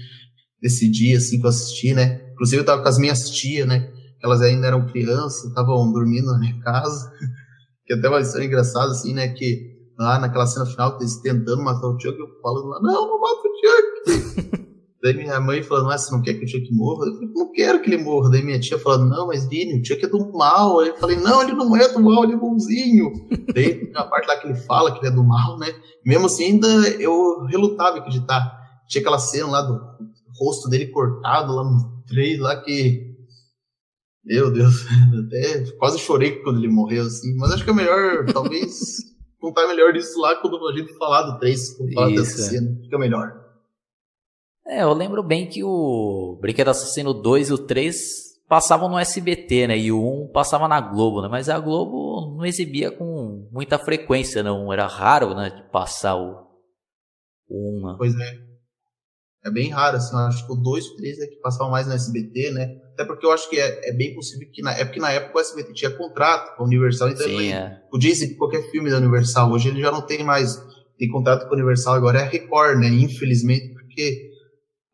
desse 0.64 0.90
dia, 0.90 1.18
assim, 1.18 1.38
que 1.38 1.44
eu 1.44 1.50
assisti, 1.50 1.92
né? 1.92 2.22
Inclusive 2.32 2.62
eu 2.62 2.64
tava 2.64 2.80
com 2.80 2.88
as 2.88 2.96
minhas 2.96 3.28
tias, 3.28 3.68
né? 3.68 3.92
Elas 4.22 4.40
ainda 4.40 4.66
eram 4.66 4.86
crianças, 4.86 5.44
estavam 5.44 5.92
dormindo 5.92 6.28
na 6.28 6.38
minha 6.38 6.58
casa. 6.60 7.12
que 7.84 7.92
até 7.92 8.08
uma 8.08 8.20
história 8.20 8.46
engraçada, 8.46 8.90
assim, 8.90 9.12
né? 9.12 9.28
Que 9.28 9.74
lá 9.98 10.18
naquela 10.18 10.46
cena 10.46 10.64
final, 10.64 10.96
eles 10.98 11.20
tentando 11.20 11.62
matar 11.62 11.86
o 11.86 12.00
Chuck, 12.00 12.18
eu 12.18 12.28
falo 12.40 12.66
lá, 12.66 12.80
não, 12.80 13.06
não 13.06 13.20
mata 13.20 13.42
o 13.44 13.52
Chuck! 13.60 14.64
Daí 15.02 15.12
minha 15.12 15.38
mãe 15.38 15.62
falando, 15.62 15.90
ah, 15.90 15.98
você 15.98 16.10
não 16.10 16.22
quer 16.22 16.32
que 16.32 16.46
o 16.46 16.48
Chuck 16.48 16.66
morra? 16.72 17.04
Eu 17.04 17.12
falei, 17.12 17.28
não 17.34 17.52
quero 17.52 17.82
que 17.82 17.92
ele 17.92 18.02
morra. 18.02 18.30
Daí 18.30 18.42
minha 18.42 18.58
tia 18.58 18.78
falando, 18.78 19.10
não, 19.10 19.26
mas 19.26 19.46
Vini, 19.46 19.78
o 19.78 19.84
Chuck 19.84 20.02
é 20.02 20.08
do 20.08 20.32
mal. 20.32 20.80
Aí 20.80 20.88
eu 20.88 20.96
falei, 20.96 21.18
não, 21.18 21.42
ele 21.42 21.52
não 21.52 21.76
é 21.76 21.86
do 21.92 22.00
mal, 22.00 22.24
ele 22.24 22.32
é 22.32 22.36
bonzinho. 22.38 23.12
Daí 23.54 23.90
uma 23.90 24.08
parte 24.08 24.26
lá 24.26 24.38
que 24.38 24.46
ele 24.46 24.54
fala 24.54 24.92
que 24.92 25.00
ele 25.00 25.08
é 25.08 25.10
do 25.10 25.22
mal, 25.22 25.58
né? 25.58 25.66
Mesmo 26.06 26.24
assim, 26.24 26.44
ainda 26.44 26.66
eu 26.98 27.44
relutava 27.44 27.98
acreditar. 27.98 28.50
Tinha 28.88 29.02
aquela 29.02 29.18
cena 29.18 29.48
lá 29.48 29.60
do 29.60 29.78
rosto 30.38 30.68
dele 30.68 30.86
cortado 30.88 31.54
lá 31.54 31.64
no 31.64 32.02
trailer 32.06 32.42
lá 32.42 32.62
que. 32.62 33.14
Meu 34.24 34.50
Deus, 34.50 34.74
até 35.26 35.64
quase 35.78 35.98
chorei 35.98 36.42
quando 36.42 36.58
ele 36.58 36.68
morreu, 36.68 37.02
assim. 37.02 37.36
Mas 37.36 37.52
acho 37.52 37.64
que 37.64 37.70
é 37.70 37.74
melhor, 37.74 38.24
talvez, 38.32 38.96
contar 39.38 39.66
melhor 39.66 39.94
isso 39.94 40.18
lá 40.20 40.36
quando 40.36 40.66
a 40.66 40.72
gente 40.76 40.96
falar 40.96 41.22
do 41.22 41.38
3, 41.38 41.76
quando 41.76 41.92
falar 41.92 42.08
dessa 42.10 42.40
é. 42.40 42.44
cena. 42.44 42.78
Fica 42.82 42.98
melhor. 42.98 43.44
É, 44.66 44.82
eu 44.82 44.94
lembro 44.94 45.22
bem 45.22 45.46
que 45.46 45.62
o 45.62 46.38
Brinquedo 46.40 46.70
Assassino 46.70 47.12
2 47.12 47.50
e 47.50 47.52
o 47.52 47.58
3 47.58 48.34
passavam 48.48 48.88
no 48.88 48.98
SBT, 48.98 49.66
né? 49.68 49.78
E 49.78 49.92
o 49.92 50.24
1 50.24 50.32
passava 50.32 50.66
na 50.66 50.80
Globo, 50.80 51.20
né? 51.20 51.28
Mas 51.28 51.50
a 51.50 51.58
Globo 51.58 52.34
não 52.36 52.46
exibia 52.46 52.90
com 52.90 53.48
muita 53.52 53.78
frequência, 53.78 54.42
não. 54.42 54.72
Era 54.72 54.86
raro, 54.86 55.34
né? 55.34 55.50
De 55.50 55.70
passar 55.70 56.16
o, 56.16 56.46
o 57.48 57.78
1. 57.78 57.86
Né? 57.86 57.94
Pois 57.98 58.14
é. 58.14 58.53
É 59.44 59.50
bem 59.50 59.70
raro, 59.70 59.98
assim. 59.98 60.16
Acho 60.16 60.46
que 60.46 60.52
o 60.52 60.56
2 60.56 60.86
o 60.86 60.96
3 60.96 61.20
é 61.20 61.26
que 61.26 61.36
passavam 61.36 61.70
mais 61.70 61.86
no 61.86 61.92
SBT, 61.92 62.50
né? 62.52 62.76
Até 62.94 63.04
porque 63.04 63.26
eu 63.26 63.30
acho 63.30 63.48
que 63.50 63.58
é, 63.58 63.90
é 63.90 63.92
bem 63.92 64.14
possível 64.14 64.48
que 64.50 64.62
na, 64.62 64.72
é 64.72 64.84
porque 64.84 65.00
na 65.00 65.10
época 65.10 65.38
o 65.38 65.40
SBT 65.40 65.74
tinha 65.74 65.90
contrato 65.90 66.56
com 66.56 66.62
a 66.62 66.66
Universal, 66.66 67.10
então 67.10 67.26
Sim, 67.26 67.36
ele 67.36 67.48
é. 67.52 67.82
podia 67.90 68.10
exibir 68.10 68.36
qualquer 68.36 68.62
filme 68.70 68.90
da 68.90 68.96
Universal. 68.96 69.52
Hoje 69.52 69.68
ele 69.68 69.80
já 69.80 69.92
não 69.92 70.00
tem 70.00 70.24
mais 70.24 70.56
tem 70.98 71.08
contrato 71.08 71.46
com 71.46 71.50
a 71.50 71.56
Universal, 71.56 71.94
agora 71.94 72.20
é 72.20 72.22
a 72.22 72.28
Record, 72.28 72.78
né? 72.78 72.88
Infelizmente, 72.88 73.74
porque 73.74 74.30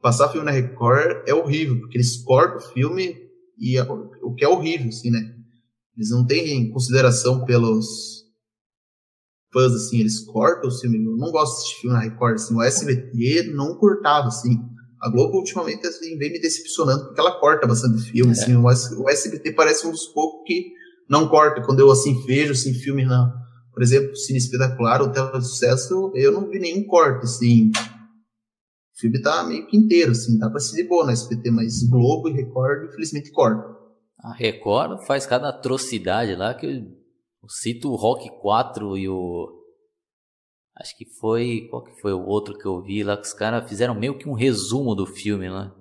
passar 0.01 0.29
filme 0.31 0.47
na 0.47 0.53
Record 0.53 1.23
é 1.29 1.35
horrível, 1.35 1.79
porque 1.79 1.99
eles 1.99 2.17
cortam 2.17 2.57
o 2.57 2.73
filme 2.73 3.17
e 3.59 3.77
é, 3.77 3.83
o 3.83 4.35
que 4.35 4.45
é 4.45 4.49
horrível, 4.49 4.89
assim, 4.89 5.11
né? 5.11 5.35
Eles 5.97 6.11
não 6.11 6.27
têm 6.27 6.71
consideração 6.71 7.45
pelos 7.45 8.20
fãs, 9.53 9.73
assim, 9.73 10.01
eles 10.01 10.21
cortam 10.21 10.69
o 10.69 10.73
filme. 10.73 10.99
Eu 11.05 11.17
não 11.17 11.31
gosto 11.31 11.55
de 11.55 11.61
assistir 11.61 11.81
filme 11.81 11.97
na 11.97 12.03
Record, 12.03 12.35
assim, 12.35 12.55
o 12.55 12.63
SBT 12.63 13.53
não 13.55 13.77
cortava, 13.77 14.29
assim. 14.29 14.59
A 15.01 15.09
Globo 15.09 15.39
ultimamente 15.39 15.87
assim, 15.87 16.19
vem 16.19 16.31
me 16.31 16.41
decepcionando 16.41 17.07
porque 17.07 17.21
ela 17.21 17.41
corta 17.41 17.67
bastante 17.67 18.03
filme, 18.03 18.33
é. 18.33 18.35
assim, 18.35 18.55
o 18.55 19.09
SBT 19.09 19.53
parece 19.53 19.87
um 19.87 19.91
dos 19.91 20.07
poucos 20.09 20.43
que 20.47 20.73
não 21.09 21.27
corta. 21.29 21.63
Quando 21.63 21.81
eu, 21.81 21.91
assim, 21.91 22.23
vejo, 22.27 22.53
assim, 22.53 22.75
filme 22.75 23.05
na, 23.05 23.33
por 23.73 23.83
exemplo, 23.83 24.15
Cine 24.15 24.39
Espetacular 24.39 25.01
ou 25.01 25.11
Tela 25.11 25.39
de 25.39 25.47
Sucesso, 25.47 26.13
eu 26.15 26.33
não 26.33 26.49
vi 26.49 26.59
nenhum 26.59 26.85
corte, 26.87 27.25
assim, 27.25 27.71
o 27.71 29.01
filme 29.01 29.23
tá 29.23 29.43
meio 29.43 29.67
que 29.67 29.77
inteiro, 29.77 30.11
assim, 30.11 30.39
dá 30.39 30.51
pra 30.51 30.61
se 30.61 30.77
de 30.77 30.87
boa 30.87 31.07
na 31.07 31.13
SBT, 31.13 31.51
mas 31.51 31.83
Globo 31.89 32.29
e 32.29 32.33
Record, 32.33 32.91
infelizmente, 32.91 33.31
corta. 33.31 33.65
A 34.19 34.35
Record 34.35 35.07
faz 35.07 35.25
cada 35.25 35.49
atrocidade 35.49 36.37
lá 36.37 36.53
que 36.53 37.00
eu 37.43 37.49
cito 37.49 37.91
o 37.91 37.97
Rock 37.97 38.31
4 38.41 38.97
e 38.97 39.09
o. 39.09 39.49
Acho 40.77 40.97
que 40.97 41.05
foi. 41.05 41.67
Qual 41.71 41.85
que 41.85 42.01
foi 42.01 42.13
o 42.13 42.25
outro 42.25 42.57
que 42.57 42.67
eu 42.67 42.83
vi 42.83 43.03
lá? 43.03 43.17
Que 43.17 43.27
os 43.27 43.33
caras 43.33 43.69
fizeram 43.69 43.95
meio 43.95 44.17
que 44.17 44.29
um 44.29 44.35
resumo 44.35 44.95
do 44.95 45.07
filme 45.07 45.49
lá. 45.49 45.75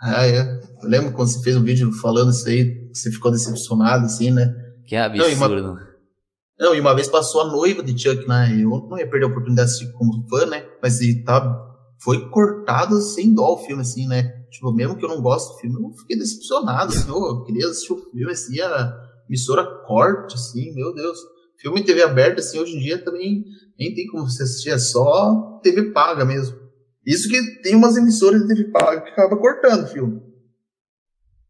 Ah, 0.00 0.26
é. 0.26 0.40
Eu 0.82 0.88
lembro 0.88 1.12
quando 1.12 1.28
você 1.28 1.42
fez 1.42 1.56
um 1.56 1.62
vídeo 1.62 1.92
falando 1.92 2.30
isso 2.30 2.48
aí, 2.48 2.88
você 2.92 3.10
ficou 3.10 3.30
decepcionado, 3.30 4.06
assim, 4.06 4.30
né? 4.30 4.52
Que 4.86 4.96
absurdo. 4.96 5.24
Não, 5.24 5.30
e 5.30 5.34
uma, 5.34 5.90
não, 6.58 6.74
e 6.74 6.80
uma 6.80 6.94
vez 6.94 7.08
passou 7.08 7.42
a 7.42 7.46
noiva 7.46 7.82
de 7.82 7.98
Chuck, 7.98 8.26
né? 8.26 8.50
Eu 8.54 8.70
não 8.88 8.98
ia 8.98 9.08
perder 9.08 9.26
a 9.26 9.28
oportunidade 9.28 9.68
de 9.68 9.74
assistir 9.74 9.92
como 9.92 10.26
fã, 10.28 10.46
né? 10.46 10.66
Mas 10.82 11.00
ele 11.00 11.22
tá 11.22 11.66
foi 12.02 12.30
cortado 12.30 13.00
sem 13.00 13.34
dó 13.34 13.54
o 13.54 13.58
filme, 13.58 13.82
assim, 13.82 14.06
né? 14.06 14.22
Tipo, 14.50 14.72
mesmo 14.72 14.96
que 14.96 15.04
eu 15.04 15.08
não 15.08 15.20
gosto 15.20 15.52
do 15.52 15.60
filme, 15.60 15.76
eu 15.82 15.92
fiquei 15.98 16.18
decepcionado, 16.18 16.92
assim, 16.92 17.08
eu 17.08 17.44
queria 17.44 17.66
assistir 17.66 17.92
o 17.92 18.10
filme, 18.10 18.32
assim, 18.32 18.58
a 18.60 19.09
emissora 19.30 19.64
corte, 19.86 20.34
assim, 20.34 20.74
meu 20.74 20.92
Deus. 20.92 21.18
Filme 21.56 21.80
em 21.80 21.84
TV 21.84 22.02
aberta, 22.02 22.40
assim, 22.40 22.58
hoje 22.58 22.76
em 22.76 22.80
dia 22.80 22.98
também 23.02 23.44
nem 23.78 23.94
tem 23.94 24.06
como 24.08 24.28
você 24.28 24.42
assistir, 24.42 24.70
é 24.70 24.78
só 24.78 25.60
TV 25.62 25.92
paga 25.92 26.24
mesmo. 26.24 26.58
Isso 27.06 27.28
que 27.28 27.62
tem 27.62 27.74
umas 27.74 27.96
emissoras 27.96 28.42
de 28.42 28.48
TV 28.48 28.70
paga 28.70 29.00
que 29.00 29.10
acaba 29.10 29.38
cortando 29.38 29.84
o 29.84 29.88
filme. 29.88 30.20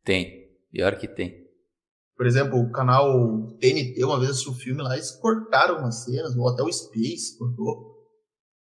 Tem, 0.04 0.48
pior 0.70 0.96
que 0.96 1.08
tem. 1.08 1.40
Por 2.16 2.26
exemplo, 2.26 2.60
o 2.60 2.70
canal 2.70 3.56
TNT, 3.58 4.04
uma 4.04 4.18
vez 4.18 4.32
assistiu 4.32 4.52
o 4.52 4.56
filme 4.56 4.82
lá, 4.82 4.94
eles 4.94 5.10
cortaram 5.10 5.78
umas 5.78 6.04
cenas, 6.04 6.36
ou 6.36 6.48
até 6.48 6.62
o 6.62 6.72
Space 6.72 7.36
cortou. 7.38 7.98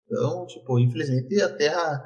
Então, 0.04 0.46
tipo, 0.46 0.78
infelizmente 0.78 1.40
a 1.40 1.48
Terra 1.48 2.02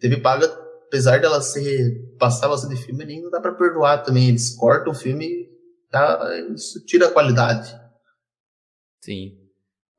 teve 0.00 0.20
paga, 0.20 0.46
apesar 0.86 1.20
dela 1.20 1.40
ser 1.40 2.16
passar 2.18 2.48
bastante 2.48 2.82
filme, 2.82 3.04
nem 3.04 3.22
não 3.22 3.30
dá 3.30 3.40
para 3.40 3.54
perdoar 3.54 4.02
também. 4.02 4.28
Eles 4.28 4.56
cortam 4.56 4.92
o 4.92 4.96
filme, 4.96 5.48
tá, 5.90 6.20
isso 6.54 6.84
tira 6.84 7.08
a 7.08 7.12
qualidade. 7.12 7.74
Sim. 9.00 9.38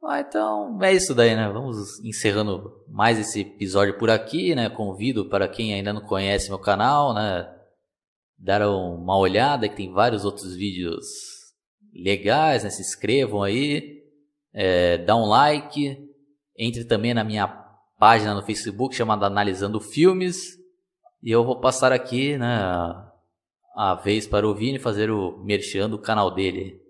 Ah, 0.04 0.21
então 0.21 0.82
é 0.82 0.93
isso 0.93 1.13
daí, 1.13 1.36
né? 1.36 1.50
Vamos 1.50 2.00
encerrando 2.04 2.86
mais 2.88 3.19
esse 3.19 3.41
episódio 3.41 3.97
por 3.97 4.10
aqui, 4.10 4.56
né? 4.56 4.69
Convido 4.69 5.28
para 5.28 5.47
quem 5.47 5.73
ainda 5.73 5.91
não 5.91 6.02
conhece 6.02 6.50
meu 6.50 6.60
canal, 6.60 7.13
né? 7.13 7.54
Dar 8.38 8.67
uma 8.69 9.17
olhada 9.17 9.67
que 9.67 9.76
tem 9.76 9.91
vários 9.91 10.23
outros 10.23 10.56
vídeos 10.56 11.06
legais, 11.93 12.63
né? 12.63 12.69
Se 12.69 12.82
inscrevam 12.82 13.43
aí, 13.43 14.04
é, 14.54 14.97
dá 15.00 15.15
um 15.15 15.26
like, 15.26 15.97
entre 16.58 16.86
também 16.86 17.13
na 17.13 17.23
minha 17.23 17.47
página 18.00 18.34
no 18.34 18.43
Facebook 18.43 18.95
chamada 18.95 19.26
Analisando 19.26 19.80
Filmes. 19.80 20.58
E 21.21 21.32
eu 21.32 21.43
vou 21.43 21.60
passar 21.60 21.91
aqui 21.91 22.38
né, 22.38 22.60
a 23.78 23.94
vez 23.94 24.26
para 24.26 24.47
o 24.47 24.56
Vini 24.56 24.80
fazer 24.80 25.12
o 25.12 25.38
merchan 25.43 25.88
do 25.88 25.99
canal 25.99 26.34
dele. 26.34 26.82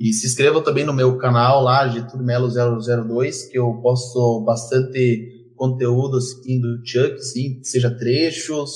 E 0.00 0.14
se 0.14 0.26
inscreva 0.26 0.62
também 0.62 0.86
no 0.86 0.94
meu 0.94 1.18
canal 1.18 1.62
lá, 1.62 1.86
Getúlio 1.88 2.24
Melo 2.24 2.48
002, 2.48 3.48
que 3.48 3.58
eu 3.58 3.70
posto 3.82 4.42
bastante 4.46 5.52
conteúdo 5.54 6.16
assim, 6.16 6.58
do 6.58 6.80
Chuck, 6.86 7.20
sim, 7.20 7.62
seja 7.62 7.94
trechos, 7.98 8.70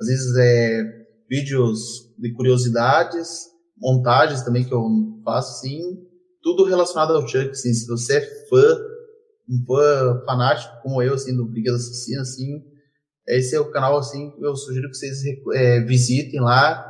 às 0.00 0.06
vezes 0.06 0.34
é 0.38 0.82
vídeos 1.28 1.78
de 2.16 2.32
curiosidades, 2.32 3.28
montagens 3.76 4.40
também 4.40 4.64
que 4.64 4.72
eu 4.72 4.88
faço, 5.22 5.60
sim, 5.60 5.82
tudo 6.40 6.64
relacionado 6.64 7.12
ao 7.12 7.28
Chuck, 7.28 7.50
assim, 7.50 7.74
se 7.74 7.86
você 7.86 8.18
é 8.18 8.48
fã, 8.48 8.78
um 9.50 9.64
fã 9.66 10.22
fanático 10.24 10.80
como 10.82 11.02
eu, 11.02 11.12
assim, 11.12 11.36
do 11.36 11.44
Brinquedo 11.44 11.74
Assassino, 11.74 12.22
assim, 12.22 12.62
esse 13.36 13.54
é 13.54 13.60
o 13.60 13.70
canal, 13.70 13.98
assim, 13.98 14.32
eu 14.40 14.56
sugiro 14.56 14.88
que 14.88 14.96
vocês 14.96 15.22
é, 15.54 15.80
visitem 15.80 16.40
lá, 16.40 16.84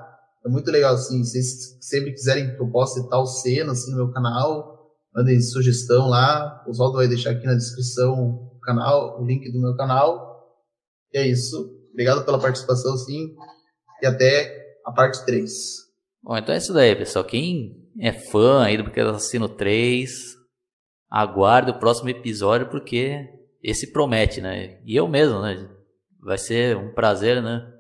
é 0.44 0.48
muito 0.48 0.70
legal, 0.70 0.94
assim, 0.94 1.24
se 1.24 1.42
vocês 1.42 1.78
sempre 1.80 2.12
quiserem 2.12 2.54
que 2.54 2.62
eu 2.62 2.70
possa 2.70 3.08
tal 3.08 3.26
cena, 3.26 3.72
assim, 3.72 3.90
no 3.90 3.96
meu 3.96 4.12
canal, 4.12 4.92
mandem 5.14 5.40
sugestão 5.40 6.08
lá, 6.08 6.62
o 6.66 6.70
Oswaldo 6.70 6.98
vai 6.98 7.08
deixar 7.08 7.30
aqui 7.30 7.46
na 7.46 7.54
descrição 7.54 8.14
o 8.14 8.60
canal, 8.60 9.20
o 9.20 9.26
link 9.26 9.50
do 9.50 9.60
meu 9.60 9.76
canal, 9.76 10.28
e 11.12 11.18
é 11.18 11.26
isso, 11.26 11.78
Obrigado 11.98 12.24
pela 12.24 12.38
participação, 12.38 12.96
sim. 12.96 13.34
E 14.00 14.06
até 14.06 14.76
a 14.86 14.92
parte 14.92 15.26
3. 15.26 15.50
Bom, 16.22 16.36
então 16.36 16.54
é 16.54 16.58
isso 16.58 16.72
daí, 16.72 16.94
pessoal. 16.94 17.24
Quem 17.24 17.90
é 17.98 18.12
fã 18.12 18.62
aí 18.62 18.76
do 18.76 18.84
Pequeno 18.84 19.10
Assassino 19.10 19.48
3, 19.48 20.36
aguarde 21.10 21.72
o 21.72 21.78
próximo 21.80 22.08
episódio, 22.08 22.68
porque 22.70 23.28
esse 23.60 23.92
promete, 23.92 24.40
né? 24.40 24.80
E 24.84 24.94
eu 24.94 25.08
mesmo, 25.08 25.42
né? 25.42 25.68
Vai 26.20 26.38
ser 26.38 26.76
um 26.76 26.92
prazer, 26.92 27.42
né? 27.42 27.72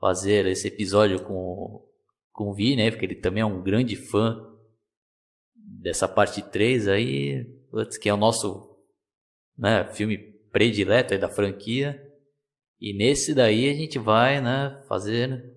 Fazer 0.00 0.46
esse 0.46 0.68
episódio 0.68 1.22
com, 1.22 1.86
com 2.32 2.50
o 2.50 2.54
Vi, 2.54 2.76
né? 2.76 2.90
Porque 2.90 3.06
ele 3.06 3.16
também 3.16 3.42
é 3.42 3.46
um 3.46 3.62
grande 3.62 3.96
fã 3.96 4.48
dessa 5.54 6.08
parte 6.08 6.42
3 6.42 6.88
aí, 6.88 7.46
que 8.00 8.08
é 8.08 8.14
o 8.14 8.16
nosso 8.16 8.76
né, 9.56 9.84
filme 9.92 10.18
predileto 10.50 11.18
da 11.18 11.28
franquia. 11.28 12.00
E 12.80 12.92
nesse 12.92 13.34
daí 13.34 13.68
a 13.68 13.74
gente 13.74 13.98
vai 13.98 14.40
né, 14.40 14.82
fazer, 14.88 15.54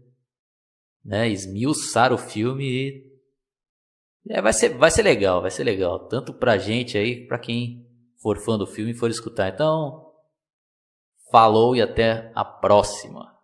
né, 1.03 1.27
esmiuçar 1.29 2.13
o 2.13 2.17
filme 2.17 2.63
e 2.65 3.15
é, 4.29 4.41
vai, 4.41 4.53
ser, 4.53 4.69
vai 4.69 4.89
ser 4.89 5.03
legal, 5.03 5.41
vai 5.41 5.51
ser 5.51 5.63
legal. 5.63 6.07
Tanto 6.07 6.33
pra 6.33 6.57
gente 6.57 6.97
aí, 6.97 7.27
pra 7.27 7.37
quem 7.37 7.87
for 8.21 8.39
fã 8.39 8.57
do 8.57 8.65
filme 8.65 8.91
e 8.91 8.95
for 8.95 9.09
escutar. 9.09 9.49
Então, 9.53 10.04
falou 11.31 11.75
e 11.75 11.81
até 11.81 12.31
a 12.35 12.43
próxima. 12.43 13.34